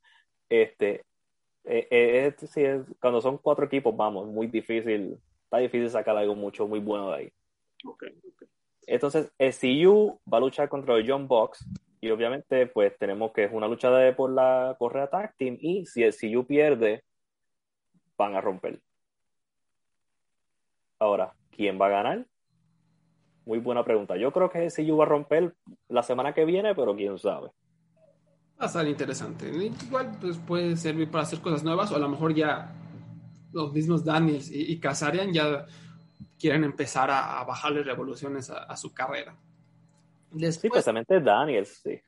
[0.50, 1.06] Este,
[1.66, 5.18] eh, eh, es, cuando son cuatro equipos, vamos, muy difícil.
[5.44, 7.34] Está difícil sacar algo mucho, muy bueno de ahí.
[7.86, 8.48] Okay, okay.
[8.88, 11.66] Entonces, SCU va a luchar contra el John Box.
[12.02, 15.58] Y obviamente, pues tenemos que es una lucha de, por la correa tag team.
[15.62, 17.04] Y si SCU pierde,
[18.18, 18.82] van a romper.
[21.00, 22.26] Ahora, ¿quién va a ganar?
[23.46, 24.18] Muy buena pregunta.
[24.18, 25.54] Yo creo que SCU va a romper
[25.88, 27.52] la semana que viene, pero quién sabe.
[28.60, 29.50] Va a ser interesante.
[29.50, 32.74] Igual pues, puede servir para hacer cosas nuevas o a lo mejor ya
[33.52, 35.66] los mismos Daniels y, y Kazarian ya
[36.40, 39.36] quieren empezar a, bajarle revoluciones a, su carrera.
[40.32, 42.02] Después, sí, precisamente Daniels, sí.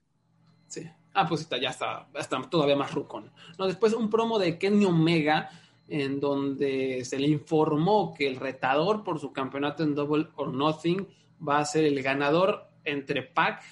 [0.67, 0.89] Sí.
[1.13, 3.31] Ah, pues ya está, está todavía más rucón.
[3.57, 5.49] No, después un promo de Kenny Omega
[5.87, 11.07] en donde se le informó que el retador por su campeonato en Double or Nothing
[11.47, 13.63] va a ser el ganador entre Pac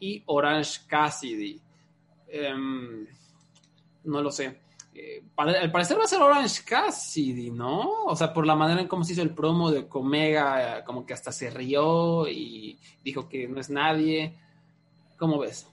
[0.00, 1.62] y Orange Cassidy.
[2.30, 3.06] Em,
[4.04, 4.60] no lo sé.
[4.94, 8.04] Eh, al parecer va a ser Orange Cassidy, ¿no?
[8.04, 11.14] O sea, por la manera en cómo se hizo el promo de Comega, como que
[11.14, 14.34] hasta se rió y dijo que no es nadie.
[15.16, 15.68] ¿Cómo ves?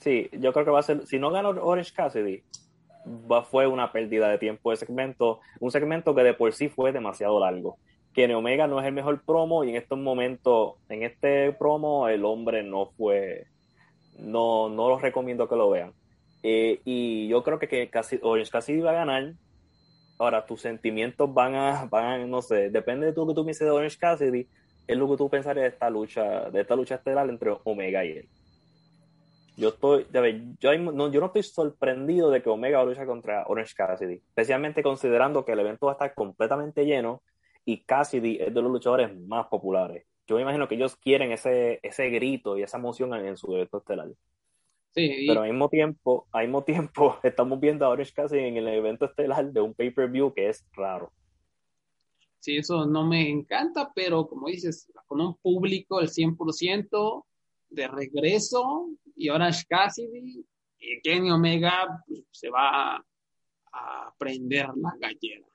[0.00, 2.42] Sí, yo creo que va a ser, si no gana Orange Cassidy,
[3.50, 7.40] fue una pérdida de tiempo de segmento, un segmento que de por sí fue demasiado
[7.40, 7.78] largo.
[8.12, 12.24] Que Omega no es el mejor promo y en estos momentos, en este promo, el
[12.24, 13.46] hombre no fue,
[14.18, 15.92] no, no los recomiendo que lo vean.
[16.42, 19.32] Eh, y yo creo que, que casi, Orange Cassidy va a ganar.
[20.18, 23.70] Ahora, tus sentimientos van a, van no sé, depende de tú que tú pienses de
[23.70, 24.48] Orange Cassidy,
[24.86, 28.10] es lo que tú pensarías de esta lucha, de esta lucha estelar entre Omega y
[28.12, 28.28] él.
[29.56, 30.06] Yo estoy,
[30.60, 34.82] yo, no, yo no estoy sorprendido de que Omega va a contra Orange Cassidy, especialmente
[34.82, 37.22] considerando que el evento va a estar completamente lleno
[37.64, 40.06] y Cassidy es de los luchadores más populares.
[40.26, 43.78] Yo me imagino que ellos quieren ese, ese grito y esa emoción en, su evento
[43.78, 44.08] estelar.
[44.94, 48.68] Sí, Pero al mismo tiempo, al mismo tiempo, estamos viendo a Orange Cassidy en el
[48.68, 51.12] evento estelar de un pay-per-view que es raro.
[52.38, 57.24] Sí, eso no me encanta, pero como dices, con un público el 100%
[57.70, 60.44] de regreso y Orange Cassidy
[60.78, 62.96] y Kenny Omega pues, se va
[63.72, 65.46] a, prender la gallera.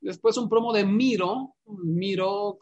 [0.00, 2.58] Después un promo de Miro, Miro,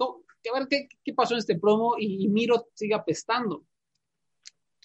[0.54, 3.64] a ver qué, qué pasó en este promo y, Miro sigue apestando.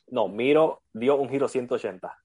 [0.08, 2.16] No, Miro dio un giro 180.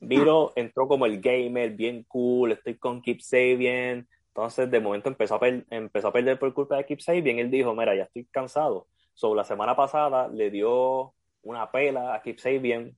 [0.00, 4.06] Miro entró como el gamer, bien cool, estoy con Keep Sabian.
[4.28, 7.38] Entonces, de momento empezó a, empezó a perder por culpa de Keep Sabian.
[7.38, 8.88] Él dijo, mira, ya estoy cansado.
[9.14, 12.96] Sobre la semana pasada le dio una pela a Keep Sabian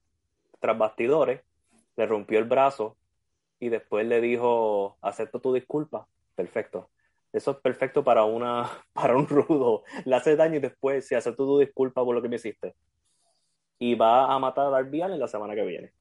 [0.60, 1.42] tras bastidores,
[1.96, 2.96] le rompió el brazo
[3.60, 6.08] y después le dijo, acepto tu disculpa.
[6.34, 6.90] Perfecto.
[7.36, 9.82] Eso es perfecto para, una, para un rudo.
[10.04, 12.74] Le hace daño y después se acepto tu disculpa por lo que me hiciste.
[13.78, 15.92] Y va a matar a Darby en la semana que viene.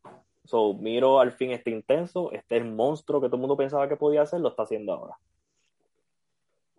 [0.46, 3.98] So, miro al fin este intenso, este el monstruo que todo el mundo pensaba que
[3.98, 5.18] podía hacer, lo está haciendo ahora.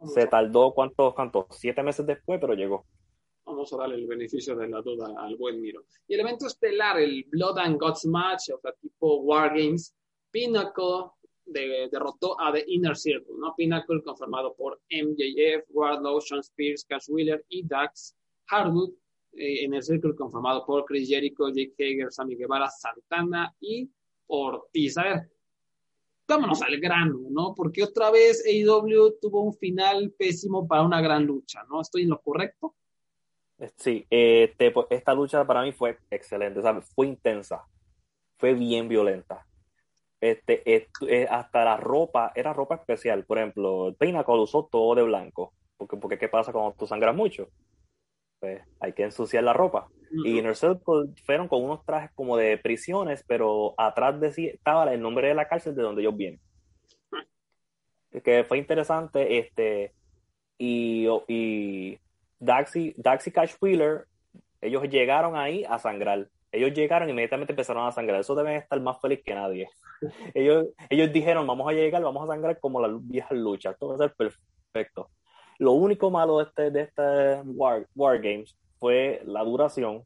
[0.04, 1.46] Se tardó, ¿cuántos, cuántos?
[1.50, 2.84] Siete meses después, pero llegó
[3.46, 5.84] vamos a darle el beneficio de la duda al buen Miro.
[6.08, 9.94] Y el evento estelar, el Blood and Gods Match, o sea, tipo Wargames,
[10.30, 11.12] Pinnacle
[11.46, 13.54] derrotó a The Inner Circle, ¿no?
[13.56, 18.16] Pinnacle confirmado por MJF, Wardlow, Sean Spears, Cash Wheeler y Dax
[18.46, 18.90] Hardwood.
[19.38, 23.90] Eh, en el Circle confirmado por Chris Jericho, Jake Hager, Sammy Guevara, Santana y
[24.28, 24.96] Ortiz.
[24.96, 25.30] A ver,
[26.26, 27.54] vámonos al grano, ¿no?
[27.54, 31.82] Porque otra vez AEW tuvo un final pésimo para una gran lucha, ¿no?
[31.82, 32.74] ¿Estoy en lo correcto?
[33.76, 36.86] Sí, este, pues, esta lucha para mí fue excelente, ¿sabes?
[36.94, 37.66] Fue intensa,
[38.38, 39.46] fue bien violenta.
[40.20, 43.24] Este, eh, hasta la ropa, era ropa especial.
[43.24, 45.52] Por ejemplo, el Pinnacle usó todo de blanco.
[45.76, 47.48] Porque, porque ¿qué pasa cuando tú sangras mucho?
[48.40, 49.88] Pues hay que ensuciar la ropa.
[50.24, 50.54] Y en el
[51.24, 55.34] fueron con unos trajes como de prisiones, pero atrás de sí estaba el nombre de
[55.34, 56.40] la cárcel de donde ellos vienen.
[58.24, 59.92] Que fue interesante, este,
[60.56, 61.98] y, y
[62.38, 64.06] Daxi, Daxi Cash Wheeler,
[64.60, 66.28] ellos llegaron ahí a sangrar.
[66.52, 68.20] Ellos llegaron y inmediatamente empezaron a sangrar.
[68.20, 69.68] Eso deben estar más feliz que nadie.
[70.34, 73.74] Ellos, ellos dijeron, vamos a llegar, vamos a sangrar como las viejas luchas.
[73.74, 75.10] Esto va a ser perfecto.
[75.58, 80.04] Lo único malo de este, de este War, War Games fue la duración.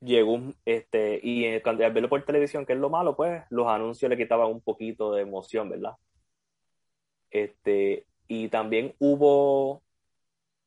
[0.00, 4.08] llegó este, y cuando al verlo por televisión, que es lo malo, pues los anuncios
[4.10, 5.92] le quitaban un poquito de emoción, ¿verdad?
[7.30, 9.82] Este, y también hubo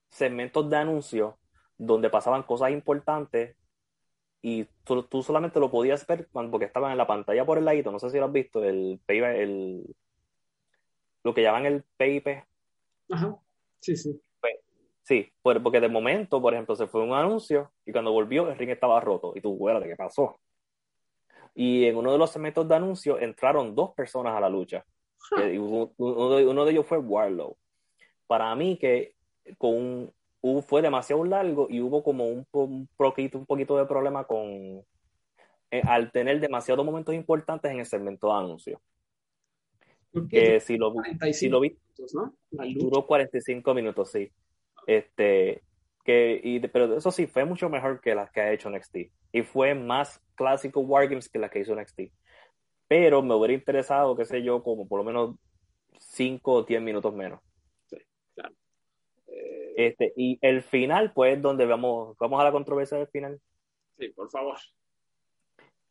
[0.10, 1.36] segmentos de anuncios
[1.78, 3.58] donde pasaban cosas importantes
[4.48, 7.66] y tú, tú, solamente lo podías ver cuando, porque estaban en la pantalla por el
[7.66, 9.96] ladito, no sé si lo has visto, el, el
[11.24, 12.28] lo que llaman el PIP.
[13.10, 13.40] Ajá,
[13.80, 14.22] sí, sí.
[15.02, 18.70] Sí, porque de momento, por ejemplo, se fue un anuncio y cuando volvió el ring
[18.70, 20.40] estaba roto y tú, de ¿qué pasó?
[21.56, 24.86] Y en uno de los segmentos de anuncios entraron dos personas a la lucha.
[25.58, 27.58] uno, de, ellos fue Warlow.
[28.28, 29.16] Para mí que
[29.58, 30.14] con un,
[30.68, 34.84] fue demasiado largo y hubo como un, un, poquito, un poquito de problema con
[35.72, 38.80] eh, al tener demasiados momentos importantes en el segmento de anuncios.
[40.30, 40.94] Que si lo,
[41.34, 41.78] si lo vi,
[42.14, 42.34] ¿no?
[42.52, 44.32] duró 45 minutos, sí.
[44.88, 45.62] Este,
[46.06, 48.98] que, y, pero eso sí, fue mucho mejor que las que ha hecho NXT.
[49.34, 52.02] Y fue más clásico Wargames que las que hizo NXT.
[52.88, 55.36] Pero me hubiera interesado, qué sé yo, como por lo menos
[56.00, 57.42] 5 o 10 minutos menos.
[57.88, 57.98] Sí,
[58.36, 58.56] claro.
[59.28, 63.40] Eh, este, y el final, pues, donde vamos, vamos a la controversia del final.
[63.98, 64.58] Sí, por favor.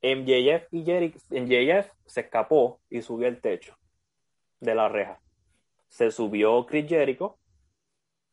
[0.03, 3.76] MJF y Jericho, MJF se escapó y subió el techo
[4.61, 5.20] de la reja.
[5.89, 7.39] Se subió Chris Jericho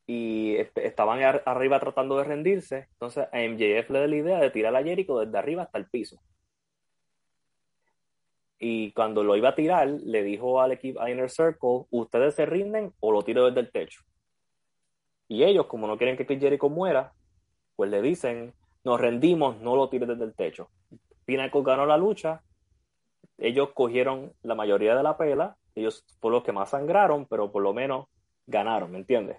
[0.06, 2.88] y estaban arriba tratando de rendirse.
[2.93, 5.89] Entonces a MJF le da la idea de tirar a Jericho desde arriba hasta el
[5.89, 6.22] piso.
[8.60, 12.45] Y cuando lo iba a tirar, le dijo al equipo a Inner Circle, ustedes se
[12.45, 14.02] rinden o lo tiro desde el techo.
[15.32, 17.13] Y ellos, como no quieren que Jericho muera,
[17.77, 18.53] pues le dicen,
[18.84, 20.67] nos rendimos, no lo tires desde el techo.
[21.23, 22.41] Pinnacle ganó la lucha,
[23.38, 27.63] ellos cogieron la mayoría de la pela, ellos fueron los que más sangraron, pero por
[27.63, 28.07] lo menos
[28.45, 29.38] ganaron, ¿me entiendes?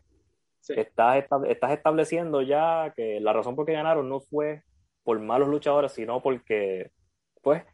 [0.66, 1.26] Estás,
[1.68, 4.62] estableciendo ya que la razón por qué ganaron no fue
[5.02, 6.90] por malos luchadores, sino porque,
[7.42, 7.64] pues,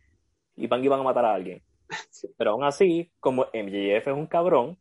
[0.56, 1.62] iban, iban a matar a alguien.
[2.36, 4.76] Pero aún así, como MJF es un cabrón,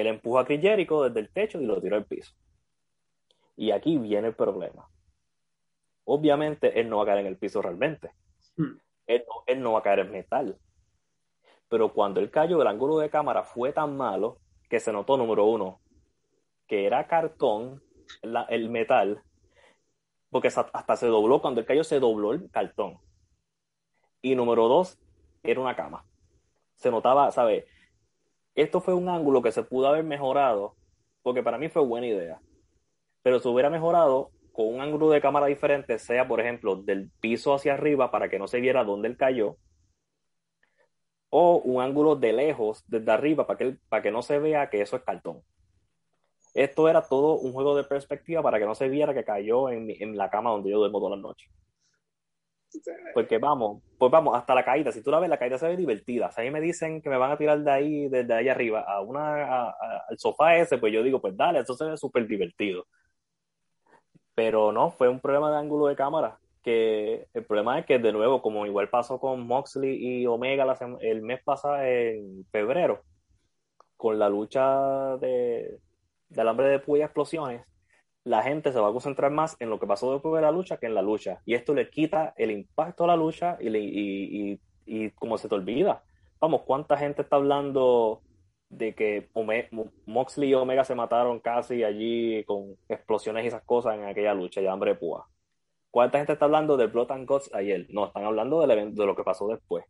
[0.00, 2.34] él empuja a Chris Jericho desde el techo y lo tiró al piso.
[3.56, 4.88] Y aquí viene el problema.
[6.04, 8.10] Obviamente, él no va a caer en el piso realmente.
[8.56, 8.76] Hmm.
[9.06, 10.58] Él, no, él no va a caer en metal.
[11.68, 15.44] Pero cuando él cayó, el ángulo de cámara fue tan malo que se notó, número
[15.44, 15.80] uno,
[16.66, 17.80] que era cartón,
[18.22, 19.22] el metal,
[20.28, 22.98] porque hasta se dobló, cuando el cayó se dobló el cartón.
[24.20, 24.98] Y número dos,
[25.44, 26.04] era una cama.
[26.74, 27.64] Se notaba, ¿sabes?
[28.54, 30.76] Esto fue un ángulo que se pudo haber mejorado,
[31.22, 32.40] porque para mí fue buena idea.
[33.22, 37.54] Pero se hubiera mejorado con un ángulo de cámara diferente, sea por ejemplo del piso
[37.54, 39.56] hacia arriba para que no se viera dónde él cayó,
[41.30, 44.80] o un ángulo de lejos, desde arriba, para que, para que no se vea que
[44.80, 45.42] eso es cartón.
[46.54, 49.90] Esto era todo un juego de perspectiva para que no se viera que cayó en,
[49.90, 51.50] en la cama donde yo duermo todas las noches.
[53.12, 55.76] Porque vamos, pues vamos, hasta la caída, si tú la ves, la caída se ve
[55.76, 56.30] divertida.
[56.30, 58.80] Si a mí me dicen que me van a tirar de ahí, desde ahí arriba,
[58.80, 62.86] a una, al sofá ese, pues yo digo, pues dale, eso se ve súper divertido.
[64.34, 66.38] Pero no, fue un problema de ángulo de cámara.
[66.62, 70.66] Que el problema es que, de nuevo, como igual pasó con Moxley y Omega
[71.00, 73.02] el mes pasado, en febrero,
[73.96, 75.78] con la lucha de,
[76.28, 77.64] de alambre de puya explosiones,
[78.24, 80.78] la gente se va a concentrar más en lo que pasó después de la lucha
[80.78, 81.42] que en la lucha.
[81.44, 85.54] Y esto le quita el impacto a la lucha y, y, y, como se te
[85.54, 86.02] olvida.
[86.40, 88.22] Vamos, ¿cuánta gente está hablando
[88.70, 89.30] de que
[90.06, 94.62] Moxley y Omega se mataron casi allí con explosiones y esas cosas en aquella lucha
[94.62, 95.28] de hambre púa?
[95.90, 97.86] ¿Cuánta gente está hablando de Blood and Guts ayer?
[97.90, 99.84] No, están hablando del evento, de lo que pasó después.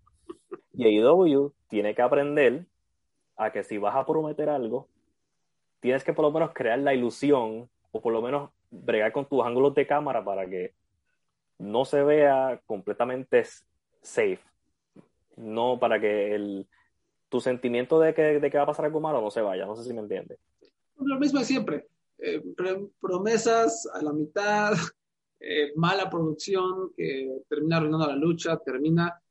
[0.72, 2.66] Y AEW tiene que aprender
[3.37, 4.89] a que si vas a prometer algo,
[5.80, 9.45] tienes que por lo menos crear la ilusión o por lo menos bregar con tus
[9.45, 10.74] ángulos de cámara para que
[11.59, 13.45] no se vea completamente
[14.03, 14.40] safe.
[15.36, 16.66] No para que el,
[17.28, 19.64] tu sentimiento de que, de que va a pasar algo malo no se vaya.
[19.64, 20.40] No sé si me entiendes.
[20.99, 21.86] Lo mismo de siempre.
[22.18, 22.42] Eh,
[23.01, 24.72] promesas a la mitad,
[25.38, 29.22] eh, mala producción que termina arruinando la lucha, termina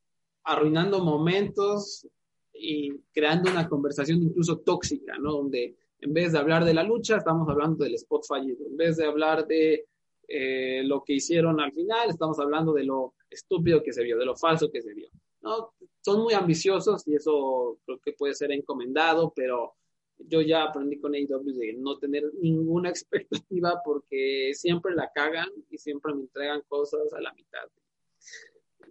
[0.45, 2.07] arruinando momentos
[2.53, 5.33] y creando una conversación incluso tóxica, ¿no?
[5.33, 8.65] Donde en vez de hablar de la lucha, estamos hablando del spot fallido.
[8.67, 9.85] En vez de hablar de
[10.27, 14.25] eh, lo que hicieron al final, estamos hablando de lo estúpido que se vio, de
[14.25, 15.07] lo falso que se vio.
[15.41, 15.73] ¿no?
[16.01, 19.75] Son muy ambiciosos y eso creo que puede ser encomendado, pero
[20.17, 25.77] yo ya aprendí con AEW de no tener ninguna expectativa porque siempre la cagan y
[25.77, 27.69] siempre me entregan cosas a la mitad.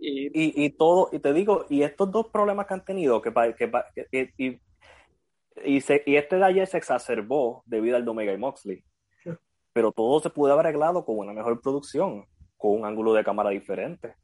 [0.00, 3.70] Y, y, todo, y te digo, y estos dos problemas que han tenido, que, que,
[4.10, 4.58] que y
[5.64, 5.76] y,
[6.06, 8.84] y este de ayer se exacerbó debido al de Omega y Moxley.
[9.72, 12.26] Pero todo se pudo haber arreglado con una mejor producción.
[12.56, 14.14] con un ángulo de cámara diferente.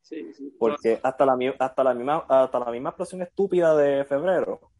[0.00, 0.54] Sí, sí.
[0.58, 4.72] Porque hasta la, hasta, la misma, hasta la misma explosión estúpida de febrero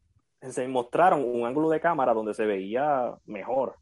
[0.51, 3.77] se mostraron un ángulo de cámara donde se veía mejor.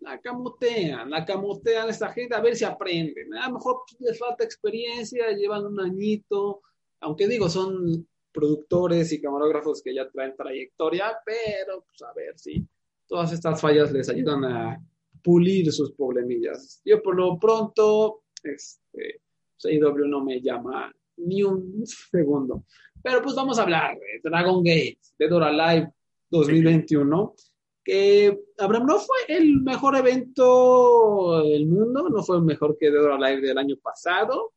[0.00, 3.34] La camotean, la camotean a esta gente a ver si aprenden.
[3.34, 6.62] A lo mejor les falta experiencia, llevan un añito,
[7.00, 12.66] aunque digo, son productores y camarógrafos que ya traen trayectoria, pero pues a ver si
[13.06, 14.84] todas estas fallas les ayudan a
[15.22, 16.82] pulir sus problemillas.
[16.84, 19.20] Yo por lo pronto, este,
[19.62, 22.64] AEW no me llama ni un segundo.
[23.02, 25.92] Pero pues vamos a hablar de Dragon Gate, de Dora Live
[26.30, 27.34] 2021,
[27.84, 33.12] que Abraham no fue el mejor evento del mundo, no fue mejor que Dead or
[33.12, 34.54] Alive del año pasado,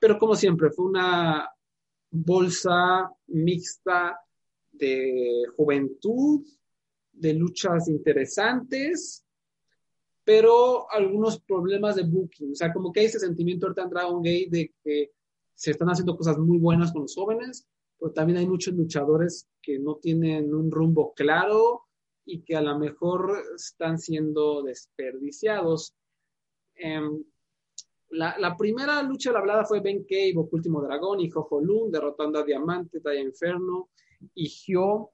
[0.00, 1.50] pero como siempre fue una
[2.10, 4.18] bolsa mixta
[4.72, 6.46] de juventud,
[7.12, 9.24] de luchas interesantes,
[10.24, 14.22] pero algunos problemas de booking, o sea, como que hay ese sentimiento ahorita en Dragon
[14.22, 15.10] Gate de que
[15.54, 17.66] se están haciendo cosas muy buenas con los jóvenes,
[17.98, 21.86] pero también hay muchos luchadores que no tienen un rumbo claro
[22.24, 25.94] y que a lo mejor están siendo desperdiciados.
[26.76, 27.24] Em,
[28.10, 32.38] la, primera lucha de la hablada fue Ben Boku Último Dragón y Jojo Lun derrotando
[32.38, 33.90] a Diamante, Taya Inferno
[34.34, 35.10] y Hyo.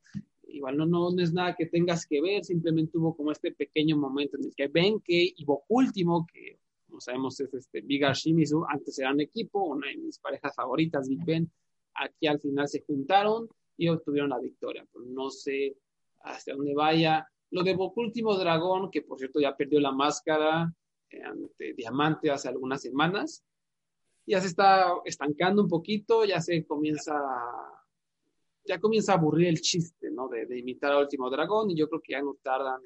[0.46, 3.96] Igual no, no, no, es nada que tengas que ver, simplemente hubo como este pequeño
[3.96, 8.98] momento en el que Ben y Último, que como sabemos es este Big Shimizu, antes
[9.00, 11.50] eran equipo, una de mis parejas favoritas, Big Ben,
[11.94, 14.86] aquí al final se juntaron y obtuvieron la victoria.
[15.06, 15.76] No sé
[16.22, 17.26] hasta dónde vaya.
[17.50, 20.72] Lo de Último Dragón, que por cierto ya perdió la máscara
[21.22, 23.44] ante Diamante hace algunas semanas,
[24.26, 27.14] ya se está estancando un poquito, ya se comienza,
[28.64, 30.28] ya comienza a aburrir el chiste, ¿no?
[30.28, 32.80] De, imitar al Último Dragón y yo creo que ya no tardan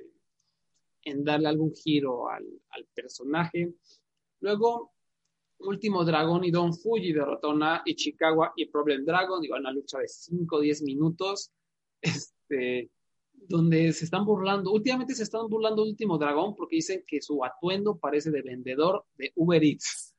[1.03, 3.73] en, darle algún giro al, al, personaje.
[4.41, 4.93] Luego,
[5.61, 10.09] Último Dragón y Don Fuji derrotaron a Ichikawa y Problem Dragon, digo, una lucha de
[10.09, 11.53] 5 o 10 minutos.
[12.01, 12.91] Este,
[13.47, 17.97] donde se están burlando, últimamente se están burlando Último Dragón porque dicen que su atuendo
[17.97, 20.15] parece de vendedor de Uber Eats.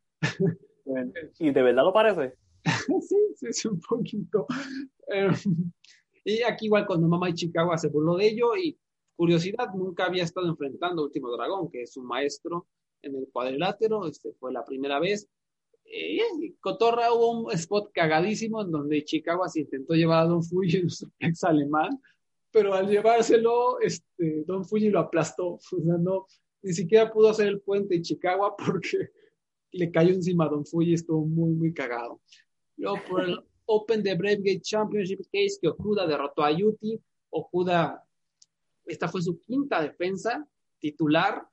[1.40, 2.36] ¿Y de verdad lo parece?
[3.08, 4.48] sí, sí, sí, un poquito.
[5.08, 5.32] Eh,
[6.24, 8.78] y aquí igual cuando Mamá y Chicago se burló de ello y
[9.16, 12.68] curiosidad, nunca había estado enfrentando a Último Dragón, que es su maestro
[13.02, 15.30] en el cuadrilátero, este fue la primera vez.
[15.86, 16.20] Eh,
[16.60, 20.90] Cotorra hubo un spot cagadísimo en donde Chicago se intentó llevar a Don Fuji en
[20.90, 22.00] su ex alemán
[22.52, 25.60] pero al llevárselo, este, Don Fuji lo aplastó.
[25.72, 26.28] O sea, no,
[26.62, 29.12] ni siquiera pudo hacer el puente de Chicago porque
[29.72, 32.22] le cayó encima a Don Fuji, estuvo muy, muy cagado.
[32.78, 37.00] Luego por el Open de Brave Gate Championship Case, que Okuda derrotó a Yuti.
[37.30, 38.04] Okuda,
[38.86, 40.48] esta fue su quinta defensa
[40.80, 41.48] titular.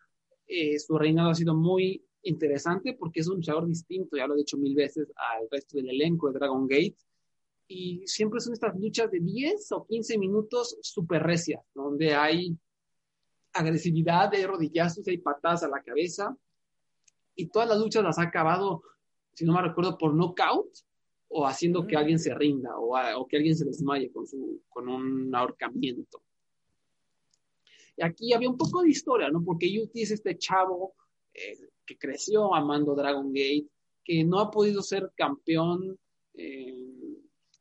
[0.46, 4.38] Eh, su reinado ha sido muy interesante porque es un luchador distinto, ya lo he
[4.38, 6.96] dicho mil veces, al resto del elenco de Dragon Gate
[7.68, 12.56] y siempre son estas luchas de 10 o 15 minutos súper recias, donde hay
[13.52, 16.36] agresividad, hay rodillazos, hay patadas a la cabeza,
[17.34, 18.82] y todas las luchas las ha acabado,
[19.34, 20.68] si no me recuerdo, por knockout
[21.28, 21.86] o haciendo mm.
[21.86, 25.34] que alguien se rinda o, a, o, que alguien se desmaye con, su, con un
[25.34, 26.22] ahorcamiento.
[27.96, 29.42] Y aquí había un poco de historia, ¿no?
[29.42, 30.94] Porque Yuti es este chavo
[31.32, 33.68] eh, que creció amando Dragon Gate,
[34.04, 35.98] que no ha podido ser campeón.
[36.34, 36.95] Eh,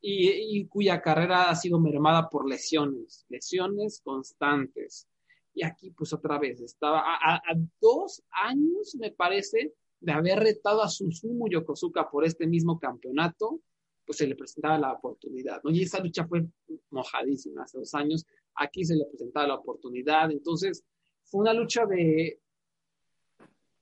[0.07, 5.07] y, cuya carrera ha sido mermada por lesiones, lesiones constantes.
[5.53, 7.41] Y aquí, pues otra vez, estaba a
[7.81, 13.61] dos años, me parece, de haber retado a Susumu Yokosuka por este mismo campeonato,
[14.05, 15.71] pues se le presentaba la oportunidad, ¿no?
[15.71, 16.45] Y esa lucha fue
[16.91, 20.85] mojadísima hace dos años, aquí se le presentaba la oportunidad, entonces
[21.23, 22.39] fue una lucha de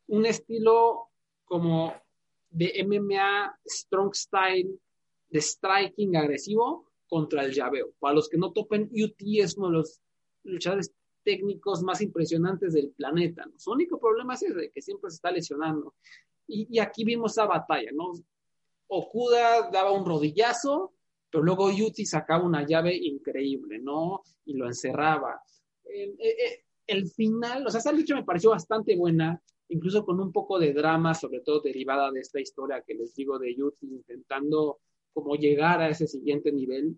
[0.07, 1.09] un estilo
[1.43, 1.93] como
[2.49, 4.79] de MMA, strong style,
[5.33, 7.91] de striking agresivo contra el llaveo.
[7.99, 9.99] Para los que no topen, UT es uno de los
[10.43, 13.43] luchadores técnicos más impresionantes del planeta.
[13.45, 13.57] ¿no?
[13.57, 15.95] Su único problema es ese, que siempre se está lesionando.
[16.45, 18.11] Y, y, aquí vimos esa batalla, ¿no?
[18.87, 20.93] Okuda daba un rodillazo,
[21.31, 24.21] pero luego Yuti sacaba una llave increíble, ¿no?
[24.45, 25.41] Y lo encerraba.
[25.85, 30.31] Eh, eh, el final, o sea, esa lucha me pareció bastante buena, incluso con un
[30.31, 34.79] poco de drama, sobre todo derivada de esta historia que les digo de Yuti intentando
[35.13, 36.97] como llegar a ese siguiente nivel.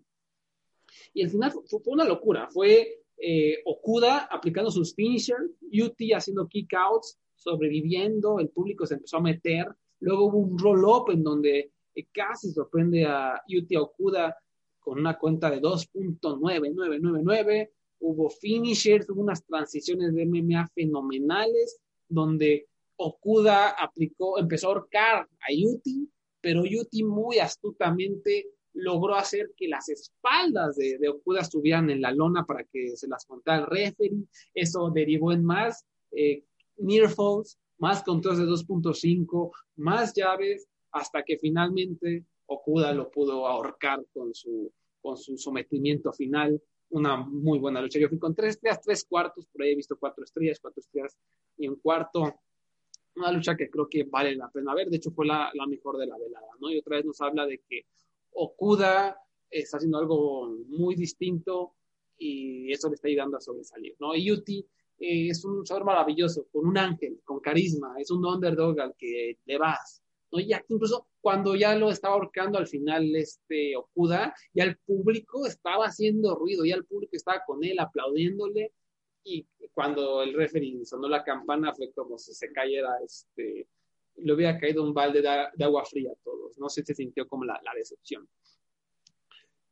[1.12, 6.46] Y el final fue, fue una locura, fue eh, Okuda aplicando sus finishers, Yuti haciendo
[6.46, 9.66] kickouts, sobreviviendo, el público se empezó a meter,
[10.00, 14.36] luego hubo un roll-up en donde eh, casi sorprende a Yuti Okuda
[14.78, 23.70] con una cuenta de 2.9999, hubo finishers, hubo unas transiciones de MMA fenomenales, donde Okuda
[23.70, 26.08] aplicó, empezó a ahorcar a Yuti,
[26.40, 32.44] pero Yuti muy astutamente logró hacer que las espaldas de, Okuda estuvieran en la lona
[32.44, 34.24] para que se las contara el referee.
[34.54, 36.44] Eso derivó en más eh,
[36.76, 44.04] near falls, más controles de 2.5, más llaves, hasta que finalmente Okuda lo pudo ahorcar
[44.12, 46.60] con su, con su sometimiento final.
[46.90, 47.98] Una muy buena lucha.
[47.98, 51.16] Yo fui con tres estrellas, tres cuartos, por ahí he visto cuatro estrellas, cuatro estrellas
[51.56, 52.34] y un cuarto.
[53.16, 54.88] Una lucha que creo que vale la pena ver.
[54.88, 56.70] De hecho, fue la, la mejor de la velada, ¿no?
[56.70, 57.86] Y otra vez nos habla de que
[58.32, 59.18] Okuda
[59.50, 61.74] está haciendo algo muy distinto
[62.18, 64.14] y eso le está ayudando a sobresalir, ¿no?
[64.14, 64.66] Y Yuti
[64.98, 69.38] eh, es un luchador maravilloso, con un ángel, con carisma, es un underdog al que
[69.44, 70.02] le vas,
[70.32, 70.40] ¿no?
[70.40, 75.46] Y aquí incluso cuando ya lo estaba ahorcando al final este Okuda, ya el público
[75.46, 78.72] estaba haciendo ruido, ya el público estaba con él aplaudiéndole
[79.26, 83.68] y cuando el referee sonó la campana fue como si se cayera este
[84.18, 86.56] le hubiera caído un balde de, de agua fría a todos.
[86.58, 88.26] No sé si se sintió como la, la decepción.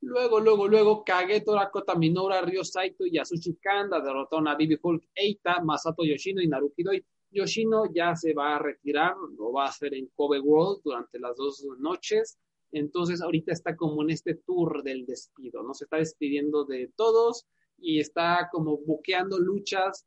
[0.03, 5.09] Luego, luego, luego, Kageto, Dakota Minora, Ryo Saito y Yasushi Kanda derrotaron a Bibi Hulk,
[5.15, 7.03] Eita, Masato Yoshino y Naruki Doi.
[7.31, 11.35] Yoshino ya se va a retirar, lo va a hacer en Kobe World durante las
[11.37, 12.39] dos noches.
[12.71, 15.73] Entonces, ahorita está como en este tour del despido, ¿no?
[15.73, 17.47] Se está despidiendo de todos
[17.79, 20.07] y está como buqueando luchas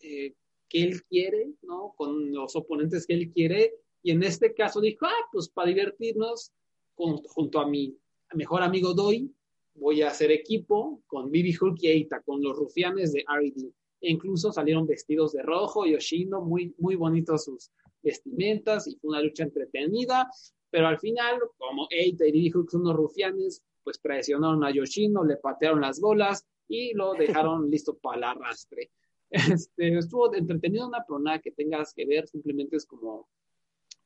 [0.00, 0.34] eh,
[0.68, 1.94] que él quiere, ¿no?
[1.96, 3.74] Con los oponentes que él quiere.
[4.02, 6.52] Y en este caso dijo, ah, pues para divertirnos,
[6.94, 7.96] junto a mi
[8.34, 9.32] mejor amigo Doi,
[9.74, 13.72] voy a hacer equipo con Bibi Hulk y Eita, con los rufianes de R.E.D.
[14.00, 17.70] E incluso salieron vestidos de rojo, Yoshino, muy, muy bonitos sus
[18.02, 20.28] vestimentas y fue una lucha entretenida.
[20.70, 25.24] Pero al final, como Eita y Bibi Hulk son unos rufianes, pues presionaron a Yoshino,
[25.24, 28.90] le patearon las bolas y lo dejaron listo para el arrastre.
[29.30, 33.28] Este, estuvo entretenido una, pero nada que tengas que ver, simplemente es como,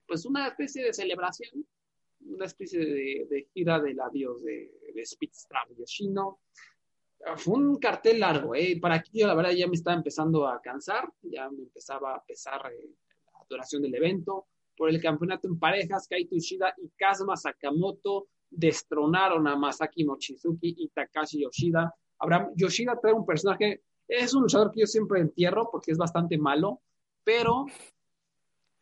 [0.07, 1.67] pues una especie de celebración,
[2.21, 6.41] una especie de, de gira del adiós de, de Speedstrap Yoshino.
[7.37, 8.79] Fue un cartel largo, ¿eh?
[8.81, 12.25] Para aquí yo la verdad ya me estaba empezando a cansar, ya me empezaba a
[12.25, 12.91] pesar eh,
[13.33, 14.49] la duración del evento.
[14.77, 20.89] Por el campeonato en parejas, Kaito Ishida y Kazuma Sakamoto destronaron a Masaki Mochizuki y
[20.89, 21.95] Takashi Yoshida.
[22.23, 26.37] Abraham Yoshida trae un personaje es un luchador que yo siempre entierro porque es bastante
[26.37, 26.83] malo,
[27.25, 27.67] pero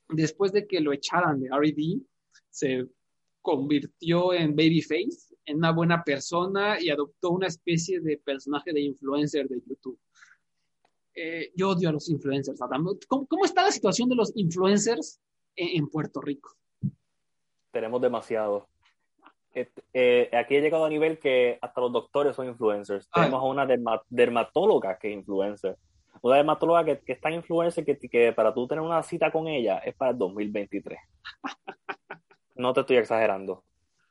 [0.08, 2.00] después de que lo echaran de R.E.D.,
[2.48, 2.86] se
[3.40, 9.48] convirtió en babyface, en una buena persona y adoptó una especie de personaje de influencer
[9.48, 9.98] de YouTube.
[11.14, 12.60] Eh, yo odio a los influencers.
[13.08, 15.20] ¿Cómo, ¿Cómo, está la situación de los influencers
[15.54, 16.56] en, en Puerto Rico?
[17.70, 18.69] Tenemos demasiado.
[19.54, 23.08] Eh, aquí he llegado a nivel que hasta los doctores son influencers.
[23.12, 23.24] Ay.
[23.24, 25.76] Tenemos a una derma dermatóloga que es influencer.
[26.22, 29.48] Una dermatóloga que, que es tan influencer que, que, para tú tener una cita con
[29.48, 30.98] ella es para el 2023.
[32.56, 33.64] no te estoy exagerando.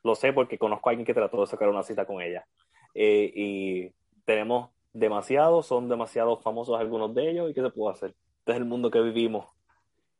[0.04, 2.46] Lo sé porque conozco a alguien que trató de sacar una cita con ella.
[2.94, 3.94] Eh, y
[4.26, 7.52] tenemos demasiados, son demasiado famosos algunos de ellos.
[7.52, 8.16] ¿Y qué se puede hacer?
[8.40, 9.46] Este es el mundo que vivimos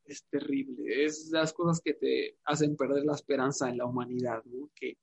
[0.10, 1.06] es terrible.
[1.06, 4.70] Es las cosas que te hacen perder la esperanza en la humanidad, ¿no?
[4.76, 4.98] Que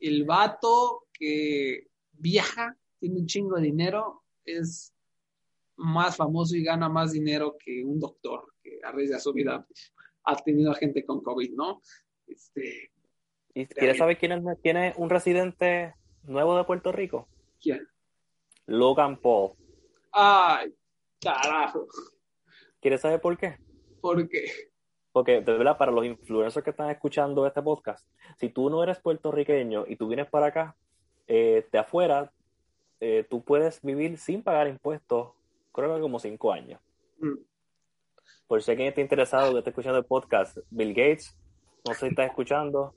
[0.00, 4.92] el vato que viaja, tiene un chingo de dinero, es
[5.76, 9.66] más famoso y gana más dinero que un doctor que a raíz de su vida
[10.24, 11.80] ha tenido a gente con COVID, ¿no?
[12.26, 12.90] Este,
[13.54, 17.28] ¿Y quieres saber quién es, quién es un residente nuevo de Puerto Rico?
[17.60, 17.86] ¿Quién?
[18.66, 19.52] Logan Paul.
[20.12, 20.74] Ay,
[21.20, 21.86] carajo.
[22.80, 23.58] ¿Quieres saber por qué?
[24.02, 24.50] ¿Por qué?
[25.12, 28.04] Porque, de verdad, para los influencers que están escuchando este podcast,
[28.36, 30.74] si tú no eres puertorriqueño y tú vienes para acá,
[31.28, 32.32] eh, de afuera,
[32.98, 35.30] eh, tú puedes vivir sin pagar impuestos,
[35.72, 36.80] creo que como cinco años.
[37.18, 37.38] Mm.
[38.48, 41.38] Por si alguien está interesado que está escuchando el podcast, Bill Gates,
[41.86, 42.94] no sé si estás escuchando,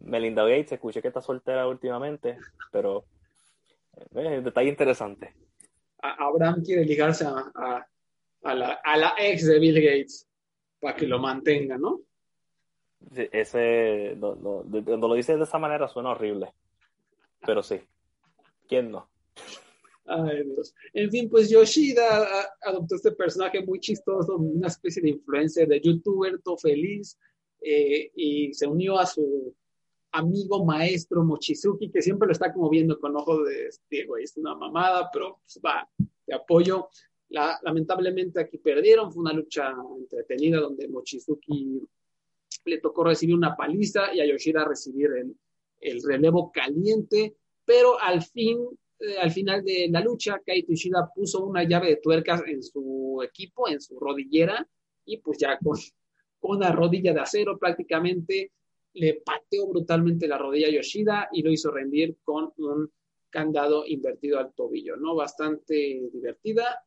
[0.00, 2.36] Melinda Gates, escuché que está soltera últimamente,
[2.72, 3.04] pero
[4.14, 5.34] eh, detalle interesante.
[5.98, 7.86] Abraham quiere ligarse a, a,
[8.42, 10.26] a, la, a la ex de Bill Gates
[10.82, 12.02] para que lo mantenga, ¿no?
[13.14, 16.52] Sí, ese, no, no, cuando lo dices de esa manera suena horrible,
[17.46, 17.80] pero sí,
[18.68, 19.08] ¿quién no?
[20.04, 20.74] Ay, Dios.
[20.92, 22.26] En fin, pues Yoshida
[22.60, 27.16] adoptó este personaje muy chistoso, una especie de influencer, de youtuber, todo feliz,
[27.60, 29.54] eh, y se unió a su
[30.10, 34.56] amigo maestro Mochizuki, que siempre lo está como viendo con ojos de, Diego, es una
[34.56, 35.88] mamada, pero pues va,
[36.26, 36.88] te apoyo.
[37.32, 41.80] La, lamentablemente aquí perdieron, fue una lucha entretenida donde Mochizuki
[42.66, 45.34] le tocó recibir una paliza y a Yoshida recibir el,
[45.80, 47.34] el relevo caliente,
[47.64, 48.58] pero al fin,
[48.98, 53.20] eh, al final de la lucha, Kaito Yoshida puso una llave de tuercas en su
[53.24, 54.68] equipo, en su rodillera,
[55.04, 55.76] y pues ya con,
[56.38, 58.52] con una rodilla de acero prácticamente
[58.94, 62.92] le pateó brutalmente la rodilla a Yoshida y lo hizo rendir con un
[63.30, 65.14] candado invertido al tobillo, ¿no?
[65.14, 66.84] Bastante divertida.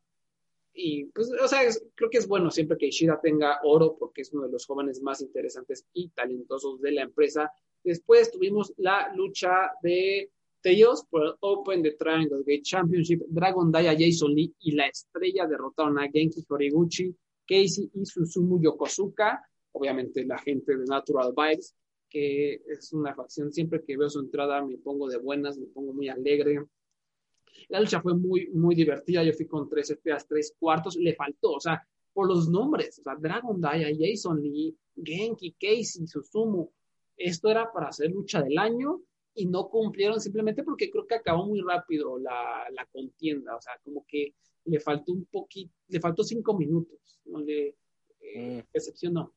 [0.78, 1.60] Y pues, o sea,
[1.94, 5.00] creo que es bueno siempre que Yoshida tenga oro porque es uno de los jóvenes
[5.00, 7.50] más interesantes y talentosos de la empresa.
[7.82, 10.30] Después tuvimos la lucha de
[10.62, 13.22] ellos por el Open de Triangle Gate Championship.
[13.28, 17.16] Dragon Daya, Jason Lee y la estrella derrotaron a Genki Horiguchi,
[17.46, 19.40] Casey y Susumu Yokosuka.
[19.72, 21.74] Obviamente la gente de Natural Vibes
[22.08, 25.92] que es una facción, siempre que veo su entrada me pongo de buenas, me pongo
[25.92, 26.64] muy alegre.
[27.68, 31.52] La lucha fue muy, muy divertida, yo fui con tres FPAs, tres cuartos, le faltó,
[31.52, 36.70] o sea, por los nombres, o sea, Dragon Daya, Jason Lee, Genki, Casey, Susumu,
[37.16, 39.02] esto era para hacer lucha del año
[39.34, 43.74] y no cumplieron simplemente porque creo que acabó muy rápido la, la contienda, o sea,
[43.84, 44.34] como que
[44.64, 47.76] le faltó un poquito, le faltó cinco minutos, no le
[48.20, 49.28] eh, mm.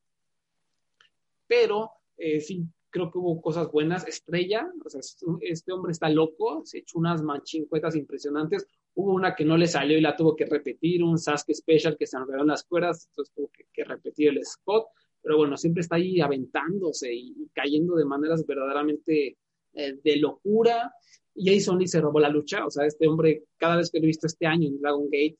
[1.47, 4.07] Pero eh, sí, creo que hubo cosas buenas.
[4.07, 5.01] Estrella, o sea,
[5.41, 8.65] este hombre está loco, se echó unas manchincuetas impresionantes.
[8.95, 12.07] Hubo una que no le salió y la tuvo que repetir, un Sasuke Special que
[12.07, 14.87] se enredó en las cuerdas, entonces tuvo que, repetir el Scott.
[15.21, 19.37] Pero bueno, siempre está ahí aventándose y, cayendo de maneras verdaderamente
[19.73, 20.93] eh, de locura.
[21.35, 24.07] Jason Lee se robó la lucha, o sea, este hombre, cada vez que lo he
[24.07, 25.37] visto este año en Dragon Gate,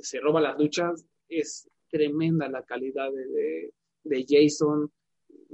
[0.00, 1.04] se roba las luchas.
[1.28, 3.72] Es tremenda la calidad de,
[4.04, 4.90] de Jason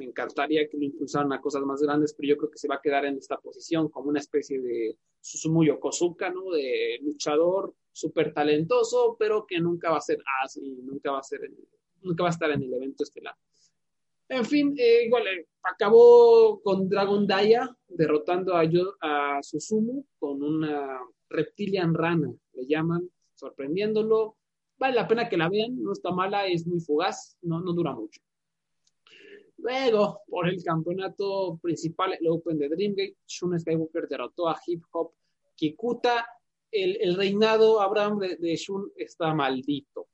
[0.00, 2.76] me encantaría que lo impulsaran a cosas más grandes, pero yo creo que se va
[2.76, 6.50] a quedar en esta posición como una especie de Susumu Yokosuka, ¿no?
[6.52, 11.40] De luchador súper talentoso, pero que nunca va a ser así, nunca va a ser,
[12.00, 13.34] nunca va a estar en el evento estelar.
[14.26, 18.62] En fin, eh, igual eh, acabó con Dragon Daya derrotando a,
[19.02, 20.98] a Susumu con una
[21.28, 24.38] reptilian rana, le llaman, sorprendiéndolo.
[24.78, 27.92] Vale la pena que la vean, no está mala, es muy fugaz, no, no dura
[27.92, 28.22] mucho.
[29.62, 35.12] Luego, por el campeonato principal, el Open de Dreamgate, Shun Skywalker derrotó a Hip Hop
[35.54, 36.26] Kikuta.
[36.72, 40.06] El, reinado, Abraham, de, Shun está maldito.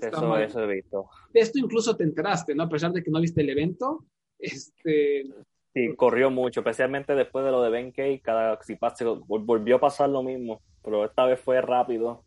[0.00, 1.10] eso, eso he visto.
[1.32, 2.62] De esto incluso te enteraste, ¿no?
[2.62, 4.06] A pesar de que no viste el evento.
[4.38, 5.26] Este...
[5.74, 8.78] Sí, corrió mucho, especialmente después de lo de Ben Kay, cada si
[9.26, 12.24] volvió a pasar lo mismo, pero esta vez fue rápido.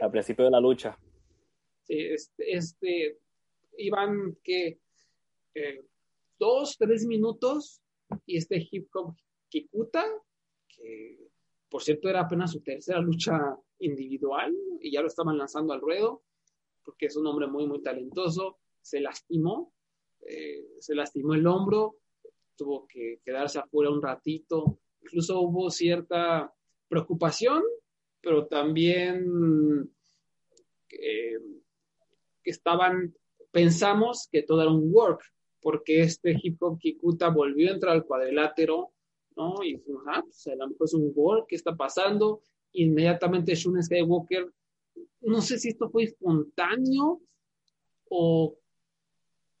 [0.00, 0.96] Al principio de la lucha.
[1.82, 3.18] Sí, este, este
[3.76, 4.78] iban que
[5.54, 5.84] eh,
[6.38, 7.80] dos, tres minutos
[8.26, 9.14] y este hip hop
[9.48, 10.04] Kikuta,
[10.68, 11.18] que
[11.68, 16.22] por cierto era apenas su tercera lucha individual y ya lo estaban lanzando al ruedo,
[16.84, 19.72] porque es un hombre muy, muy talentoso, se lastimó,
[20.22, 21.96] eh, se lastimó el hombro,
[22.56, 26.52] tuvo que quedarse afuera un ratito, incluso hubo cierta
[26.88, 27.62] preocupación,
[28.20, 29.90] pero también
[30.90, 31.38] eh,
[32.42, 33.14] que estaban,
[33.50, 35.22] pensamos que todo era un work,
[35.60, 38.90] porque este hip hop Kikuta volvió a entrar al cuadrilátero,
[39.36, 39.62] ¿no?
[39.62, 42.42] Y ah, pues a lo mejor es un gol, ¿qué está pasando?
[42.72, 44.50] Inmediatamente Shun Skywalker,
[45.22, 47.20] no sé si esto fue espontáneo
[48.08, 48.56] o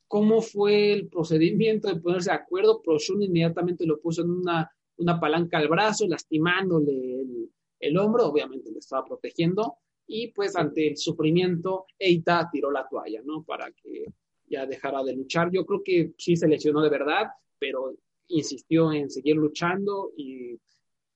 [0.08, 4.70] cómo fue el procedimiento de ponerse de acuerdo, pero Shun inmediatamente lo puso en una,
[4.96, 10.88] una palanca al brazo, lastimándole el, el hombro, obviamente le estaba protegiendo, y pues ante
[10.88, 13.44] el sufrimiento, Eita tiró la toalla, ¿no?
[13.44, 14.06] Para que
[14.50, 15.50] ya dejara de luchar.
[15.52, 17.28] Yo creo que sí se lesionó de verdad,
[17.58, 17.94] pero
[18.28, 20.58] insistió en seguir luchando y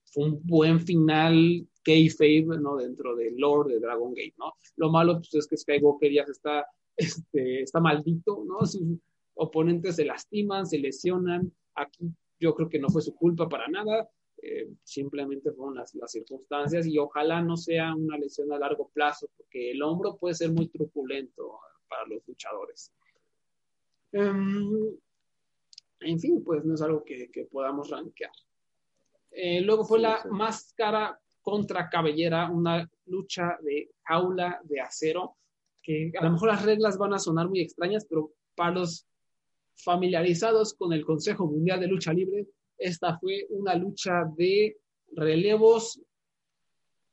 [0.05, 2.77] fue un buen final kayfabe, ¿no?
[2.77, 4.53] Dentro del lore de Dragon Gate, ¿no?
[4.77, 6.65] Lo malo pues, es que Skywalker ya está,
[6.97, 8.65] este, está maldito, ¿no?
[8.65, 8.97] Sus
[9.35, 11.51] oponentes se lastiman, se lesionan.
[11.75, 12.09] Aquí
[12.39, 14.09] yo creo que no fue su culpa para nada.
[14.41, 19.29] Eh, simplemente fueron las, las, circunstancias y ojalá no sea una lesión a largo plazo,
[19.35, 21.57] porque el hombro puede ser muy truculento
[21.87, 22.91] para los luchadores.
[24.17, 24.97] Em,
[25.99, 28.31] en fin, pues no es algo que, podamos rankear.
[29.29, 35.35] Eh, luego fue la máscara contra cabellera, una lucha de jaula de acero,
[35.83, 39.05] que a lo mejor las reglas van a sonar muy extrañas, pero para los
[39.75, 42.47] familiarizados con el Consejo Mundial de Lucha Libre,
[42.77, 44.77] esta fue una lucha de
[45.11, 46.01] relevos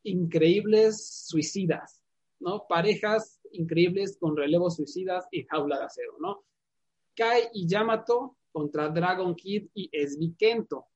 [0.04, 2.00] increíbles suicidas,
[2.38, 2.64] ¿no?
[2.68, 6.44] Parejas increíbles con relevos suicidas y jaula de acero, ¿no?
[7.14, 10.86] Kai y Yamato contra Dragon Kid y Esvikento.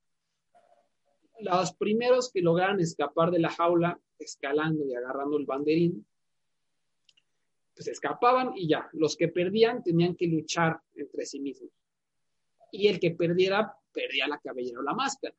[1.41, 6.07] Los primeros que lograron escapar de la jaula, escalando y agarrando el banderín,
[7.75, 8.89] pues escapaban y ya.
[8.93, 11.71] Los que perdían tenían que luchar entre sí mismos.
[12.73, 15.35] Y el que perdiera, perdía la cabellera o la máscara.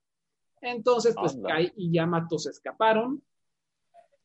[0.62, 3.24] Entonces, pues Kai y Yamato se escaparon.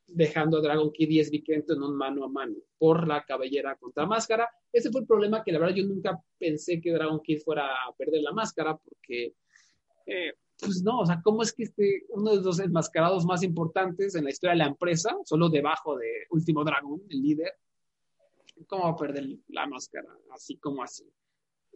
[0.06, 4.06] Dejando a Dragon Kid y Svikento en un mano a mano por la cabellera contra
[4.06, 4.48] máscara.
[4.72, 7.92] Ese fue el problema que la verdad yo nunca pensé que Dragon Kid fuera a
[7.96, 9.34] perder la máscara porque,
[10.06, 14.14] eh, pues no, o sea, ¿cómo es que este, uno de los enmascarados más importantes
[14.14, 17.52] en la historia de la empresa, solo debajo de Último Dragon, el líder,
[18.66, 21.04] cómo va a perder la máscara así como así?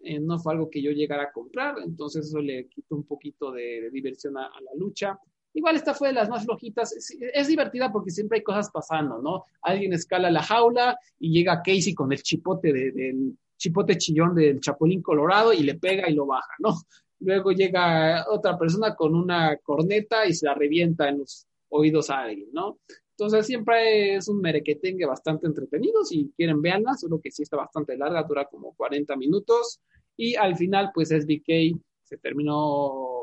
[0.03, 3.51] Eh, no fue algo que yo llegara a comprar, entonces eso le quitó un poquito
[3.51, 5.19] de, diversión a, la lucha.
[5.57, 6.95] Igual esta fue de las más flojitas.
[7.33, 9.47] Es, divertida porque siempre hay cosas pasando, ¿no?
[9.63, 15.01] Alguien escala la jaula y llega Casey con el chipote del chipote chillón del Chapulín
[15.01, 16.75] Colorado y le pega y lo baja, ¿no?
[17.21, 22.25] Luego llega otra persona con una corneta y se la revienta en los oídos a
[22.25, 22.79] alguien, ¿no?
[23.13, 26.05] Entonces siempre es un merequetengue bastante entretenido.
[26.05, 29.81] Si quieren, verla, solo que sí está bastante larga, dura como 40 minutos.
[30.19, 33.16] Y al final, pues SBK se terminó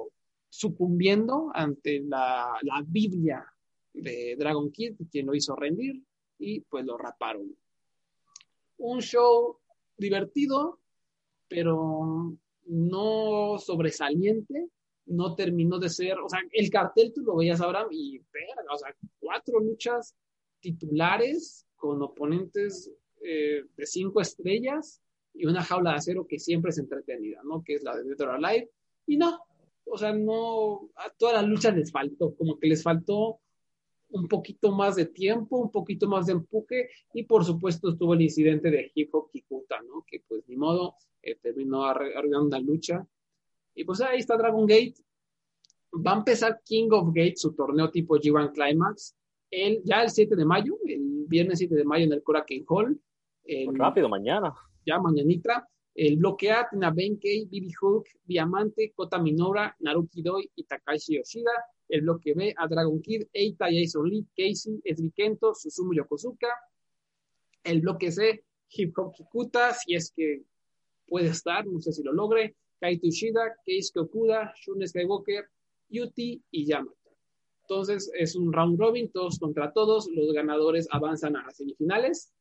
[0.54, 3.44] sucumbiendo ante la, la Biblia
[3.92, 6.00] de Dragon Kid, quien lo hizo rendir,
[6.38, 7.56] y pues lo raparon.
[8.78, 9.58] Un show
[9.98, 10.80] divertido,
[11.48, 14.70] pero no sobresaliente,
[15.08, 18.78] no terminó de ser, o sea, el cartel tú lo veías, Abraham, y verga, o
[18.78, 20.16] sea, cuatro luchas
[20.60, 22.92] titulares con oponentes
[23.24, 25.02] eh, de cinco estrellas
[25.34, 27.64] y una jaula de acero que siempre es entretenida, ¿no?
[27.64, 28.40] Que es la de Dead or.
[29.08, 29.40] Y no,
[29.86, 33.40] o sea, no, a todas las luchas les faltó, como que les faltó
[34.10, 38.22] un poquito más de tiempo, un poquito más de empuje y por supuesto estuvo el
[38.22, 40.06] incidente de Hip Hop Kikuta, ¿no?
[40.08, 43.08] Que pues ni modo, eh, terminó arreglando la lucha
[43.76, 44.96] y pues ahí está Dragon Gate.
[45.96, 49.16] Va a empezar King of Gate, su torneo tipo G1 Climax,
[49.50, 53.00] el, ya el 7 de mayo, el viernes 7 de mayo en el Korakuen Hall.
[53.74, 54.54] rápido, mañana.
[54.86, 55.68] Ya, mañanita.
[55.96, 61.52] El bloquea tiene a Benkei, Bibi Hulk, Diamante, Kota Minora, Naruki Doi y Takashi Yoshida.
[61.88, 66.50] El bloque B a Dragon Kid, Eita, Jason Lee, Casey, Esrikento, Susumu Yokozuka.
[67.64, 70.44] El bloque C, Hip Hop Kikuta, si es que
[71.08, 72.56] puede estar, no sé si lo logre.
[72.80, 75.48] Kaito Ishida, Keisuke Okuda, Shun Skywalker,
[75.90, 76.98] Yuti y Yamata.
[77.62, 82.34] Entonces es un round robin, todos contra todos, los ganadores avanzan a las semifinales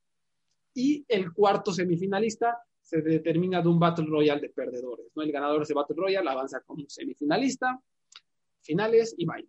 [0.74, 5.06] y el cuarto semifinalista se determina de un Battle Royale de perdedores.
[5.14, 5.22] ¿no?
[5.22, 7.80] El ganador de ese Battle Royale avanza como semifinalista,
[8.60, 9.48] finales y bye.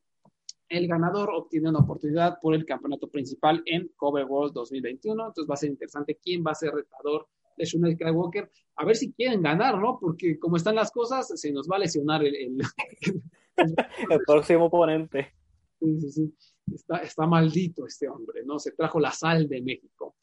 [0.69, 5.27] El ganador obtiene una oportunidad por el campeonato principal en Cover World 2021.
[5.27, 7.27] Entonces va a ser interesante quién va a ser retador
[7.57, 9.99] de Shun Skywalker, a ver si quieren ganar, ¿no?
[9.99, 12.57] Porque como están las cosas, se nos va a lesionar el, el,
[14.09, 15.33] el próximo oponente.
[15.79, 16.33] Sí, sí, sí.
[16.73, 18.57] Está, está, maldito este hombre, ¿no?
[18.57, 20.15] Se trajo la sal de México.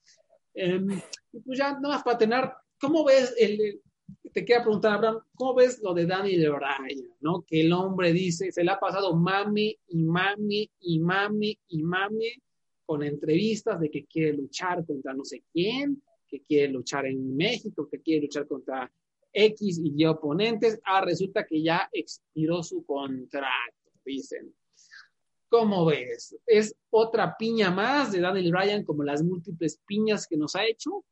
[0.54, 0.80] Eh,
[1.44, 2.50] pues ya, nada más para tener,
[2.80, 3.80] ¿cómo ves el,
[4.32, 7.42] te quería preguntar, Abraham, ¿cómo ves lo de Daniel Bryan, ¿no?
[7.42, 12.32] Que el hombre dice, se le ha pasado mami y mami y mami y mami
[12.84, 17.88] con entrevistas de que quiere luchar contra no sé quién, que quiere luchar en México,
[17.88, 18.90] que quiere luchar contra
[19.32, 20.80] X y Y oponentes.
[20.84, 24.54] Ah, resulta que ya expiró su contrato, dicen.
[25.48, 26.36] ¿Cómo ves?
[26.46, 31.04] ¿Es otra piña más de Daniel Bryan como las múltiples piñas que nos ha hecho?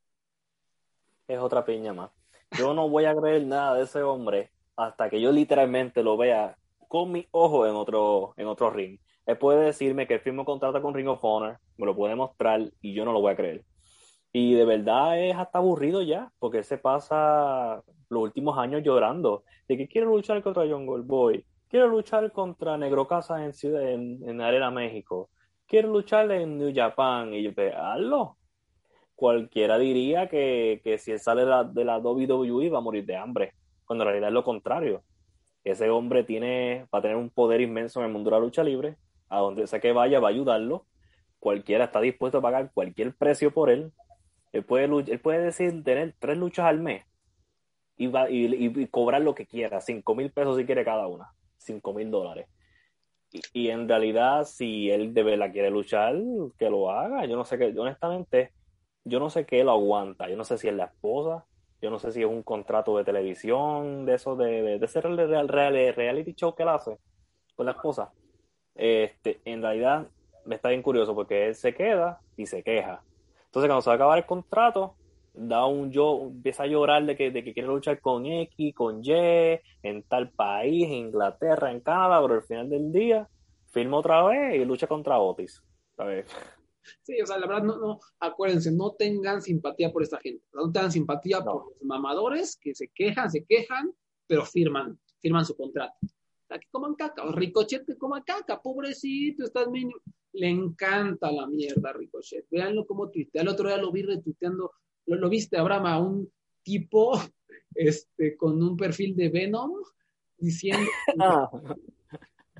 [1.28, 2.10] Es otra piña más.
[2.58, 6.56] Yo no voy a creer nada de ese hombre hasta que yo literalmente lo vea
[6.88, 8.98] con mi ojo en otro, en otro ring.
[9.26, 12.94] Él puede decirme que firmó contrato con Ring of Honor, me lo puede mostrar y
[12.94, 13.62] yo no lo voy a creer.
[14.32, 19.76] Y de verdad es hasta aburrido ya, porque se pasa los últimos años llorando de
[19.76, 24.70] que quiere luchar contra Jungle Boy, quiere luchar contra Negro Casa en, en, en Arena
[24.70, 25.28] México,
[25.66, 28.37] quiere luchar en New Japan, y yo, hazlo.
[29.18, 33.04] Cualquiera diría que, que si él sale de la, de la WWE va a morir
[33.04, 33.54] de hambre,
[33.84, 35.02] cuando en realidad es lo contrario.
[35.64, 38.62] Ese hombre tiene, va a tener un poder inmenso en el mundo de la lucha
[38.62, 38.96] libre,
[39.28, 40.86] a donde sea que vaya va a ayudarlo.
[41.40, 43.92] Cualquiera está dispuesto a pagar cualquier precio por él,
[44.52, 47.04] él puede, él puede decir tener tres luchas al mes
[47.96, 51.92] y, va, y, cobrar lo que quiera, cinco mil pesos si quiere cada una, cinco
[51.92, 52.46] mil dólares.
[53.52, 56.14] Y, en realidad, si él de verdad quiere luchar,
[56.56, 57.26] que lo haga.
[57.26, 58.52] Yo no sé qué, honestamente,
[59.08, 60.28] yo no sé qué lo aguanta.
[60.28, 61.44] Yo no sé si es la esposa,
[61.80, 65.48] yo no sé si es un contrato de televisión, de eso, de, de, ese real,
[65.48, 66.98] real, reality show que él hace
[67.56, 68.12] con la esposa.
[68.74, 70.08] Este, en realidad,
[70.44, 73.02] me está bien curioso porque él se queda y se queja
[73.48, 74.94] entonces, cuando se va a acabar el contrato,
[75.32, 79.00] da un yo, empieza a llorar de que, de que quiere luchar con X, con
[79.02, 79.10] Y,
[79.82, 83.26] en tal país, en Inglaterra, en Canadá, pero al final del día
[83.70, 85.62] firma otra vez y lucha contra Otis.
[87.02, 90.70] Sí, o sea, la verdad, no, no, acuérdense, no tengan simpatía por esta gente, no
[90.70, 93.92] tengan simpatía por los mamadores que se quejan, se quejan,
[94.26, 95.94] pero firman, firman su contrato.
[96.48, 100.00] que coman caca, o Ricochet que coma caca, pobrecito, estás mínimo.
[100.32, 102.46] Le encanta la mierda a Ricochet.
[102.50, 103.42] Veanlo como tuitea.
[103.42, 104.72] El otro día lo vi retuiteando,
[105.06, 106.32] lo, lo viste, Abraham, a un
[106.62, 107.12] tipo
[107.74, 109.72] este, con un perfil de Venom
[110.36, 110.90] diciendo,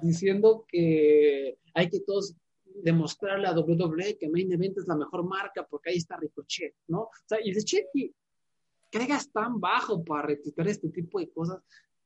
[0.03, 2.35] diciendo que hay que todos
[2.83, 7.03] demostrarle a WWE que Main Event es la mejor marca porque ahí está Ricochet, ¿no?
[7.03, 8.13] O sea, y Ricochet que
[8.91, 11.63] creas tan bajo para retuitear este tipo de cosas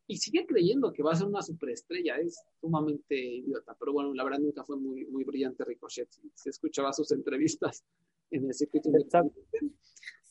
[0.07, 4.25] y sigue creyendo que va a ser una superestrella, es sumamente idiota, pero bueno, la
[4.25, 7.85] verdad nunca fue muy, muy brillante Ricochet, se escuchaba sus entrevistas
[8.31, 9.41] en el circuito Exacto.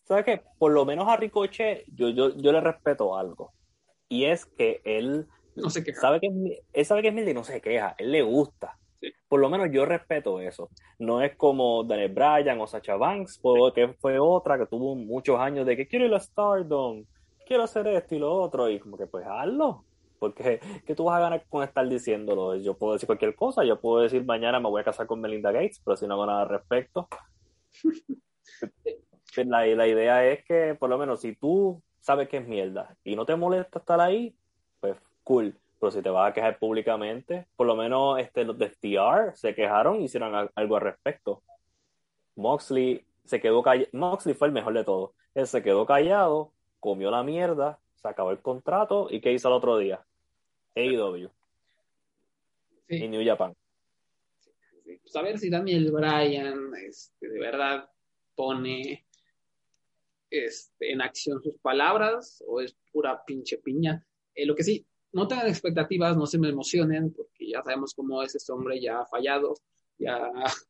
[0.04, 0.42] ¿Sabes qué?
[0.58, 3.54] Por lo menos a Ricochet yo, yo, yo le respeto algo.
[4.10, 5.94] Y es que él no sé qué.
[5.94, 6.28] sabe que
[6.74, 7.96] él sabe que es humilde y no se queja.
[7.98, 8.78] Él le gusta.
[9.02, 9.12] Sí.
[9.28, 10.70] Por lo menos yo respeto eso.
[11.00, 15.40] No es como Daniel Bryan o Sacha Banks, por- que fue otra que tuvo muchos
[15.40, 17.06] años de que quiero ir a Stardom,
[17.48, 18.70] quiero hacer esto y lo otro.
[18.70, 19.86] Y como que pues hazlo.
[20.20, 22.56] Porque ¿qué tú vas a ganar con estar diciéndolo?
[22.58, 23.64] Yo puedo decir cualquier cosa.
[23.66, 26.26] Yo puedo decir mañana me voy a casar con Melinda Gates, pero si no hago
[26.28, 27.08] nada al respecto.
[29.38, 33.16] La, la idea es que, por lo menos, si tú sabes que es mierda y
[33.16, 34.36] no te molesta estar ahí,
[34.80, 35.61] pues cool.
[35.82, 39.56] Pero si te vas a quejar públicamente, por lo menos este, los de FTR se
[39.56, 41.42] quejaron y hicieron al- algo al respecto.
[42.36, 43.90] Moxley se quedó callado.
[43.94, 45.10] Moxley fue el mejor de todos.
[45.34, 49.56] Él se quedó callado, comió la mierda, se acabó el contrato y ¿qué hizo el
[49.56, 50.06] otro día?
[50.76, 51.30] AEW
[52.88, 52.96] Sí.
[53.04, 53.56] y New Japan.
[54.86, 57.90] Sí, pues a ver si Daniel Bryan este, de verdad
[58.36, 59.04] pone
[60.30, 64.06] este, en acción sus palabras o es pura pinche piña.
[64.36, 68.22] Eh, lo que sí, no tengan expectativas, no se me emocionen, porque ya sabemos cómo
[68.24, 69.54] es este hombre, ya ha fallado,
[69.98, 70.32] ya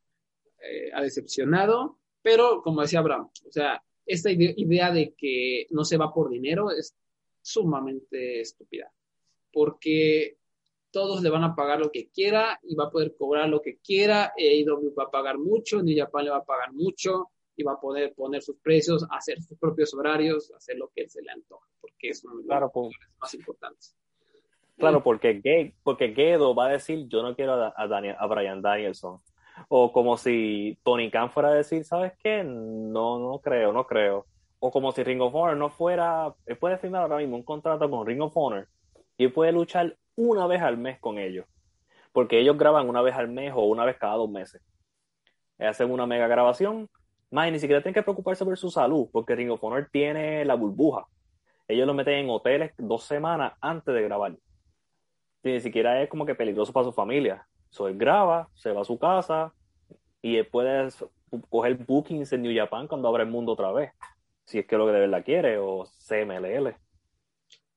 [0.60, 5.84] eh, ha decepcionado, pero como decía Abraham, o sea, esta ide- idea de que no
[5.86, 6.96] se va por dinero es
[7.42, 8.92] sumamente estúpida,
[9.52, 10.38] porque
[10.92, 13.78] todos le van a pagar lo que quiera y va a poder cobrar lo que
[13.78, 17.74] quiera, AEW va a pagar mucho, New Japan le va a pagar mucho y va
[17.74, 21.32] a poder poner sus precios, hacer sus propios horarios, hacer lo que él se le
[21.32, 22.94] antoja, porque es uno de los Claro, pues.
[23.20, 23.96] más importantes.
[24.78, 28.26] Claro, porque, Ge- porque Gedo va a decir, yo no quiero a, a, Daniel, a
[28.28, 29.20] Brian Danielson.
[29.68, 32.44] O como si Tony Khan fuera a decir, ¿sabes qué?
[32.44, 34.26] No, no creo, no creo.
[34.60, 37.90] O como si Ring of Honor no fuera, él puede firmar ahora mismo un contrato
[37.90, 38.68] con Ring of Honor
[39.18, 41.46] y él puede luchar una vez al mes con ellos.
[42.12, 44.62] Porque ellos graban una vez al mes o una vez cada dos meses.
[45.60, 46.90] Hacen una mega grabación,
[47.30, 50.44] más y ni siquiera tienen que preocuparse por su salud, porque Ring of Honor tiene
[50.44, 51.06] la burbuja.
[51.68, 54.34] Ellos lo meten en hoteles dos semanas antes de grabar
[55.44, 57.48] ni siquiera es como que peligroso para su familia.
[57.70, 59.54] So, él graba, se va a su casa
[60.22, 60.90] y él puede
[61.50, 63.92] coger bookings en New Japan cuando abra el mundo otra vez.
[64.46, 66.76] Si es que lo que de verdad quiere, o CMLL.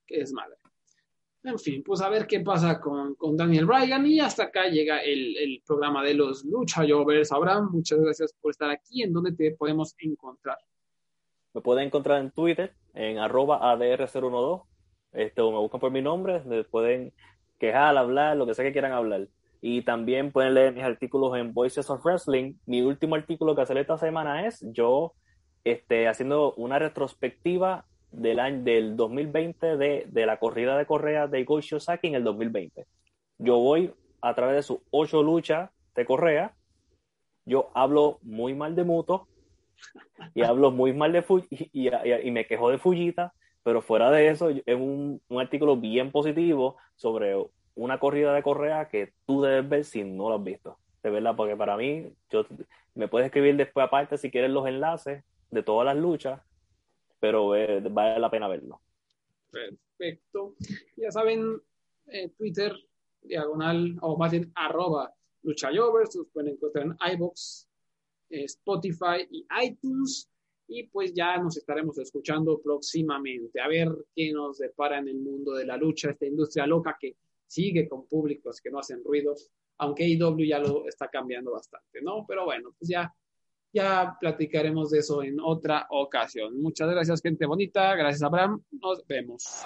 [0.07, 0.57] que es madre.
[1.45, 5.03] En fin, pues a ver qué pasa con, con Daniel Bryan y hasta acá llega
[5.03, 7.33] el, el programa de los Lucha Jovers.
[7.33, 9.03] Abraham, muchas gracias por estar aquí.
[9.03, 10.57] ¿En dónde te podemos encontrar?
[11.53, 14.65] Me pueden encontrar en Twitter, en arroba ADR012,
[15.13, 17.13] este, o me buscan por mi nombre, me pueden
[17.67, 19.29] quejar, hablar, lo que sea que quieran hablar.
[19.61, 22.55] Y también pueden leer mis artículos en Voices of Wrestling.
[22.67, 25.15] Mi último artículo que hacer esta semana es yo
[25.65, 31.45] este, haciendo una retrospectiva del año del 2020 de, de la corrida de Correa de
[31.45, 32.87] Go Shiozaki en el 2020.
[33.39, 36.55] Yo voy a través de sus ocho luchas de Correa,
[37.45, 39.29] yo hablo muy mal de Muto
[40.35, 41.91] y hablo muy mal de Fuji y, y,
[42.23, 43.35] y, me quejo de Fujita,
[43.65, 47.35] pero fuera de eso es un, un artículo bien positivo sobre
[47.75, 50.79] una corrida de Correa que tú debes ver si no lo has visto.
[51.03, 52.47] De verdad, porque para mí, yo,
[52.95, 56.41] me puedes escribir después aparte si quieres los enlaces de todas las luchas,
[57.21, 58.81] pero eh, vale la pena verlo.
[59.51, 60.55] Perfecto.
[60.97, 61.61] Ya saben,
[62.07, 62.73] eh, Twitter,
[63.23, 65.13] diagonal, o más bien arroba
[65.43, 67.69] luchayovers, los pueden encontrar en iBox,
[68.31, 70.31] eh, Spotify y iTunes.
[70.67, 73.61] Y pues ya nos estaremos escuchando próximamente.
[73.61, 77.17] A ver qué nos depara en el mundo de la lucha, esta industria loca que
[77.47, 82.25] sigue con públicos que no hacen ruidos, aunque IW ya lo está cambiando bastante, ¿no?
[82.27, 83.15] Pero bueno, pues ya,
[83.73, 86.61] ya platicaremos de eso en otra ocasión.
[86.61, 87.95] Muchas gracias, gente bonita.
[87.95, 88.63] Gracias, Abraham.
[88.73, 89.65] Nos vemos.